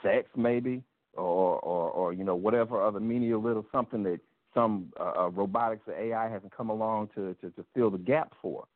sex 0.05 0.28
maybe, 0.36 0.84
or 1.14 1.59
or, 1.59 1.90
or 1.90 2.12
you 2.12 2.22
know 2.22 2.36
whatever 2.36 2.80
other 2.80 3.00
menial 3.00 3.42
little 3.42 3.66
something 3.72 4.05
that 4.05 4.20
some 4.55 4.92
uh, 5.00 5.24
uh, 5.24 5.30
robotics 5.30 5.82
or 5.88 5.94
AI 5.94 6.28
hasn't 6.28 6.55
come 6.57 6.70
along 6.70 7.09
to, 7.16 7.34
to, 7.40 7.50
to 7.50 7.64
fill 7.74 7.90
the 7.90 7.98
gap 7.98 8.32
for. 8.40 8.66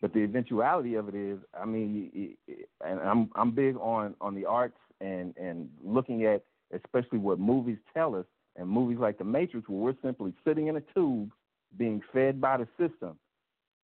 But 0.00 0.14
the 0.14 0.20
eventuality 0.20 0.94
of 0.94 1.08
it 1.08 1.14
is, 1.14 1.38
I 1.58 1.66
mean, 1.66 2.36
and 2.84 3.00
I'm 3.00 3.30
I'm 3.34 3.50
big 3.50 3.76
on 3.76 4.14
on 4.20 4.34
the 4.34 4.46
arts 4.46 4.78
and 5.00 5.34
and 5.36 5.68
looking 5.84 6.24
at 6.24 6.42
especially 6.72 7.18
what 7.18 7.38
movies 7.38 7.78
tell 7.92 8.14
us, 8.14 8.24
and 8.56 8.68
movies 8.68 8.98
like 8.98 9.18
The 9.18 9.24
Matrix, 9.24 9.68
where 9.68 9.80
we're 9.80 10.02
simply 10.02 10.32
sitting 10.44 10.68
in 10.68 10.76
a 10.76 10.82
tube, 10.94 11.30
being 11.78 12.02
fed 12.12 12.40
by 12.40 12.56
the 12.58 12.68
system. 12.78 13.16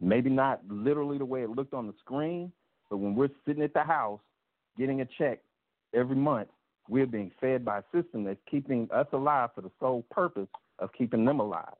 Maybe 0.00 0.28
not 0.28 0.60
literally 0.68 1.18
the 1.18 1.24
way 1.24 1.42
it 1.42 1.50
looked 1.50 1.72
on 1.72 1.86
the 1.86 1.94
screen, 2.00 2.52
but 2.90 2.98
when 2.98 3.14
we're 3.14 3.30
sitting 3.46 3.62
at 3.62 3.72
the 3.72 3.82
house 3.82 4.20
getting 4.78 5.00
a 5.00 5.06
check 5.18 5.40
every 5.94 6.16
month, 6.16 6.48
we're 6.88 7.06
being 7.06 7.32
fed 7.40 7.64
by 7.64 7.78
a 7.78 7.82
system 7.92 8.24
that's 8.24 8.38
keeping 8.50 8.88
us 8.92 9.06
alive 9.12 9.50
for 9.54 9.62
the 9.62 9.70
sole 9.80 10.04
purpose 10.10 10.48
of 10.78 10.92
keeping 10.92 11.24
them 11.24 11.40
alive. 11.40 11.74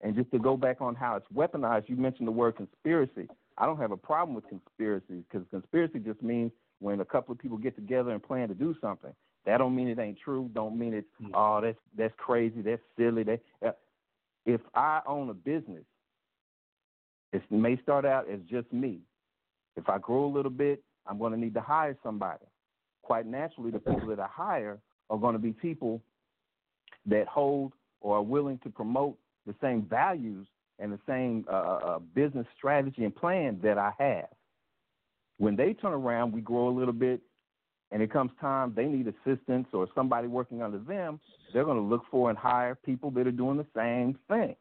And 0.00 0.14
just 0.14 0.30
to 0.30 0.38
go 0.38 0.56
back 0.56 0.80
on 0.80 0.94
how 0.94 1.16
it's 1.16 1.26
weaponized, 1.34 1.88
you 1.88 1.96
mentioned 1.96 2.26
the 2.26 2.32
word 2.32 2.56
conspiracy. 2.56 3.28
I 3.58 3.66
don't 3.66 3.78
have 3.78 3.90
a 3.90 3.96
problem 3.96 4.34
with 4.34 4.48
conspiracies 4.48 5.24
because 5.30 5.46
conspiracy 5.50 5.98
just 5.98 6.22
means 6.22 6.52
when 6.78 7.00
a 7.00 7.04
couple 7.04 7.32
of 7.32 7.38
people 7.38 7.58
get 7.58 7.74
together 7.74 8.10
and 8.10 8.22
plan 8.22 8.48
to 8.48 8.54
do 8.54 8.74
something. 8.80 9.12
That 9.46 9.58
don't 9.58 9.74
mean 9.74 9.88
it 9.88 9.98
ain't 9.98 10.18
true. 10.22 10.50
Don't 10.54 10.78
mean 10.78 10.94
it's 10.94 11.06
mm-hmm. 11.22 11.34
oh 11.34 11.60
that's 11.62 11.78
that's 11.96 12.14
crazy. 12.16 12.62
That's 12.62 12.82
silly. 12.96 13.24
That 13.24 13.40
uh, 13.66 13.72
if 14.46 14.60
I 14.74 15.00
own 15.06 15.28
a 15.30 15.34
business, 15.34 15.84
it 17.32 17.42
may 17.50 17.76
start 17.82 18.04
out 18.04 18.28
as 18.30 18.40
just 18.48 18.72
me. 18.72 19.00
If 19.76 19.88
I 19.88 19.98
grow 19.98 20.24
a 20.24 20.32
little 20.32 20.50
bit, 20.50 20.82
I'm 21.06 21.18
going 21.18 21.32
to 21.32 21.38
need 21.38 21.54
to 21.54 21.60
hire 21.60 21.96
somebody. 22.02 22.44
Quite 23.02 23.26
naturally, 23.26 23.70
the 23.70 23.78
people 23.78 24.08
that 24.08 24.20
I 24.20 24.26
hire 24.30 24.78
are 25.10 25.18
going 25.18 25.34
to 25.34 25.38
be 25.38 25.52
people 25.52 26.02
that 27.06 27.26
hold 27.26 27.72
or 28.00 28.18
are 28.18 28.22
willing 28.22 28.58
to 28.64 28.70
promote 28.70 29.16
the 29.46 29.54
same 29.60 29.82
values 29.82 30.46
and 30.78 30.92
the 30.92 30.98
same 31.06 31.44
uh, 31.50 31.52
uh, 31.52 31.80
uh, 31.84 31.98
business 32.14 32.46
strategy 32.56 33.04
and 33.04 33.14
plan 33.14 33.58
that 33.62 33.78
I 33.78 33.92
have. 33.98 34.28
When 35.38 35.56
they 35.56 35.72
turn 35.72 35.92
around, 35.92 36.32
we 36.32 36.40
grow 36.40 36.68
a 36.68 36.76
little 36.76 36.92
bit, 36.92 37.20
and 37.90 38.02
it 38.02 38.12
comes 38.12 38.30
time 38.40 38.72
they 38.76 38.86
need 38.86 39.06
assistance 39.06 39.68
or 39.72 39.88
somebody 39.94 40.28
working 40.28 40.62
under 40.62 40.78
them, 40.78 41.20
they're 41.52 41.64
going 41.64 41.76
to 41.76 41.82
look 41.82 42.02
for 42.10 42.28
and 42.28 42.38
hire 42.38 42.74
people 42.74 43.10
that 43.12 43.26
are 43.26 43.32
doing 43.32 43.56
the 43.56 43.66
same 43.74 44.18
thing. 44.28 44.56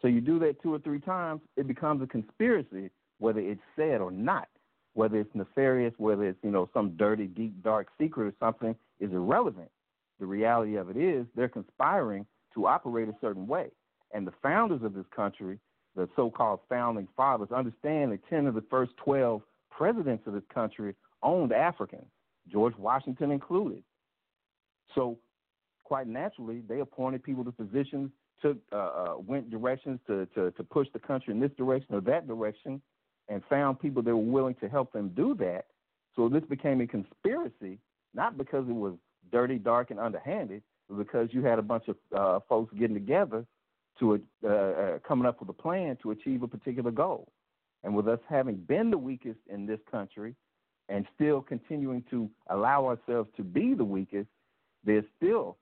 So 0.00 0.08
you 0.08 0.20
do 0.20 0.38
that 0.40 0.62
two 0.62 0.72
or 0.74 0.78
three 0.78 1.00
times, 1.00 1.40
it 1.56 1.66
becomes 1.66 2.02
a 2.02 2.06
conspiracy, 2.06 2.90
whether 3.18 3.40
it's 3.40 3.60
said 3.76 4.00
or 4.00 4.10
not. 4.10 4.48
Whether 4.94 5.18
it's 5.20 5.34
nefarious, 5.34 5.94
whether 5.98 6.24
it's 6.24 6.38
you 6.42 6.50
know 6.50 6.68
some 6.74 6.96
dirty, 6.96 7.26
deep, 7.26 7.62
dark 7.62 7.86
secret 8.00 8.26
or 8.26 8.34
something, 8.40 8.74
is 8.98 9.12
irrelevant. 9.12 9.70
The 10.18 10.26
reality 10.26 10.74
of 10.74 10.90
it 10.90 10.96
is 10.96 11.24
they're 11.36 11.48
conspiring 11.48 12.26
to 12.54 12.66
operate 12.66 13.08
a 13.08 13.14
certain 13.20 13.46
way. 13.46 13.68
And 14.12 14.26
the 14.26 14.32
founders 14.42 14.82
of 14.82 14.94
this 14.94 15.06
country, 15.14 15.58
the 15.94 16.08
so 16.16 16.30
called 16.30 16.60
founding 16.68 17.08
fathers, 17.16 17.48
understand 17.54 18.12
that 18.12 18.20
10 18.28 18.46
of 18.46 18.54
the 18.54 18.64
first 18.70 18.92
12 19.04 19.42
presidents 19.70 20.26
of 20.26 20.32
this 20.32 20.42
country 20.52 20.94
owned 21.22 21.52
Africans, 21.52 22.06
George 22.50 22.76
Washington 22.78 23.30
included. 23.30 23.82
So, 24.94 25.18
quite 25.84 26.06
naturally, 26.06 26.62
they 26.68 26.80
appointed 26.80 27.22
people 27.22 27.44
to 27.44 27.52
positions, 27.52 28.10
took 28.40 28.56
uh, 28.72 28.76
uh, 28.76 29.14
went 29.18 29.50
directions 29.50 30.00
to, 30.06 30.26
to, 30.34 30.50
to 30.52 30.64
push 30.64 30.88
the 30.92 30.98
country 30.98 31.34
in 31.34 31.40
this 31.40 31.50
direction 31.56 31.94
or 31.94 32.00
that 32.02 32.26
direction, 32.26 32.80
and 33.28 33.42
found 33.50 33.78
people 33.78 34.02
that 34.02 34.14
were 34.14 34.22
willing 34.22 34.54
to 34.60 34.68
help 34.68 34.92
them 34.92 35.12
do 35.14 35.34
that. 35.34 35.66
So 36.16 36.28
this 36.28 36.42
became 36.48 36.80
a 36.80 36.86
conspiracy, 36.86 37.78
not 38.14 38.38
because 38.38 38.66
it 38.68 38.74
was 38.74 38.94
dirty, 39.30 39.58
dark, 39.58 39.90
and 39.90 40.00
underhanded, 40.00 40.62
but 40.88 40.98
because 40.98 41.28
you 41.32 41.42
had 41.42 41.58
a 41.58 41.62
bunch 41.62 41.84
of 41.88 41.96
uh, 42.16 42.40
folks 42.48 42.72
getting 42.78 42.94
together 42.94 43.44
to 44.00 44.20
uh, 44.44 44.48
uh, 44.48 44.98
coming 45.06 45.26
up 45.26 45.40
with 45.40 45.48
a 45.48 45.52
plan 45.52 45.96
to 46.02 46.10
achieve 46.10 46.42
a 46.42 46.48
particular 46.48 46.90
goal. 46.90 47.28
And 47.84 47.94
with 47.94 48.08
us 48.08 48.18
having 48.28 48.56
been 48.56 48.90
the 48.90 48.98
weakest 48.98 49.38
in 49.48 49.66
this 49.66 49.80
country 49.90 50.34
and 50.88 51.06
still 51.14 51.40
continuing 51.40 52.02
to 52.10 52.28
allow 52.50 52.86
ourselves 52.86 53.28
to 53.36 53.42
be 53.42 53.74
the 53.74 53.84
weakest, 53.84 54.28
there's 54.84 55.04
still 55.16 55.56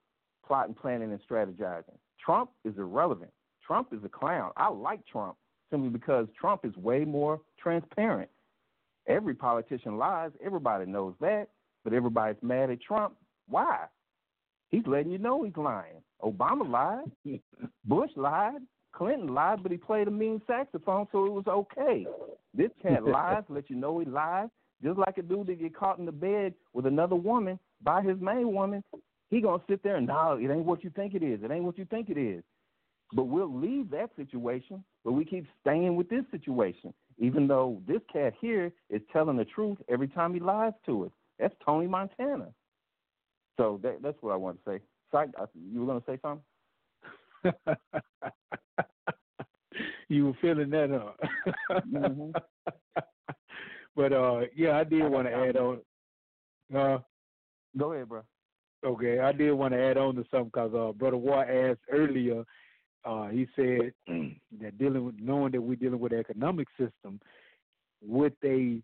plotting, 0.46 0.74
planning, 0.74 1.10
and 1.10 1.20
strategizing. 1.28 1.98
Trump 2.24 2.50
is 2.64 2.76
irrelevant. 2.78 3.30
Trump 3.66 3.92
is 3.92 4.00
a 4.04 4.08
clown. 4.08 4.52
I 4.56 4.68
like 4.68 5.04
Trump 5.06 5.36
simply 5.70 5.88
because 5.88 6.28
Trump 6.38 6.64
is 6.64 6.76
way 6.76 7.04
more 7.04 7.40
transparent. 7.60 8.30
Every 9.08 9.34
politician 9.34 9.98
lies. 9.98 10.30
Everybody 10.44 10.86
knows 10.86 11.14
that. 11.20 11.48
But 11.84 11.92
everybody's 11.92 12.42
mad 12.42 12.70
at 12.70 12.80
Trump. 12.80 13.14
Why? 13.48 13.86
He's 14.68 14.86
letting 14.86 15.12
you 15.12 15.18
know 15.18 15.44
he's 15.44 15.56
lying. 15.56 16.02
Obama 16.22 16.68
lied. 16.68 17.40
Bush 17.84 18.10
lied. 18.16 18.60
Clinton 18.92 19.34
lied, 19.34 19.62
but 19.62 19.70
he 19.70 19.78
played 19.78 20.08
a 20.08 20.10
mean 20.10 20.40
saxophone, 20.46 21.06
so 21.12 21.26
it 21.26 21.32
was 21.32 21.46
okay. 21.46 22.06
This 22.54 22.70
cat 22.82 23.04
lies, 23.06 23.42
let 23.48 23.68
you 23.68 23.76
know 23.76 23.98
he 23.98 24.06
lies. 24.06 24.48
Just 24.82 24.98
like 24.98 25.18
a 25.18 25.22
dude 25.22 25.46
that 25.48 25.60
get 25.60 25.76
caught 25.76 25.98
in 25.98 26.06
the 26.06 26.12
bed 26.12 26.54
with 26.72 26.86
another 26.86 27.16
woman 27.16 27.58
by 27.82 28.02
his 28.02 28.18
main 28.20 28.52
woman, 28.52 28.82
he 29.30 29.40
gonna 29.40 29.62
sit 29.68 29.82
there 29.82 29.96
and 29.96 30.06
no, 30.06 30.38
it 30.40 30.50
ain't 30.50 30.64
what 30.64 30.84
you 30.84 30.90
think 30.90 31.14
it 31.14 31.22
is. 31.22 31.42
It 31.42 31.50
ain't 31.50 31.64
what 31.64 31.78
you 31.78 31.84
think 31.86 32.08
it 32.08 32.18
is. 32.18 32.42
But 33.12 33.24
we'll 33.24 33.52
leave 33.54 33.90
that 33.90 34.10
situation, 34.16 34.82
but 35.04 35.12
we 35.12 35.24
keep 35.24 35.46
staying 35.60 35.96
with 35.96 36.08
this 36.08 36.24
situation, 36.30 36.92
even 37.18 37.46
though 37.46 37.80
this 37.86 38.00
cat 38.12 38.34
here 38.40 38.72
is 38.90 39.00
telling 39.12 39.36
the 39.36 39.44
truth 39.44 39.78
every 39.88 40.08
time 40.08 40.34
he 40.34 40.40
lies 40.40 40.72
to 40.86 41.04
us. 41.04 41.12
That's 41.38 41.54
Tony 41.64 41.86
Montana. 41.86 42.48
So 43.56 43.80
that, 43.82 44.02
that's 44.02 44.16
what 44.20 44.32
I 44.32 44.36
want 44.36 44.58
to 44.64 44.70
say. 44.70 44.80
Sorry, 45.10 45.28
you 45.54 45.80
were 45.80 45.86
going 45.86 46.00
to 46.00 46.06
say 46.06 46.18
something? 46.22 46.44
you 50.08 50.26
were 50.26 50.32
feeling 50.40 50.70
that, 50.70 50.90
huh? 50.90 51.12
mm-hmm. 51.92 52.30
but 53.96 54.12
uh, 54.12 54.40
yeah, 54.54 54.76
I 54.76 54.84
did 54.84 55.08
want 55.08 55.26
to 55.28 55.34
add 55.34 55.56
on. 55.56 55.80
Uh, 56.74 56.98
Go 57.76 57.92
ahead, 57.92 58.08
bro. 58.08 58.22
Okay, 58.84 59.20
I 59.20 59.32
did 59.32 59.52
want 59.52 59.74
to 59.74 59.82
add 59.82 59.98
on 59.98 60.14
to 60.16 60.24
something 60.30 60.50
because 60.52 60.72
uh, 60.74 60.92
Brother 60.92 61.16
War 61.16 61.44
asked 61.44 61.80
earlier. 61.90 62.44
Uh, 63.04 63.28
he 63.28 63.46
said 63.54 63.92
that 64.60 64.78
dealing 64.78 65.04
with 65.04 65.16
knowing 65.20 65.52
that 65.52 65.60
we're 65.60 65.76
dealing 65.76 66.00
with 66.00 66.12
the 66.12 66.18
economic 66.18 66.68
system, 66.78 67.20
would 68.02 68.34
they 68.42 68.82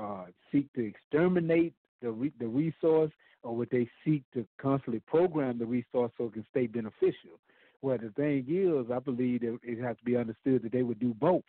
uh, 0.00 0.26
seek 0.52 0.72
to 0.74 0.86
exterminate 0.86 1.74
the 2.02 2.10
re- 2.10 2.32
the 2.38 2.46
resource, 2.46 3.10
or 3.42 3.56
would 3.56 3.70
they 3.70 3.88
seek 4.04 4.24
to 4.34 4.46
constantly 4.60 5.00
program 5.06 5.58
the 5.58 5.66
resource 5.66 6.12
so 6.18 6.24
it 6.24 6.34
can 6.34 6.46
stay 6.50 6.66
beneficial? 6.66 7.38
Well, 7.80 7.98
the 7.98 8.10
thing 8.10 8.44
is, 8.48 8.90
I 8.90 8.98
believe 8.98 9.40
that 9.42 9.58
it 9.62 9.80
has 9.80 9.96
to 9.98 10.04
be 10.04 10.16
understood 10.16 10.62
that 10.62 10.72
they 10.72 10.82
would 10.82 10.98
do 10.98 11.14
both. 11.14 11.44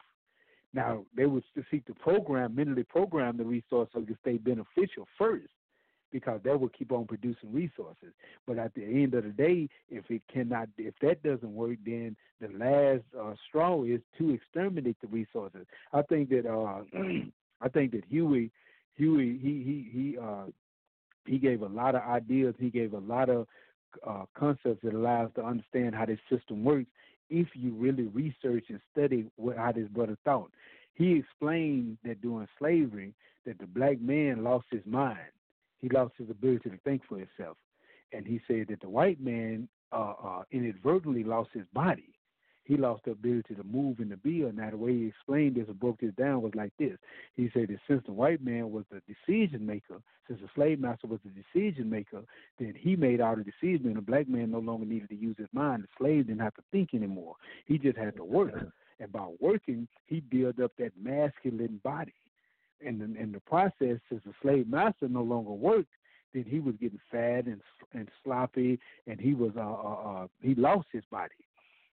Now, 0.73 1.03
they 1.15 1.25
would 1.25 1.43
seek 1.71 1.85
to 1.85 1.95
program, 1.95 2.53
mentally 2.55 2.83
program 2.83 3.37
the 3.37 3.43
resource 3.43 3.89
so 3.91 4.01
it 4.01 4.05
can 4.05 4.17
stay 4.21 4.37
beneficial 4.37 5.07
first, 5.17 5.49
because 6.11 6.39
that 6.43 6.59
will 6.59 6.69
keep 6.69 6.91
on 6.91 7.07
producing 7.07 7.51
resources. 7.51 8.13
But 8.45 8.59
at 8.59 8.75
the 8.75 8.83
end 8.83 9.15
of 9.15 9.23
the 9.23 9.31
day, 9.31 9.67
if 9.89 10.09
it 10.11 10.21
cannot, 10.31 10.69
if 10.77 10.93
that 11.01 11.23
doesn't 11.23 11.55
work, 11.55 11.77
then 11.83 12.15
the 12.39 12.49
last 12.49 13.03
uh, 13.19 13.33
straw 13.47 13.83
is 13.83 14.01
to 14.19 14.29
exterminate 14.29 14.97
the 15.01 15.07
resources. 15.07 15.65
I 15.91 16.03
think 16.03 16.29
that 16.29 16.45
uh, 16.45 16.83
I 17.61 17.69
think 17.69 17.91
that 17.93 18.03
Huey, 18.07 18.51
Huey, 18.95 19.39
he 19.41 19.63
he 19.63 19.89
he 19.91 20.17
uh, 20.19 20.45
he 21.29 21.37
gave 21.37 21.61
a 21.61 21.67
lot 21.67 21.95
of 21.95 22.01
ideas. 22.01 22.55
He 22.59 22.69
gave 22.69 22.93
a 22.93 22.99
lot 22.99 23.29
of 23.29 23.47
uh, 24.05 24.25
concepts 24.33 24.81
that 24.83 24.93
allow 24.93 25.25
us 25.25 25.31
to 25.35 25.43
understand 25.43 25.95
how 25.95 26.05
this 26.05 26.19
system 26.29 26.63
works. 26.63 26.89
If 27.29 27.47
you 27.53 27.73
really 27.73 28.07
research 28.07 28.65
and 28.69 28.79
study 28.91 29.25
what, 29.35 29.57
how 29.57 29.71
this 29.71 29.87
brother 29.87 30.17
thought, 30.25 30.51
he 30.95 31.13
explained 31.13 31.97
that 32.03 32.21
during 32.21 32.47
slavery, 32.57 33.13
that 33.45 33.59
the 33.59 33.67
black 33.67 34.01
man 34.01 34.43
lost 34.43 34.65
his 34.71 34.85
mind 34.85 35.31
he 35.79 35.89
lost 35.89 36.13
his 36.17 36.29
ability 36.29 36.69
to 36.69 36.77
think 36.83 37.01
for 37.07 37.17
himself. 37.17 37.57
And 38.11 38.25
he 38.25 38.41
said 38.47 38.67
that 38.69 38.81
the 38.81 38.89
white 38.89 39.19
man 39.19 39.67
uh, 39.91 40.13
uh, 40.23 40.43
inadvertently 40.51 41.23
lost 41.23 41.49
his 41.53 41.65
body. 41.73 42.13
He 42.69 42.77
lost 42.77 43.03
the 43.05 43.11
ability 43.11 43.55
to 43.55 43.63
move 43.63 43.97
and 43.97 44.11
to 44.11 44.17
be. 44.17 44.43
And 44.43 44.57
now 44.57 44.69
the 44.69 44.77
way 44.77 44.93
he 44.93 45.07
explained 45.07 45.55
this 45.55 45.67
and 45.67 45.79
broke 45.79 46.01
this 46.01 46.13
down 46.13 46.43
was 46.43 46.53
like 46.53 46.71
this. 46.77 46.99
He 47.35 47.49
said 47.51 47.69
that 47.69 47.79
since 47.87 48.03
the 48.05 48.11
white 48.11 48.43
man 48.43 48.71
was 48.71 48.85
the 48.91 49.01
decision 49.07 49.65
maker, 49.65 49.95
since 50.27 50.39
the 50.39 50.49
slave 50.53 50.79
master 50.79 51.07
was 51.07 51.19
the 51.25 51.31
decision 51.31 51.89
maker, 51.89 52.21
then 52.59 52.75
he 52.77 52.95
made 52.95 53.21
all 53.21 53.35
the 53.35 53.43
decisions, 53.43 53.87
and 53.87 53.95
the 53.95 54.01
black 54.01 54.29
man 54.29 54.51
no 54.51 54.59
longer 54.59 54.85
needed 54.85 55.09
to 55.09 55.15
use 55.15 55.35
his 55.39 55.47
mind. 55.51 55.81
The 55.81 55.87
slave 55.97 56.27
didn't 56.27 56.41
have 56.41 56.53
to 56.55 56.63
think 56.71 56.93
anymore. 56.93 57.35
He 57.65 57.79
just 57.79 57.97
had 57.97 58.15
to 58.17 58.23
work. 58.23 58.53
And 59.01 59.13
by 59.13 59.29
working, 59.39 59.87
he 60.07 60.19
built 60.19 60.59
up 60.59 60.73
that 60.77 60.91
masculine 61.01 61.79
body 61.85 62.11
in 62.81 63.15
in 63.19 63.31
the 63.31 63.39
process, 63.39 63.97
since 64.09 64.21
the 64.25 64.33
slave 64.41 64.67
master 64.67 65.07
no 65.07 65.23
longer 65.23 65.51
worked, 65.51 65.93
then 66.33 66.43
he 66.43 66.59
was 66.59 66.75
getting 66.79 66.99
fat 67.11 67.45
and 67.45 67.61
and 67.93 68.09
sloppy, 68.23 68.79
and 69.07 69.19
he 69.19 69.33
was 69.33 69.51
uh, 69.55 69.61
uh, 69.61 70.23
uh 70.23 70.27
he 70.41 70.55
lost 70.55 70.87
his 70.91 71.03
body. 71.11 71.33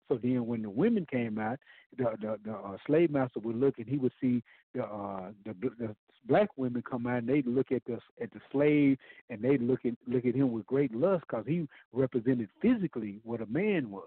So 0.08 0.18
then, 0.22 0.46
when 0.46 0.62
the 0.62 0.70
women 0.70 1.06
came 1.10 1.38
out, 1.38 1.58
the 1.96 2.04
the, 2.20 2.38
the 2.44 2.52
uh, 2.52 2.76
slave 2.86 3.10
master 3.10 3.40
would 3.40 3.56
look 3.56 3.78
and 3.78 3.88
he 3.88 3.98
would 3.98 4.12
see 4.20 4.42
the 4.74 4.84
uh, 4.84 5.30
the, 5.44 5.54
the 5.78 5.96
black 6.26 6.48
women 6.56 6.82
come 6.88 7.06
out 7.06 7.18
and 7.18 7.28
they'd 7.28 7.46
look 7.46 7.72
at 7.72 7.84
the 7.86 7.98
at 8.20 8.32
the 8.32 8.40
slave 8.50 8.98
and 9.30 9.42
they'd 9.42 9.62
look 9.62 9.84
at 9.84 9.94
look 10.06 10.24
at 10.24 10.34
him 10.34 10.52
with 10.52 10.66
great 10.66 10.94
lust 10.94 11.24
because 11.28 11.44
he 11.46 11.66
represented 11.92 12.48
physically 12.60 13.20
what 13.24 13.40
a 13.40 13.46
man 13.46 13.90
was 13.90 14.04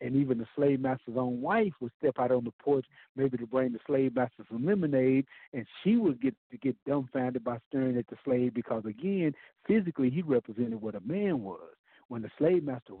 and 0.00 0.16
even 0.16 0.38
the 0.38 0.46
slave 0.56 0.80
master's 0.80 1.16
own 1.16 1.40
wife 1.40 1.72
would 1.80 1.92
step 1.98 2.18
out 2.18 2.30
on 2.30 2.44
the 2.44 2.52
porch, 2.62 2.86
maybe 3.16 3.36
to 3.36 3.46
bring 3.46 3.72
the 3.72 3.78
slave 3.86 4.14
master 4.14 4.44
some 4.50 4.64
lemonade, 4.64 5.26
and 5.52 5.66
she 5.82 5.96
would 5.96 6.20
get 6.20 6.34
to 6.50 6.58
get 6.58 6.76
dumbfounded 6.86 7.44
by 7.44 7.58
staring 7.68 7.96
at 7.96 8.06
the 8.08 8.16
slave 8.24 8.54
because 8.54 8.84
again, 8.86 9.34
physically 9.66 10.10
he 10.10 10.22
represented 10.22 10.80
what 10.80 10.94
a 10.94 11.00
man 11.00 11.42
was. 11.42 11.74
When 12.10 12.22
the 12.22 12.30
slave 12.38 12.64
master 12.64 12.92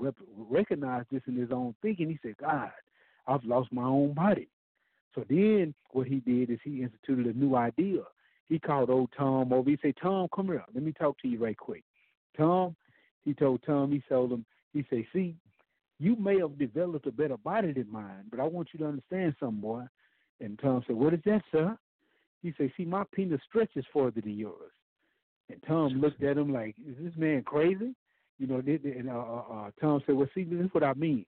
recognized 0.48 1.08
this 1.10 1.22
in 1.26 1.36
his 1.36 1.50
own 1.50 1.74
thinking, 1.82 2.08
he 2.08 2.18
said, 2.22 2.36
"God, 2.38 2.70
I've 3.26 3.44
lost 3.44 3.72
my 3.72 3.82
own 3.84 4.14
body." 4.14 4.48
So 5.14 5.24
then, 5.28 5.74
what 5.90 6.06
he 6.06 6.20
did 6.20 6.48
is 6.48 6.60
he 6.62 6.82
instituted 6.82 7.26
a 7.26 7.38
new 7.38 7.56
idea. 7.56 8.04
He 8.48 8.58
called 8.58 8.88
old 8.88 9.10
Tom 9.16 9.52
over. 9.52 9.68
He 9.68 9.78
said, 9.82 9.96
"Tom, 10.00 10.28
come 10.34 10.46
here. 10.46 10.64
Let 10.72 10.84
me 10.84 10.92
talk 10.92 11.18
to 11.18 11.28
you 11.28 11.38
right 11.38 11.56
quick." 11.56 11.84
Tom, 12.36 12.76
he 13.24 13.34
told 13.34 13.62
Tom, 13.64 13.90
he 13.90 14.00
told 14.08 14.32
him, 14.32 14.46
he 14.72 14.86
said, 14.88 15.04
"See, 15.12 15.34
you 16.00 16.16
may 16.16 16.38
have 16.38 16.58
developed 16.58 17.06
a 17.06 17.12
better 17.12 17.36
body 17.36 17.72
than 17.72 17.90
mine, 17.90 18.24
but 18.30 18.40
I 18.40 18.44
want 18.44 18.68
you 18.72 18.78
to 18.78 18.86
understand 18.86 19.34
something, 19.38 19.60
boy. 19.60 19.84
And 20.40 20.58
Tom 20.58 20.82
said, 20.86 20.96
What 20.96 21.12
is 21.12 21.20
that, 21.26 21.42
sir? 21.52 21.76
He 22.42 22.54
said, 22.56 22.72
See, 22.76 22.86
my 22.86 23.04
penis 23.12 23.40
stretches 23.46 23.84
further 23.92 24.22
than 24.22 24.38
yours. 24.38 24.72
And 25.50 25.62
Tom 25.66 26.00
looked 26.00 26.22
at 26.22 26.38
him 26.38 26.52
like, 26.52 26.74
Is 26.88 26.96
this 27.02 27.12
man 27.16 27.42
crazy? 27.42 27.94
You 28.40 28.46
know, 28.46 28.62
and 28.66 29.10
uh, 29.10 29.12
uh, 29.12 29.44
uh, 29.52 29.70
Tom 29.78 30.02
said, 30.06 30.14
Well, 30.14 30.26
see, 30.34 30.44
this 30.44 30.64
is 30.64 30.70
what 30.72 30.82
I 30.82 30.94
mean. 30.94 31.26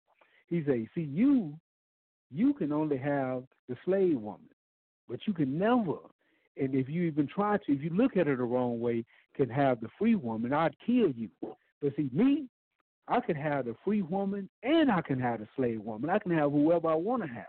He 0.47 0.61
said, 0.63 0.85
See, 0.93 1.01
you, 1.01 1.55
you 2.29 2.53
can 2.53 2.71
only 2.71 2.97
have 2.97 3.43
the 3.67 3.75
slave 3.83 4.19
woman, 4.21 4.47
but 5.09 5.19
you 5.25 5.33
can 5.33 5.57
never, 5.57 5.97
and 6.55 6.75
if 6.75 6.87
you 6.87 7.03
even 7.03 7.27
try 7.27 7.57
to, 7.57 7.73
if 7.73 7.81
you 7.81 7.89
look 7.89 8.15
at 8.15 8.27
her 8.27 8.35
the 8.35 8.43
wrong 8.43 8.79
way, 8.79 9.03
can 9.35 9.49
have 9.49 9.81
the 9.81 9.87
free 9.97 10.15
woman. 10.15 10.53
I'd 10.53 10.75
kill 10.85 11.09
you. 11.09 11.29
But 11.81 11.95
see, 11.95 12.09
me, 12.13 12.45
I 13.07 13.19
can 13.21 13.35
have 13.35 13.65
the 13.65 13.75
free 13.83 14.03
woman 14.03 14.47
and 14.61 14.91
I 14.91 15.01
can 15.01 15.19
have 15.19 15.39
the 15.39 15.47
slave 15.55 15.81
woman. 15.81 16.11
I 16.11 16.19
can 16.19 16.31
have 16.31 16.51
whoever 16.51 16.89
I 16.89 16.95
want 16.95 17.23
to 17.23 17.29
have. 17.29 17.45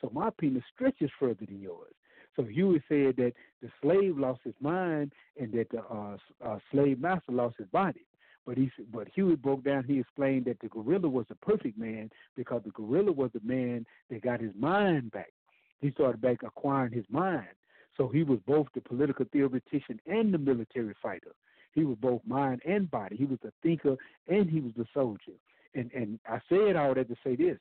So 0.00 0.10
my 0.12 0.30
penis 0.40 0.64
stretches 0.74 1.10
further 1.20 1.46
than 1.46 1.60
yours. 1.60 1.94
So 2.34 2.42
Huey 2.42 2.82
said 2.88 3.16
that 3.16 3.32
the 3.62 3.68
slave 3.80 4.18
lost 4.18 4.40
his 4.44 4.54
mind 4.60 5.12
and 5.40 5.52
that 5.52 5.70
the 5.70 5.82
uh, 5.82 6.16
uh, 6.44 6.58
slave 6.72 7.00
master 7.00 7.32
lost 7.32 7.56
his 7.58 7.68
body. 7.68 8.04
But 8.46 8.56
he, 8.56 8.70
but 8.92 9.08
Huey 9.08 9.34
broke 9.34 9.64
down. 9.64 9.84
He 9.84 9.98
explained 9.98 10.44
that 10.44 10.60
the 10.60 10.68
guerrilla 10.68 11.08
was 11.08 11.26
the 11.28 11.34
perfect 11.34 11.76
man 11.76 12.10
because 12.36 12.62
the 12.64 12.70
guerrilla 12.70 13.10
was 13.12 13.30
the 13.34 13.40
man 13.42 13.84
that 14.08 14.22
got 14.22 14.40
his 14.40 14.52
mind 14.56 15.10
back. 15.10 15.32
He 15.80 15.90
started 15.90 16.20
back 16.20 16.42
acquiring 16.44 16.92
his 16.92 17.04
mind. 17.10 17.48
So 17.96 18.08
he 18.08 18.22
was 18.22 18.38
both 18.46 18.68
the 18.74 18.80
political 18.80 19.26
theoretician 19.32 20.00
and 20.06 20.32
the 20.32 20.38
military 20.38 20.94
fighter. 21.02 21.34
He 21.72 21.84
was 21.84 21.96
both 22.00 22.20
mind 22.26 22.62
and 22.64 22.90
body. 22.90 23.16
He 23.16 23.24
was 23.24 23.38
a 23.44 23.52
thinker 23.62 23.96
and 24.28 24.48
he 24.48 24.60
was 24.60 24.72
a 24.78 24.86
soldier. 24.94 25.32
And 25.74 25.90
and 25.92 26.18
I 26.28 26.40
said 26.48 26.76
all 26.76 26.94
that 26.94 27.08
to 27.08 27.16
say 27.24 27.36
this 27.36 27.58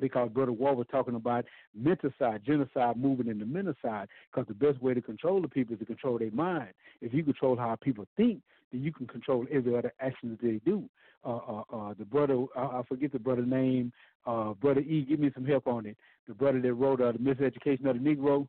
because 0.00 0.30
Brother 0.30 0.52
Wall 0.52 0.74
was 0.74 0.86
talking 0.90 1.14
about 1.14 1.44
menticide, 1.78 2.44
genocide 2.44 2.96
moving 2.96 3.28
into 3.28 3.44
menticide, 3.44 4.06
because 4.30 4.46
the 4.48 4.54
best 4.54 4.82
way 4.82 4.94
to 4.94 5.02
control 5.02 5.40
the 5.40 5.48
people 5.48 5.74
is 5.74 5.80
to 5.80 5.86
control 5.86 6.18
their 6.18 6.30
mind. 6.30 6.72
If 7.00 7.14
you 7.14 7.22
control 7.22 7.56
how 7.56 7.76
people 7.80 8.06
think, 8.16 8.40
then 8.72 8.82
you 8.82 8.92
can 8.92 9.06
control 9.06 9.46
every 9.50 9.76
other 9.76 9.92
action 10.00 10.30
that 10.30 10.42
they 10.42 10.60
do. 10.64 10.88
Uh, 11.24 11.36
uh, 11.36 11.62
uh, 11.72 11.94
the 11.98 12.04
brother, 12.04 12.44
I, 12.56 12.60
I 12.60 12.82
forget 12.88 13.12
the 13.12 13.18
brother 13.18 13.44
name, 13.44 13.92
uh, 14.26 14.52
Brother 14.54 14.80
E, 14.80 15.04
give 15.08 15.18
me 15.18 15.30
some 15.34 15.44
help 15.44 15.66
on 15.66 15.86
it. 15.86 15.96
The 16.26 16.34
brother 16.34 16.60
that 16.60 16.74
wrote 16.74 17.00
uh, 17.00 17.12
The 17.12 17.18
Miseducation 17.18 17.86
of 17.86 18.02
the 18.02 18.16
Negro. 18.16 18.46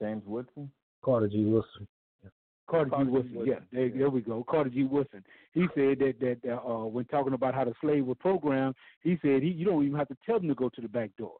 James 0.00 0.22
Woodson? 0.26 0.70
Carter 1.04 1.28
G. 1.28 1.44
Wilson. 1.44 1.86
Carter, 2.68 2.90
Carter 2.90 3.04
G. 3.04 3.10
Woodson. 3.10 3.34
Woodson. 3.34 3.54
Yeah, 3.54 3.60
there, 3.72 3.90
there, 3.90 4.10
we 4.10 4.20
go. 4.20 4.44
Carter 4.48 4.70
G. 4.70 4.84
Woodson. 4.84 5.24
He 5.52 5.62
said 5.74 5.98
that 6.00 6.14
that 6.20 6.52
uh, 6.52 6.84
when 6.86 7.04
talking 7.06 7.32
about 7.32 7.54
how 7.54 7.64
the 7.64 7.74
slave 7.80 8.04
was 8.04 8.16
programmed, 8.20 8.74
he 9.02 9.18
said 9.22 9.42
he, 9.42 9.48
you 9.48 9.64
don't 9.64 9.84
even 9.84 9.98
have 9.98 10.08
to 10.08 10.16
tell 10.26 10.36
him 10.36 10.48
to 10.48 10.54
go 10.54 10.68
to 10.68 10.80
the 10.80 10.88
back 10.88 11.10
door. 11.16 11.34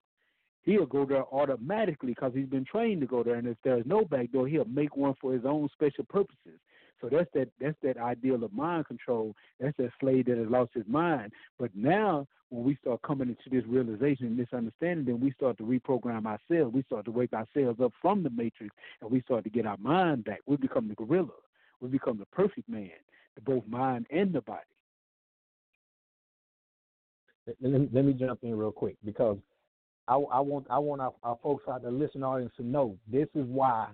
He'll 0.63 0.87
go 0.87 1.07
there 1.07 1.25
automatically 1.33 2.13
because 2.13 2.33
he's 2.35 2.49
been 2.49 2.65
trained 2.65 3.01
to 3.01 3.07
go 3.07 3.23
there. 3.23 3.37
And 3.37 3.49
if 3.49 3.57
there's 3.65 3.87
no 3.87 4.05
back 4.05 4.33
door, 4.33 4.47
he'll 4.47 4.65
make 4.67 4.97
one 4.97 5.15
for 5.21 5.33
his 5.33 5.45
own 5.45 5.69
special 5.73 6.05
purposes. 6.05 6.61
So 7.01 7.09
that's 7.09 7.31
that 7.35 7.49
that's 7.61 7.77
that 7.83 7.97
ideal 7.97 8.43
of 8.43 8.53
mind 8.53 8.87
control. 8.87 9.35
That's 9.61 9.77
that 9.77 9.91
slave 10.01 10.27
that 10.27 10.39
has 10.39 10.49
lost 10.49 10.71
his 10.75 10.87
mind. 10.87 11.33
But 11.59 11.71
now 11.75 12.27
when 12.51 12.65
we 12.65 12.77
start 12.77 13.03
coming 13.03 13.29
into 13.29 13.51
this 13.51 13.69
realization 13.69 14.27
and 14.27 14.39
this 14.39 14.49
understanding, 14.53 15.05
then 15.05 15.21
we 15.21 15.33
start 15.33 15.59
to 15.59 15.65
reprogram 15.65 16.27
ourselves. 16.27 16.75
We 16.75 16.83
start 16.85 17.05
to 17.05 17.11
wake 17.11 17.33
ourselves 17.33 17.81
up 17.81 17.93
from 18.01 18.23
the 18.23 18.31
matrix 18.31 18.75
and 19.01 19.11
we 19.11 19.21
start 19.23 19.45
to 19.45 19.51
get 19.51 19.67
our 19.67 19.77
mind 19.79 20.25
back. 20.25 20.41
We 20.47 20.57
become 20.57 20.89
the 20.89 20.95
guerrilla. 20.95 21.29
We 21.81 21.89
become 21.89 22.19
the 22.19 22.27
perfect 22.27 22.69
man, 22.69 22.91
the 23.35 23.43
both 23.43 23.65
mind 23.69 24.07
and 24.11 24.33
the 24.33 24.41
body. 24.41 24.61
Let 27.63 28.05
me, 28.05 28.13
jump 28.13 28.41
in 28.43 28.57
real 28.57 28.73
quick 28.73 28.97
because 29.05 29.39
I, 30.07 30.15
I 30.15 30.41
want 30.41 30.67
I 30.69 30.79
want 30.79 31.01
our, 31.01 31.15
our 31.23 31.39
folks 31.43 31.65
out 31.69 31.83
there 31.83 31.91
listening 31.91 32.25
audience 32.25 32.53
to 32.59 32.63
know 32.63 32.99
this 33.11 33.29
is 33.35 33.47
why 33.47 33.89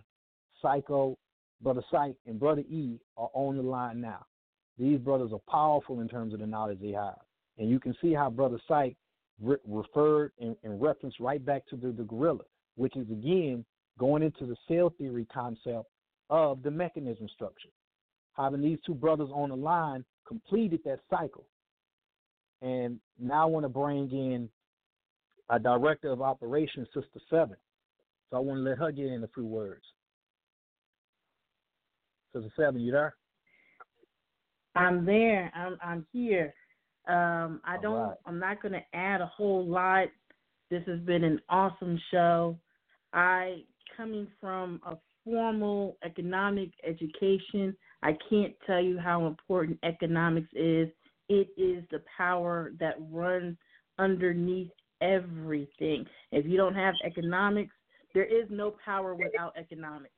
Psycho 0.61 1.17
Brother 1.65 1.83
Sight 1.91 2.15
and 2.27 2.39
Brother 2.39 2.61
E 2.61 3.01
are 3.17 3.31
on 3.33 3.57
the 3.57 3.63
line 3.63 4.01
now. 4.01 4.27
These 4.79 4.99
brothers 4.99 5.31
are 5.33 5.41
powerful 5.51 6.01
in 6.01 6.09
terms 6.09 6.35
of 6.35 6.41
the 6.41 6.47
knowledge 6.47 6.79
they 6.81 6.93
have. 6.93 7.19
And 7.59 7.71
you 7.71 7.81
can 7.81 7.97
see 8.03 8.13
how 8.13 8.29
Brother 8.29 8.61
Sight 8.69 8.97
re- 9.41 9.57
referred 9.67 10.33
and, 10.39 10.55
and, 10.63 10.81
referenced 10.81 11.21
right 11.21 11.45
back 11.45 11.67
to 11.69 11.77
the, 11.77 11.91
the 11.91 12.03
guerrilla, 12.03 12.45
which 12.77 12.97
is 12.97 13.09
again 13.11 13.65
going 13.99 14.23
into 14.23 14.45
the 14.47 14.57
cell 14.69 14.93
theory 14.99 15.27
concept 15.33 15.89
of 16.29 16.63
the 16.63 16.71
mechanism 16.71 17.29
structure. 17.35 17.71
Having 18.37 18.63
these 18.63 18.79
two 18.85 18.95
brothers 18.95 19.31
on 19.33 19.49
the 19.49 19.57
line 19.57 20.05
completed 20.27 20.81
that 20.85 21.01
cycle. 21.09 21.47
And 22.61 22.99
now 23.19 23.43
I 23.43 23.47
want 23.47 23.65
to 23.65 23.69
bring 23.69 24.11
in 24.11 24.49
our 25.49 25.59
director 25.59 26.11
of 26.11 26.21
operations, 26.21 26.89
Sister 26.93 27.21
Seven. 27.31 27.57
So 28.31 28.37
I 28.37 28.41
want 28.41 28.59
to 28.59 28.63
let 28.63 28.79
her 28.79 28.91
get 28.91 29.07
in 29.07 29.23
a 29.23 29.29
few 29.29 29.47
words. 29.47 29.85
Sister 32.35 32.51
Seven, 32.57 32.81
you 32.81 32.93
there? 32.93 33.15
I'm 34.75 35.07
there. 35.07 35.53
I'm 35.55 35.79
I'm 35.83 36.07
here. 36.13 36.53
Um, 37.07 37.61
I 37.65 37.77
don't. 37.81 37.95
Right. 37.95 38.17
I'm 38.27 38.39
not 38.39 38.61
going 38.61 38.73
to 38.73 38.83
add 38.93 39.21
a 39.21 39.27
whole 39.27 39.65
lot. 39.65 40.09
This 40.71 40.83
has 40.87 41.01
been 41.01 41.23
an 41.23 41.41
awesome 41.49 41.99
show. 42.11 42.59
I 43.13 43.63
coming 43.97 44.27
from 44.41 44.81
a 44.87 44.97
formal 45.25 45.97
economic 46.05 46.71
education. 46.85 47.77
I 48.03 48.17
can't 48.29 48.53
tell 48.67 48.83
you 48.83 48.99
how 48.99 49.27
important 49.27 49.79
economics 49.85 50.49
is. 50.55 50.89
It 51.29 51.49
is 51.57 51.85
the 51.91 52.03
power 52.17 52.73
that 52.81 52.97
runs 53.11 53.57
underneath 53.99 54.71
everything. 55.01 56.05
If 56.33 56.47
you 56.47 56.57
don't 56.57 56.75
have 56.75 56.95
economics, 57.05 57.75
there 58.13 58.25
is 58.25 58.47
no 58.51 58.75
power 58.85 59.15
without 59.15 59.57
economics. 59.57 60.15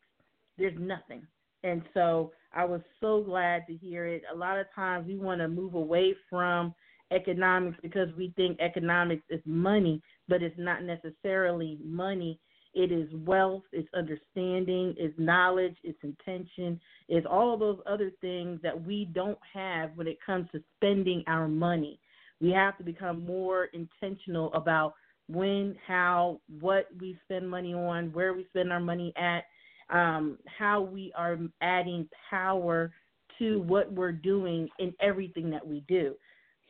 There's 0.59 0.79
nothing. 0.79 1.27
And 1.63 1.83
so 1.95 2.33
I 2.53 2.65
was 2.65 2.81
so 3.01 3.23
glad 3.23 3.67
to 3.67 3.75
hear 3.75 4.07
it. 4.07 4.23
A 4.33 4.37
lot 4.37 4.59
of 4.59 4.67
times 4.75 5.07
we 5.07 5.17
want 5.17 5.41
to 5.41 5.49
move 5.49 5.75
away 5.75 6.15
from 6.31 6.75
economics 7.13 7.79
because 7.83 8.09
we 8.17 8.33
think 8.37 8.59
economics 8.61 9.23
is 9.31 9.41
money, 9.45 10.01
but 10.29 10.43
it's 10.43 10.59
not 10.59 10.83
necessarily 10.83 11.79
money. 11.85 12.39
It 12.75 12.93
is 12.93 13.09
wealth, 13.15 13.63
it's 13.73 13.89
understanding, 13.95 14.95
it's 14.99 15.19
knowledge, 15.19 15.77
it's 15.83 15.99
intention, 16.03 16.79
it's 17.09 17.27
all 17.27 17.57
those 17.57 17.79
other 17.87 18.13
things 18.21 18.61
that 18.63 18.85
we 18.85 19.07
don't 19.15 19.39
have 19.55 19.93
when 19.95 20.07
it 20.07 20.19
comes 20.25 20.47
to 20.53 20.63
spending 20.77 21.25
our 21.27 21.49
money. 21.49 21.99
We 22.39 22.51
have 22.51 22.77
to 22.77 22.85
become 22.85 23.25
more 23.25 23.71
intentional 23.73 24.53
about 24.53 24.93
when, 25.27 25.75
how, 25.87 26.41
what 26.61 26.89
we 27.01 27.19
spend 27.25 27.49
money 27.49 27.73
on, 27.73 28.13
where 28.13 28.35
we 28.35 28.45
spend 28.51 28.71
our 28.71 28.81
money 28.81 29.15
at, 29.17 29.45
um, 29.91 30.39
how 30.47 30.81
we 30.81 31.13
are 31.17 31.39
adding 31.61 32.09
power 32.31 32.93
to 33.39 33.61
what 33.63 33.93
we're 33.93 34.13
doing 34.13 34.69
in 34.79 34.93
everything 35.01 35.51
that 35.51 35.67
we 35.67 35.85
do. 35.89 36.15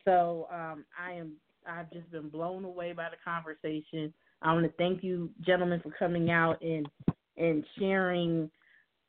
So 0.05 0.49
um, 0.53 0.85
I 1.01 1.13
am 1.13 1.33
I've 1.69 1.91
just 1.91 2.11
been 2.11 2.29
blown 2.29 2.65
away 2.65 2.93
by 2.93 3.09
the 3.11 3.17
conversation. 3.25 4.13
I 4.43 4.53
want 4.53 4.67
to 4.67 4.73
thank 4.79 5.03
you, 5.03 5.31
gentlemen, 5.41 5.81
for 5.81 5.91
coming 5.99 6.31
out 6.31 6.63
and 6.63 6.87
and 7.37 7.65
sharing 7.79 8.51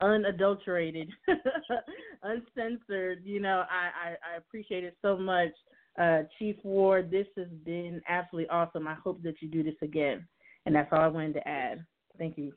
unadulterated, 0.00 1.08
uncensored. 2.22 3.24
You 3.24 3.40
know, 3.40 3.64
I, 3.70 4.10
I, 4.10 4.34
I 4.34 4.36
appreciate 4.36 4.84
it 4.84 4.96
so 5.02 5.16
much. 5.16 5.50
Uh, 5.98 6.22
Chief 6.38 6.56
Ward, 6.62 7.10
this 7.10 7.26
has 7.36 7.48
been 7.64 8.00
absolutely 8.08 8.48
awesome. 8.50 8.86
I 8.86 8.94
hope 8.94 9.22
that 9.22 9.40
you 9.40 9.48
do 9.48 9.62
this 9.62 9.74
again. 9.82 10.26
And 10.66 10.74
that's 10.74 10.88
all 10.92 11.00
I 11.00 11.08
wanted 11.08 11.34
to 11.34 11.48
add. 11.48 11.84
Thank 12.18 12.38
you. 12.38 12.52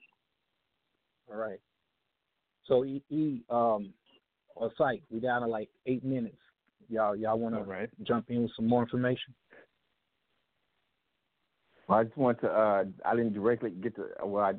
All 1.32 1.38
right. 1.38 1.60
So 2.66 2.86
E, 2.86 3.02
e 3.10 3.42
um, 3.50 3.94
on 4.56 4.72
site, 4.78 5.04
we 5.10 5.20
down 5.20 5.42
to 5.42 5.48
like 5.48 5.70
eight 5.86 6.04
minutes. 6.04 6.38
Y'all, 6.90 7.16
y'all 7.16 7.40
want 7.40 7.56
to 7.56 7.88
jump 8.04 8.30
in 8.30 8.44
with 8.44 8.52
some 8.56 8.68
more 8.68 8.84
information? 8.84 9.34
Well, 11.88 12.00
I 12.00 12.04
just 12.04 12.18
want 12.18 12.42
to. 12.42 12.48
Uh, 12.48 12.84
I 13.06 13.16
didn't 13.16 13.34
directly 13.34 13.72
get 13.72 13.96
to. 13.96 14.08
Well, 14.24 14.44
I 14.44 14.54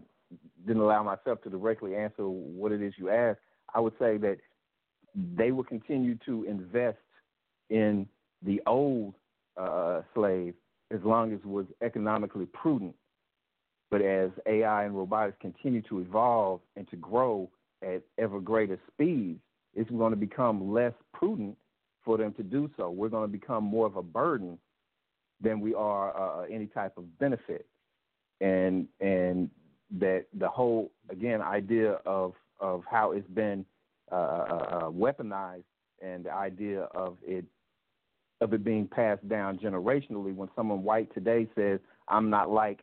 didn't 0.66 0.82
allow 0.82 1.02
myself 1.02 1.42
to 1.42 1.50
directly 1.50 1.94
answer 1.94 2.28
what 2.28 2.72
it 2.72 2.82
is 2.82 2.94
you 2.96 3.10
asked. 3.10 3.40
I 3.74 3.80
would 3.80 3.94
say 3.98 4.16
that 4.18 4.38
they 5.14 5.52
will 5.52 5.64
continue 5.64 6.16
to 6.26 6.44
invest 6.44 6.98
in 7.70 8.06
the 8.42 8.60
old 8.66 9.14
uh, 9.56 10.02
slave 10.14 10.54
as 10.90 11.00
long 11.04 11.32
as 11.32 11.40
it 11.40 11.46
was 11.46 11.66
economically 11.82 12.46
prudent. 12.46 12.94
But 13.92 14.00
as 14.00 14.30
AI 14.46 14.84
and 14.84 14.96
robotics 14.96 15.36
continue 15.38 15.82
to 15.82 16.00
evolve 16.00 16.62
and 16.76 16.88
to 16.88 16.96
grow 16.96 17.50
at 17.82 18.02
ever 18.16 18.40
greater 18.40 18.78
speeds, 18.90 19.38
it's 19.74 19.90
going 19.90 20.12
to 20.12 20.16
become 20.16 20.72
less 20.72 20.94
prudent 21.12 21.58
for 22.02 22.16
them 22.16 22.32
to 22.38 22.42
do 22.42 22.70
so. 22.78 22.90
We're 22.90 23.10
going 23.10 23.30
to 23.30 23.38
become 23.38 23.64
more 23.64 23.86
of 23.86 23.96
a 23.96 24.02
burden 24.02 24.58
than 25.42 25.60
we 25.60 25.74
are 25.74 26.16
uh, 26.16 26.46
any 26.50 26.68
type 26.68 26.96
of 26.96 27.18
benefit, 27.18 27.66
and 28.40 28.88
and 29.00 29.50
that 29.98 30.24
the 30.38 30.48
whole 30.48 30.90
again 31.10 31.42
idea 31.42 31.98
of 32.06 32.32
of 32.60 32.84
how 32.90 33.12
it's 33.12 33.28
been 33.28 33.62
uh, 34.10 34.14
uh, 34.14 34.68
uh 34.70 34.90
weaponized 34.90 35.64
and 36.02 36.24
the 36.24 36.32
idea 36.32 36.84
of 36.94 37.18
it 37.26 37.44
of 38.40 38.54
it 38.54 38.64
being 38.64 38.88
passed 38.88 39.28
down 39.28 39.58
generationally. 39.58 40.34
When 40.34 40.48
someone 40.56 40.82
white 40.82 41.12
today 41.12 41.46
says, 41.54 41.78
"I'm 42.08 42.30
not 42.30 42.48
like," 42.48 42.80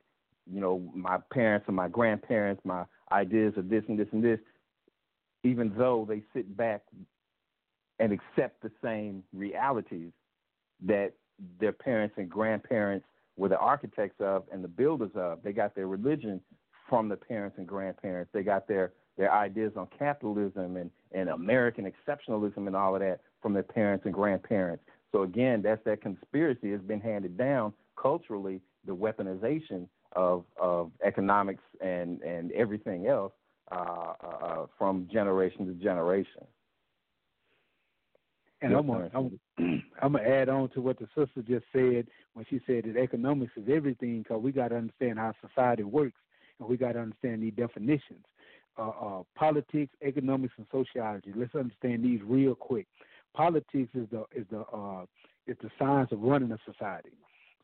you 0.52 0.60
know, 0.60 0.82
my 0.94 1.18
parents 1.32 1.66
and 1.68 1.76
my 1.76 1.88
grandparents, 1.88 2.62
my 2.66 2.84
ideas 3.12 3.54
of 3.58 3.70
this 3.70 3.84
and 3.88 4.00
this 4.00 4.08
and 4.12 4.24
this, 4.24 4.40
even 5.44 5.74
though 5.78 6.06
they 6.08 6.24
sit 6.34 6.56
back 6.58 6.84
and 8.00 8.12
accept 8.14 8.62
the 8.62 8.72
same 8.84 9.24
realities 9.34 10.12
that 10.86 11.14
their 11.60 11.72
parents 11.72 12.16
and 12.18 12.30
grandparents 12.30 13.06
were 13.38 13.50
the 13.50 13.58
architects 13.58 14.20
of 14.20 14.44
and 14.52 14.64
the 14.64 14.68
builders 14.68 15.12
of. 15.16 15.40
They 15.44 15.54
got 15.54 15.76
their 15.76 15.88
religion 15.88 16.42
from 16.90 17.10
the 17.10 17.16
parents 17.16 17.58
and 17.58 17.68
grandparents. 17.68 18.32
They 18.34 18.44
got 18.44 18.68
their 18.68 18.94
their 19.18 19.34
ideas 19.34 19.74
on 19.76 19.88
capitalism 19.98 20.78
and, 20.78 20.90
and 21.12 21.28
American 21.28 21.92
exceptionalism 21.92 22.68
and 22.68 22.76
all 22.76 22.96
of 22.96 23.02
that 23.02 23.20
from 23.42 23.52
their 23.54 23.64
parents 23.64 24.06
and 24.06 24.14
grandparents. 24.14 24.82
So 25.12 25.24
again, 25.24 25.62
that's 25.62 25.84
that 25.84 26.02
conspiracy 26.02 26.72
has 26.72 26.80
been 26.80 27.02
handed 27.02 27.38
down 27.38 27.74
culturally, 28.02 28.62
the 28.86 28.96
weaponization 28.96 29.88
of 30.14 30.44
of 30.60 30.92
economics 31.04 31.64
and 31.82 32.22
and 32.22 32.52
everything 32.54 33.08
else 33.08 33.34
uh, 33.72 34.14
uh, 34.24 34.66
from 34.78 35.08
generation 35.12 35.68
to 35.68 35.74
generation. 35.74 36.44
And 38.62 38.74
I'm 38.74 38.88
gonna, 38.88 39.10
I'm, 39.14 39.40
I'm 40.02 40.14
gonna 40.14 40.28
add 40.28 40.50
on 40.50 40.70
to 40.70 40.82
what 40.82 41.00
the 41.00 41.08
sister 41.16 41.42
just 41.48 41.66
said 41.72 42.08
when 42.34 42.46
she 42.50 42.60
said 42.68 42.84
that 42.86 42.98
economics 43.00 43.54
is 43.56 43.70
everything 43.72 44.24
because 44.24 44.42
we 44.42 44.52
got 44.52 44.70
to 44.70 44.76
understand 44.76 45.18
how 45.18 45.34
society 45.48 45.84
works 45.84 46.20
and 46.60 46.68
we 46.68 46.78
got 46.78 46.94
to 46.94 47.00
understand 47.00 47.44
these 47.44 47.54
definitions. 47.54 48.26
Uh, 48.78 48.90
uh, 48.90 49.24
politics, 49.36 49.94
economics, 50.02 50.54
and 50.58 50.66
sociology. 50.72 51.34
Let's 51.36 51.56
understand 51.56 52.04
these 52.04 52.22
real 52.24 52.56
quick. 52.56 52.88
Politics 53.34 53.90
is 53.94 54.08
the 54.12 54.26
is 54.36 54.46
the 54.52 54.62
uh, 54.62 55.06
is 55.48 55.58
the 55.62 55.70
science 55.78 56.12
of 56.12 56.22
running 56.22 56.52
a 56.52 56.58
society. 56.66 57.10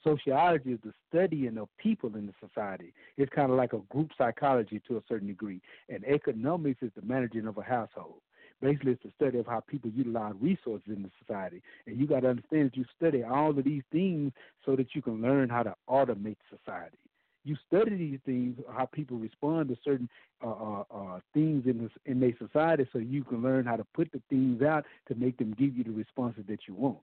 Sociology 0.05 0.73
is 0.73 0.79
the 0.83 0.93
studying 1.09 1.57
of 1.57 1.67
people 1.77 2.15
in 2.15 2.27
the 2.27 2.33
society. 2.47 2.93
It's 3.17 3.31
kind 3.33 3.51
of 3.51 3.57
like 3.57 3.73
a 3.73 3.79
group 3.89 4.11
psychology 4.17 4.79
to 4.87 4.97
a 4.97 5.01
certain 5.07 5.27
degree. 5.27 5.61
And 5.89 6.05
economics 6.05 6.83
is 6.83 6.91
the 6.95 7.01
managing 7.01 7.47
of 7.47 7.57
a 7.57 7.63
household. 7.63 8.21
Basically, 8.61 8.93
it's 8.93 9.03
the 9.03 9.11
study 9.15 9.39
of 9.39 9.47
how 9.47 9.61
people 9.61 9.89
utilize 9.89 10.33
resources 10.39 10.87
in 10.87 11.01
the 11.03 11.09
society. 11.19 11.61
And 11.87 11.99
you 11.99 12.07
got 12.07 12.21
to 12.21 12.29
understand 12.29 12.71
that 12.71 12.77
you 12.77 12.85
study 12.95 13.23
all 13.23 13.49
of 13.49 13.63
these 13.63 13.83
things 13.91 14.31
so 14.65 14.75
that 14.75 14.93
you 14.93 15.01
can 15.01 15.21
learn 15.21 15.49
how 15.49 15.63
to 15.63 15.75
automate 15.89 16.37
society. 16.49 16.97
You 17.43 17.55
study 17.67 17.95
these 17.95 18.19
things, 18.25 18.57
how 18.75 18.85
people 18.85 19.17
respond 19.17 19.69
to 19.69 19.77
certain 19.83 20.09
uh, 20.43 20.49
uh, 20.49 20.83
uh, 20.93 21.19
things 21.33 21.65
in 21.67 21.83
this, 21.83 21.91
in 22.05 22.19
their 22.19 22.33
society, 22.39 22.87
so 22.91 22.99
you 22.99 23.23
can 23.23 23.43
learn 23.43 23.65
how 23.65 23.75
to 23.75 23.85
put 23.93 24.11
the 24.11 24.21
things 24.29 24.61
out 24.61 24.85
to 25.07 25.15
make 25.15 25.37
them 25.37 25.53
give 25.57 25.75
you 25.75 25.83
the 25.83 25.91
responses 25.91 26.43
that 26.47 26.61
you 26.67 26.73
want. 26.73 26.97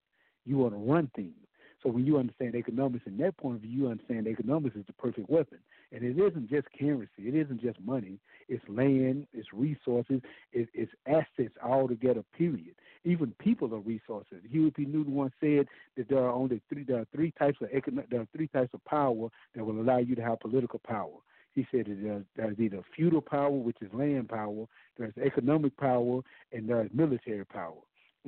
You 0.44 0.59
want 0.59 0.72
to 0.72 0.78
run 0.78 1.11
things. 1.14 1.34
So 1.83 1.91
when 1.91 2.07
you 2.07 2.18
understand 2.18 2.55
economics 2.55 3.05
in 3.07 3.16
that 3.18 3.37
point 3.37 3.57
of 3.57 3.62
view, 3.62 3.83
you 3.83 3.89
understand 3.89 4.26
economics 4.26 4.76
is 4.76 4.87
the 4.87 4.93
perfect 4.93 5.28
weapon. 5.28 5.59
And 5.91 6.05
it 6.05 6.16
isn't 6.18 6.49
just 6.49 6.68
currency, 6.78 7.11
it 7.18 7.35
isn't 7.35 7.61
just 7.61 7.80
money. 7.80 8.18
It's 8.49 8.62
land, 8.68 9.26
it's 9.33 9.49
resources, 9.53 10.20
it, 10.53 10.68
it's 10.74 10.93
assets 11.07 11.55
all 11.62 11.89
together, 11.89 12.22
Period. 12.37 12.74
Even 13.05 13.33
people 13.41 13.74
are 13.74 13.80
resources. 13.80 14.39
Huey 14.49 14.70
P. 14.70 14.85
Newton 14.85 15.14
once 15.14 15.33
said 15.41 15.66
that 15.97 16.09
there 16.09 16.20
are 16.20 16.30
only 16.30 16.61
three. 16.68 16.85
There 16.85 17.01
are 17.01 17.07
three 17.12 17.33
types 17.33 17.59
of 17.61 17.68
economic. 17.72 18.09
There 18.11 18.20
are 18.20 18.28
three 18.35 18.47
types 18.47 18.72
of 18.74 18.85
power 18.85 19.28
that 19.57 19.64
will 19.64 19.80
allow 19.80 19.99
you 19.99 20.14
to 20.14 20.22
have 20.22 20.39
political 20.39 20.80
power. 20.87 21.18
He 21.55 21.66
said 21.70 21.87
that 21.87 22.24
there's 22.37 22.61
either 22.61 22.83
feudal 22.97 23.20
power, 23.20 23.51
which 23.51 23.76
is 23.83 23.93
land 23.93 24.28
power, 24.28 24.66
there's 24.97 25.12
economic 25.22 25.76
power, 25.76 26.20
and 26.53 26.68
there's 26.68 26.91
military 26.95 27.45
power. 27.45 27.74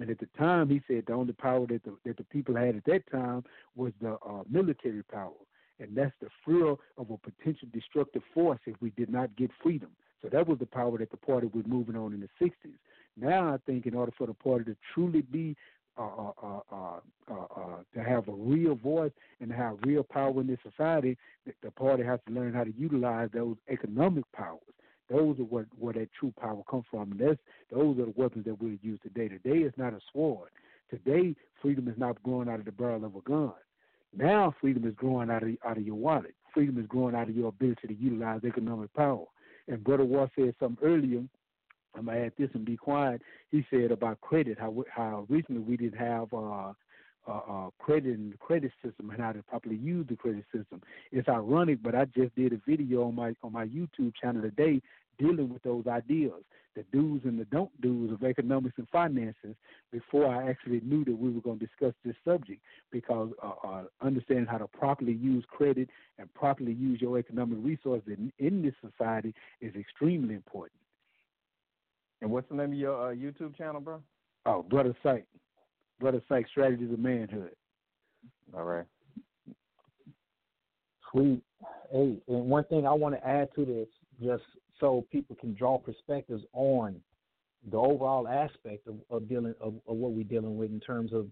And 0.01 0.11
at 0.11 0.18
the 0.18 0.28
time, 0.36 0.68
he 0.68 0.82
said 0.88 1.05
the 1.07 1.12
only 1.12 1.32
power 1.32 1.66
that 1.68 1.84
the 1.84 1.97
that 2.05 2.16
the 2.16 2.24
people 2.24 2.57
had 2.57 2.76
at 2.76 2.84
that 2.86 3.11
time 3.11 3.45
was 3.76 3.92
the 4.01 4.14
uh, 4.14 4.42
military 4.51 5.05
power, 5.05 5.30
and 5.78 5.97
that's 5.97 6.14
the 6.20 6.28
fear 6.45 6.70
of 6.70 7.11
a 7.11 7.16
potential 7.18 7.68
destructive 7.72 8.22
force 8.32 8.59
if 8.66 8.74
we 8.80 8.90
did 8.90 9.09
not 9.09 9.34
get 9.36 9.51
freedom. 9.62 9.90
So 10.20 10.28
that 10.30 10.49
was 10.49 10.59
the 10.59 10.66
power 10.66 10.99
that 10.99 11.11
the 11.11 11.16
party 11.16 11.49
was 11.53 11.64
moving 11.66 11.97
on 11.97 12.12
in 12.12 12.20
the 12.20 12.28
'60s. 12.45 12.78
Now 13.16 13.55
I 13.55 13.59
think 13.66 13.86
in 13.86 13.95
order 13.95 14.12
for 14.18 14.26
the 14.26 14.34
party 14.34 14.64
to 14.64 14.76
truly 14.92 15.22
be 15.22 15.57
uh, 15.97 16.03
uh, 16.03 16.61
uh, 16.72 17.01
uh, 17.30 17.34
uh, 17.57 17.76
to 17.95 18.03
have 18.03 18.26
a 18.26 18.32
real 18.32 18.74
voice 18.74 19.12
and 19.40 19.51
to 19.51 19.55
have 19.57 19.76
real 19.84 20.03
power 20.03 20.40
in 20.40 20.49
this 20.49 20.59
society, 20.68 21.16
the, 21.47 21.53
the 21.62 21.70
party 21.70 22.03
has 22.03 22.18
to 22.26 22.34
learn 22.34 22.53
how 22.53 22.64
to 22.64 22.72
utilize 22.76 23.28
those 23.32 23.57
economic 23.68 24.24
powers 24.32 24.59
those 25.11 25.38
are 25.38 25.44
what 25.44 25.66
where 25.78 25.92
that 25.94 26.09
true 26.18 26.32
power 26.40 26.62
comes 26.68 26.84
from. 26.90 27.12
And 27.12 27.20
that's 27.20 27.40
those 27.70 27.98
are 27.98 28.07
the 28.07 28.14
weapons 28.16 28.44
that 28.46 28.61
we 28.61 28.78
use 28.82 28.98
today. 29.02 29.28
Today 29.28 29.59
is 29.59 29.72
not 29.76 29.92
a 29.92 30.00
sword. 30.12 30.50
Today, 30.90 31.34
freedom 31.61 31.88
is 31.88 31.98
not 31.98 32.22
growing 32.22 32.48
out 32.48 32.61
of 32.61 32.66
the 32.66 32.72
barrel 32.72 33.05
of 33.05 33.16
a 33.16 33.20
gun. 33.20 33.52
Now, 34.16 34.55
freedom 34.61 34.86
is 34.86 34.94
growing 34.94 35.30
out 35.30 35.42
of 35.42 35.50
out 35.66 35.76
of 35.76 35.86
your 35.86 35.96
wallet. 35.96 36.34
freedom 36.52 36.78
is 36.78 36.86
growing 36.86 37.14
out 37.14 37.28
of 37.28 37.36
your 37.36 37.48
ability 37.48 37.88
to 37.88 37.94
utilize 37.94 38.40
economic 38.44 38.92
power. 38.94 39.24
And 39.66 39.82
Brother 39.82 40.05
War 40.05 40.30
said 40.36 40.55
something 40.61 40.86
earlier. 40.86 41.22
I'm 41.96 42.07
gonna 42.07 42.18
add 42.18 42.32
this 42.38 42.50
and 42.55 42.64
be 42.64 42.76
quiet. 42.76 43.22
He 43.50 43.64
said 43.70 43.90
about 43.90 44.20
credit, 44.20 44.59
how 44.59 44.84
how 44.90 45.26
recently 45.28 45.62
we 45.62 45.76
didn't 45.76 45.98
have 45.98 46.32
uh, 46.32 46.72
uh, 47.26 47.40
uh, 47.48 47.70
credit 47.78 48.16
and 48.16 48.32
the 48.32 48.36
credit 48.38 48.72
system 48.84 49.10
and 49.10 49.20
how 49.20 49.32
to 49.32 49.42
properly 49.42 49.76
use 49.76 50.06
the 50.08 50.16
credit 50.16 50.44
system. 50.54 50.82
It's 51.12 51.28
ironic, 51.28 51.82
but 51.82 51.94
I 51.94 52.04
just 52.06 52.34
did 52.34 52.52
a 52.52 52.60
video 52.66 53.06
on 53.08 53.14
my 53.14 53.34
on 53.42 53.52
my 53.52 53.66
YouTube 53.66 54.12
channel 54.20 54.42
today 54.42 54.80
dealing 55.18 55.52
with 55.52 55.62
those 55.62 55.86
ideas, 55.86 56.42
the 56.74 56.84
do's 56.92 57.20
and 57.24 57.38
the 57.38 57.44
don't 57.46 57.70
do's 57.80 58.12
of 58.12 58.24
economics 58.24 58.74
and 58.78 58.88
finances, 58.88 59.54
before 59.92 60.26
I 60.26 60.48
actually 60.48 60.80
knew 60.80 61.04
that 61.04 61.16
we 61.16 61.30
were 61.30 61.40
going 61.40 61.58
to 61.60 61.66
discuss 61.66 61.94
this 62.04 62.16
subject. 62.24 62.60
Because 62.90 63.30
uh, 63.42 63.66
uh, 63.66 63.82
understanding 64.00 64.46
how 64.46 64.58
to 64.58 64.66
properly 64.66 65.12
use 65.12 65.44
credit 65.48 65.88
and 66.18 66.32
properly 66.34 66.72
use 66.72 67.00
your 67.00 67.18
economic 67.18 67.58
resources 67.62 68.08
in, 68.08 68.32
in 68.38 68.62
this 68.62 68.74
society 68.80 69.34
is 69.60 69.74
extremely 69.76 70.34
important. 70.34 70.80
And 72.20 72.30
what's 72.30 72.48
the 72.48 72.56
name 72.56 72.72
of 72.72 72.78
your 72.78 73.10
uh, 73.10 73.14
YouTube 73.14 73.56
channel, 73.56 73.80
bro? 73.80 74.00
Oh, 74.46 74.62
Brother 74.62 74.96
Sight. 75.02 75.26
Brother 76.05 76.20
Sight 76.28 76.44
Strategies 76.50 76.92
of 76.92 76.98
Manhood. 76.98 77.52
All 78.55 78.64
right. 78.64 78.84
Sweet. 81.11 81.40
Hey, 81.90 82.18
and 82.28 82.50
one 82.50 82.64
thing 82.64 82.86
I 82.86 82.92
want 82.92 83.14
to 83.14 83.26
add 83.26 83.48
to 83.55 83.64
this, 83.64 83.88
just 84.22 84.42
so 84.78 85.07
people 85.11 85.34
can 85.40 85.55
draw 85.55 85.78
perspectives 85.78 86.42
on 86.52 87.00
the 87.70 87.78
overall 87.78 88.28
aspect 88.28 88.86
of, 88.86 88.96
of 89.09 89.26
dealing 89.30 89.55
of, 89.62 89.76
of, 89.88 89.96
what 89.96 90.12
we're 90.12 90.24
dealing 90.24 90.59
with 90.59 90.70
in 90.72 90.80
terms 90.80 91.11
of 91.14 91.26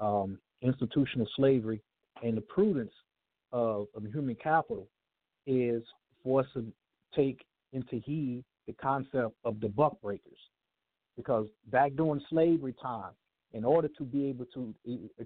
um, 0.00 0.38
institutional 0.62 1.28
slavery 1.36 1.82
and 2.22 2.34
the 2.34 2.40
prudence 2.40 2.92
of, 3.52 3.88
of 3.94 4.04
human 4.10 4.36
capital 4.36 4.88
is 5.46 5.82
for 6.22 6.40
us 6.40 6.46
to 6.54 6.64
take 7.14 7.44
into 7.74 7.96
heed 7.96 8.42
the 8.66 8.72
concept 8.72 9.34
of 9.44 9.60
the 9.60 9.68
buck 9.68 10.00
breakers. 10.00 10.38
Because 11.14 11.46
back 11.70 11.92
during 11.94 12.22
slavery 12.30 12.74
time, 12.80 13.12
in 13.54 13.64
order 13.64 13.88
to 13.96 14.02
be 14.04 14.26
able 14.26 14.44
to 14.52 14.74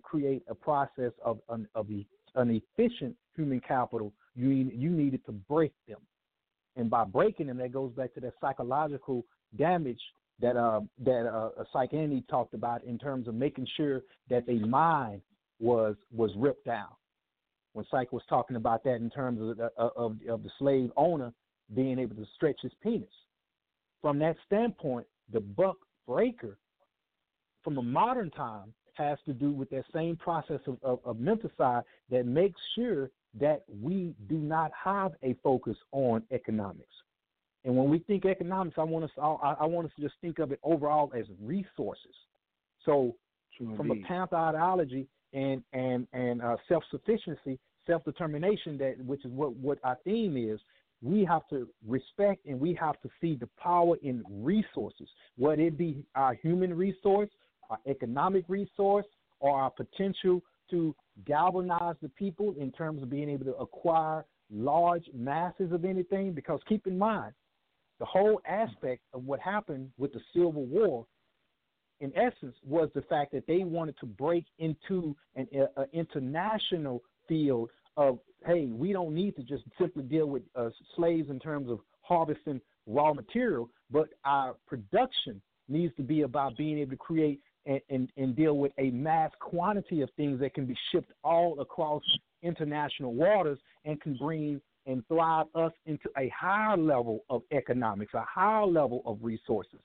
create 0.02 0.42
a 0.48 0.54
process 0.54 1.12
of, 1.24 1.40
of 1.48 1.86
an 2.34 2.62
efficient 2.78 3.16
human 3.34 3.60
capital, 3.60 4.12
you, 4.36 4.50
you 4.50 4.90
needed 4.90 5.24
to 5.26 5.32
break 5.32 5.72
them. 5.88 5.98
And 6.76 6.88
by 6.88 7.04
breaking 7.04 7.48
them, 7.48 7.56
that 7.58 7.72
goes 7.72 7.90
back 7.92 8.14
to 8.14 8.20
that 8.20 8.34
psychological 8.40 9.24
damage 9.56 10.00
that 10.40 10.56
uh, 10.56 10.80
that 11.04 11.26
uh, 11.26 11.64
Psych 11.72 11.90
talked 12.30 12.54
about 12.54 12.84
in 12.84 12.96
terms 12.96 13.26
of 13.26 13.34
making 13.34 13.66
sure 13.76 14.02
that 14.30 14.46
their 14.46 14.64
mind 14.64 15.20
was 15.58 15.96
was 16.14 16.30
ripped 16.36 16.66
down. 16.66 16.86
When 17.72 17.84
Psych 17.90 18.12
was 18.12 18.22
talking 18.28 18.56
about 18.56 18.84
that 18.84 18.96
in 18.96 19.10
terms 19.10 19.40
of 19.40 19.56
the, 19.56 19.70
uh, 19.76 19.88
of, 19.96 20.16
of 20.28 20.44
the 20.44 20.50
slave 20.58 20.90
owner 20.96 21.32
being 21.74 21.98
able 21.98 22.14
to 22.14 22.26
stretch 22.36 22.60
his 22.62 22.72
penis. 22.82 23.08
From 24.00 24.20
that 24.20 24.36
standpoint, 24.46 25.06
the 25.32 25.40
buck 25.40 25.76
breaker 26.06 26.56
from 27.62 27.78
a 27.78 27.82
modern 27.82 28.30
time 28.30 28.72
has 28.94 29.18
to 29.26 29.32
do 29.32 29.50
with 29.50 29.70
that 29.70 29.84
same 29.94 30.16
process 30.16 30.60
of, 30.66 30.78
of, 30.82 30.98
of 31.04 31.16
menticide 31.16 31.84
that 32.10 32.26
makes 32.26 32.60
sure 32.74 33.10
that 33.38 33.62
we 33.82 34.14
do 34.28 34.36
not 34.36 34.70
have 34.72 35.12
a 35.22 35.34
focus 35.42 35.76
on 35.92 36.22
economics. 36.30 36.84
And 37.64 37.76
when 37.76 37.88
we 37.88 37.98
think 38.00 38.24
economics, 38.24 38.76
I 38.78 38.84
want 38.84 39.04
us 39.04 39.10
I, 39.20 39.56
I 39.60 39.66
want 39.66 39.86
us 39.86 39.92
to 39.96 40.02
just 40.02 40.14
think 40.20 40.38
of 40.38 40.52
it 40.52 40.60
overall 40.62 41.12
as 41.16 41.26
resources. 41.40 42.14
So, 42.84 43.14
True 43.56 43.76
from 43.76 43.90
indeed. 43.90 44.04
a 44.04 44.08
Panther 44.08 44.36
ideology 44.36 45.06
and 45.32 45.62
and 45.72 46.06
and 46.12 46.40
uh, 46.40 46.56
self 46.68 46.82
sufficiency, 46.90 47.58
self 47.86 48.04
determination, 48.04 48.78
that 48.78 49.04
which 49.04 49.24
is 49.24 49.32
what 49.32 49.54
what 49.56 49.78
our 49.84 49.98
theme 50.04 50.36
is. 50.36 50.60
We 51.00 51.24
have 51.26 51.46
to 51.50 51.68
respect 51.86 52.44
and 52.46 52.58
we 52.58 52.74
have 52.74 53.00
to 53.02 53.10
see 53.20 53.36
the 53.36 53.48
power 53.62 53.96
in 54.02 54.24
resources, 54.28 55.08
whether 55.36 55.62
it 55.62 55.78
be 55.78 56.04
our 56.16 56.34
human 56.34 56.76
resource, 56.76 57.30
our 57.70 57.78
economic 57.86 58.44
resource, 58.48 59.06
or 59.40 59.58
our 59.58 59.70
potential 59.70 60.42
to 60.70 60.94
galvanize 61.26 61.96
the 62.02 62.08
people 62.10 62.54
in 62.58 62.70
terms 62.72 63.02
of 63.02 63.10
being 63.10 63.28
able 63.28 63.44
to 63.44 63.54
acquire 63.56 64.24
large 64.50 65.04
masses 65.14 65.72
of 65.72 65.84
anything. 65.84 66.32
Because 66.32 66.60
keep 66.68 66.86
in 66.86 66.98
mind, 66.98 67.32
the 67.98 68.04
whole 68.04 68.40
aspect 68.46 69.02
of 69.12 69.24
what 69.24 69.40
happened 69.40 69.90
with 69.98 70.12
the 70.12 70.20
Civil 70.32 70.64
War, 70.66 71.06
in 72.00 72.12
essence, 72.16 72.54
was 72.64 72.88
the 72.94 73.02
fact 73.02 73.32
that 73.32 73.46
they 73.46 73.64
wanted 73.64 73.96
to 74.00 74.06
break 74.06 74.44
into 74.58 75.16
an 75.34 75.46
international 75.92 77.02
field 77.28 77.70
of, 77.96 78.18
hey, 78.46 78.66
we 78.66 78.92
don't 78.92 79.14
need 79.14 79.34
to 79.36 79.42
just 79.42 79.64
simply 79.80 80.04
deal 80.04 80.26
with 80.26 80.42
uh, 80.54 80.70
slaves 80.94 81.28
in 81.30 81.40
terms 81.40 81.68
of 81.68 81.80
harvesting 82.02 82.60
raw 82.86 83.12
material, 83.12 83.68
but 83.90 84.08
our 84.24 84.54
production 84.66 85.42
needs 85.68 85.94
to 85.96 86.02
be 86.02 86.22
about 86.22 86.56
being 86.56 86.78
able 86.78 86.92
to 86.92 86.96
create 86.96 87.40
and, 87.68 87.80
and, 87.90 88.10
and 88.16 88.34
deal 88.34 88.56
with 88.56 88.72
a 88.78 88.90
mass 88.90 89.30
quantity 89.38 90.00
of 90.00 90.08
things 90.16 90.40
that 90.40 90.54
can 90.54 90.66
be 90.66 90.76
shipped 90.90 91.12
all 91.22 91.60
across 91.60 92.02
international 92.42 93.14
waters 93.14 93.58
and 93.84 94.00
can 94.00 94.16
bring 94.16 94.60
and 94.86 95.06
thrive 95.06 95.46
us 95.54 95.72
into 95.84 96.08
a 96.16 96.30
higher 96.30 96.76
level 96.76 97.24
of 97.28 97.42
economics, 97.52 98.14
a 98.14 98.22
higher 98.22 98.66
level 98.66 99.02
of 99.04 99.18
resources. 99.20 99.80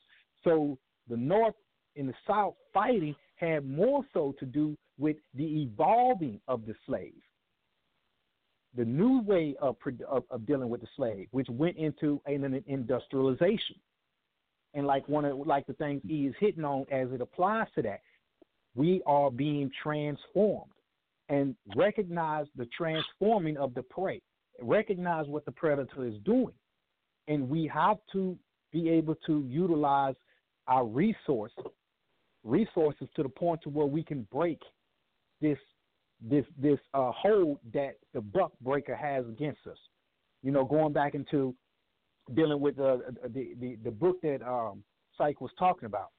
So 0.46 0.78
the 1.10 1.18
North 1.18 1.56
and 1.98 2.08
the 2.08 2.14
South 2.26 2.56
fighting 2.74 3.16
had 3.36 3.68
more 3.70 4.04
so 4.14 4.34
to 4.40 4.46
do 4.46 4.78
with 4.98 5.18
the 5.34 5.64
evolving 5.64 6.40
of 6.48 6.66
the 6.66 6.74
slave, 6.86 7.22
the 8.78 8.86
new 8.86 9.22
way 9.24 9.56
of, 9.62 9.76
of, 10.08 10.24
of 10.30 10.46
dealing 10.46 10.70
with 10.70 10.80
the 10.80 10.88
slave, 10.96 11.28
which 11.32 11.50
went 11.50 11.76
into 11.76 12.22
an 12.26 12.64
industrialization 12.68 13.76
and 14.74 14.88
like 14.88 15.08
one 15.08 15.26
of 15.26 15.38
like 15.46 15.68
the 15.68 15.74
things 15.74 16.02
he 16.08 16.26
is 16.28 16.36
hitting 16.40 16.66
on 16.66 16.86
as 16.92 17.10
it 17.12 17.22
applies 17.22 17.68
to 17.76 17.82
that, 17.84 18.02
we 18.76 19.02
are 19.06 19.30
being 19.30 19.72
transformed 19.82 20.72
and 21.30 21.56
recognize 21.76 22.48
the 22.56 22.68
transforming 22.78 23.58
of 23.58 23.74
the 23.74 23.84
prey. 23.84 24.22
Recognize 24.62 25.28
what 25.28 25.46
the 25.46 25.52
predator 25.52 26.06
is 26.06 26.16
doing. 26.26 26.54
And 27.28 27.50
we 27.50 27.70
have 27.74 27.98
to 28.12 28.38
be 28.72 28.90
able 28.90 29.16
to 29.28 29.46
utilize 29.48 30.16
our 30.68 30.86
resource 30.86 31.52
resources 32.44 33.08
to 33.16 33.24
the 33.24 33.30
point 33.30 33.62
to 33.62 33.70
where 33.70 33.86
we 33.86 34.04
can 34.04 34.28
break 34.32 34.60
this 35.42 35.58
this 36.22 36.46
this 36.58 36.80
uh, 36.94 37.12
hold 37.12 37.58
that 37.74 37.96
the 38.14 38.22
buck 38.22 38.52
breaker 38.62 38.96
has 38.96 39.26
against 39.28 39.66
us. 39.68 39.78
You 40.42 40.52
know, 40.52 40.66
going 40.66 40.94
back 40.94 41.16
into 41.16 41.56
dealing 42.34 42.60
with 42.60 42.80
uh, 42.80 42.98
the, 43.34 43.54
the 43.60 43.78
the 43.84 43.92
book 43.92 44.22
that 44.22 44.42
um, 44.48 44.84
Psych 45.18 45.42
was 45.42 45.52
talking 45.58 45.86
about. 45.86 46.10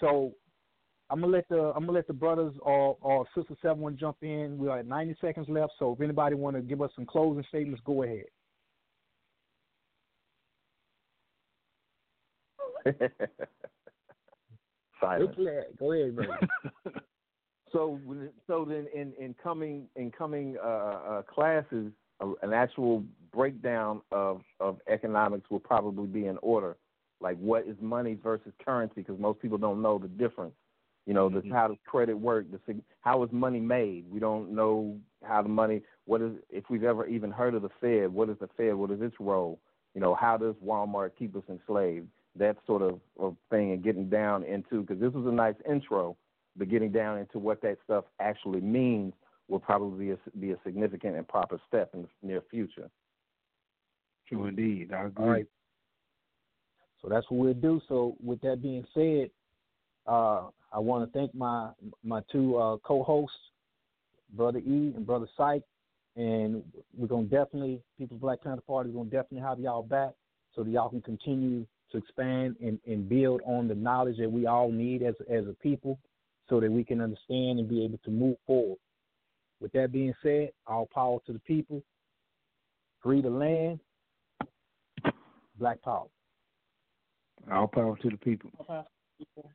So 0.00 0.32
I'm 1.10 1.20
gonna 1.20 1.32
let 1.32 1.48
the 1.48 1.72
I'm 1.76 1.84
gonna 1.84 1.92
let 1.92 2.06
the 2.06 2.14
brothers 2.14 2.54
or 2.62 2.96
or 3.02 3.26
sister 3.34 3.54
seven 3.60 3.80
one 3.80 3.96
jump 3.98 4.16
in. 4.22 4.56
We 4.56 4.68
are 4.68 4.78
at 4.78 4.86
90 4.86 5.16
seconds 5.20 5.46
left, 5.48 5.72
so 5.78 5.92
if 5.92 6.00
anybody 6.00 6.34
want 6.34 6.56
to 6.56 6.62
give 6.62 6.80
us 6.80 6.90
some 6.94 7.04
closing 7.04 7.44
statements, 7.48 7.82
go 7.84 8.02
ahead. 8.02 8.24
Silence. 15.00 15.36
Go 15.78 15.92
ahead, 15.92 16.16
brother. 16.16 16.38
so, 17.72 18.00
so 18.46 18.64
then 18.66 18.86
in 18.94 19.12
in 19.18 19.34
coming 19.42 19.88
in 19.96 20.10
coming 20.10 20.56
uh, 20.64 20.68
uh, 20.68 21.22
classes, 21.22 21.92
an 22.42 22.52
actual 22.52 23.04
breakdown 23.32 24.00
of, 24.10 24.42
of 24.60 24.78
economics 24.88 25.50
will 25.50 25.60
probably 25.60 26.06
be 26.06 26.26
in 26.26 26.38
order. 26.42 26.76
Like 27.20 27.38
what 27.38 27.66
is 27.66 27.76
money 27.80 28.16
versus 28.22 28.52
currency? 28.64 28.96
Because 28.96 29.18
most 29.18 29.40
people 29.40 29.58
don't 29.58 29.80
know 29.80 29.98
the 29.98 30.08
difference. 30.08 30.54
You 31.06 31.14
know, 31.14 31.28
mm-hmm. 31.28 31.48
the, 31.48 31.54
how 31.54 31.68
does 31.68 31.78
credit 31.86 32.14
work? 32.14 32.46
The, 32.50 32.76
how 33.00 33.22
is 33.22 33.30
money 33.32 33.60
made? 33.60 34.04
We 34.10 34.20
don't 34.20 34.54
know 34.54 34.98
how 35.24 35.42
the 35.42 35.48
money. 35.48 35.82
What 36.04 36.20
is 36.20 36.32
if 36.50 36.64
we've 36.70 36.84
ever 36.84 37.06
even 37.06 37.30
heard 37.30 37.54
of 37.54 37.62
the 37.62 37.70
Fed? 37.80 38.12
What 38.12 38.28
is 38.28 38.36
the 38.40 38.48
Fed? 38.56 38.74
What 38.74 38.90
is 38.90 39.00
its 39.00 39.16
role? 39.18 39.58
You 39.94 40.00
know, 40.00 40.14
how 40.14 40.36
does 40.36 40.54
Walmart 40.64 41.12
keep 41.18 41.36
us 41.36 41.42
enslaved? 41.48 42.06
That 42.36 42.56
sort 42.66 42.82
of, 42.82 43.00
of 43.18 43.36
thing, 43.50 43.72
and 43.72 43.84
getting 43.84 44.08
down 44.08 44.42
into 44.44 44.80
because 44.80 45.00
this 45.00 45.12
was 45.12 45.26
a 45.26 45.32
nice 45.32 45.54
intro, 45.68 46.16
but 46.56 46.70
getting 46.70 46.90
down 46.90 47.18
into 47.18 47.38
what 47.38 47.60
that 47.62 47.76
stuff 47.84 48.04
actually 48.20 48.60
means 48.60 49.12
will 49.52 49.60
probably 49.60 50.06
be 50.06 50.10
a, 50.12 50.18
be 50.38 50.50
a 50.52 50.56
significant 50.64 51.16
and 51.16 51.28
proper 51.28 51.60
step 51.68 51.90
in 51.94 52.02
the 52.02 52.08
near 52.26 52.42
future. 52.50 52.90
True 54.28 54.46
indeed. 54.46 54.92
I 54.92 55.04
agree. 55.04 55.24
All 55.24 55.30
right. 55.30 55.46
So 57.00 57.08
that's 57.08 57.26
what 57.28 57.38
we'll 57.38 57.54
do. 57.54 57.80
So 57.88 58.16
with 58.22 58.40
that 58.40 58.62
being 58.62 58.84
said, 58.94 59.30
uh, 60.06 60.48
I 60.72 60.78
want 60.78 61.04
to 61.04 61.18
thank 61.18 61.34
my 61.34 61.70
my 62.02 62.22
two 62.32 62.56
uh, 62.56 62.78
co-hosts, 62.78 63.36
Brother 64.34 64.58
E 64.60 64.92
and 64.96 65.06
Brother 65.06 65.28
Psych, 65.36 65.62
and 66.16 66.62
we're 66.96 67.08
gonna 67.08 67.24
definitely 67.24 67.80
People's 67.98 68.20
Black 68.20 68.42
Panther 68.42 68.62
Party 68.66 68.90
is 68.90 68.96
gonna 68.96 69.10
definitely 69.10 69.46
have 69.46 69.60
y'all 69.60 69.82
back 69.82 70.12
so 70.54 70.62
that 70.62 70.70
y'all 70.70 70.88
can 70.88 71.02
continue 71.02 71.66
to 71.90 71.98
expand 71.98 72.56
and, 72.62 72.78
and 72.86 73.08
build 73.08 73.42
on 73.44 73.68
the 73.68 73.74
knowledge 73.74 74.16
that 74.18 74.30
we 74.30 74.46
all 74.46 74.70
need 74.70 75.02
as 75.02 75.14
as 75.30 75.46
a 75.46 75.54
people, 75.62 75.98
so 76.48 76.58
that 76.58 76.72
we 76.72 76.84
can 76.84 77.00
understand 77.00 77.58
and 77.58 77.68
be 77.68 77.84
able 77.84 77.98
to 77.98 78.10
move 78.10 78.36
forward. 78.46 78.78
With 79.62 79.70
that 79.72 79.92
being 79.92 80.12
said, 80.24 80.50
all 80.66 80.88
power 80.92 81.18
to 81.24 81.32
the 81.32 81.38
people. 81.38 81.84
free 83.00 83.22
the 83.22 83.30
land, 83.30 83.78
black 85.56 85.80
power. 85.82 86.08
All 87.50 87.68
power 87.68 87.96
to 87.98 88.10
the 88.10 88.16
people. 88.16 88.50
All 88.58 88.64
power 88.64 88.82
to 88.82 88.88
the 89.20 89.24
people. 89.24 89.50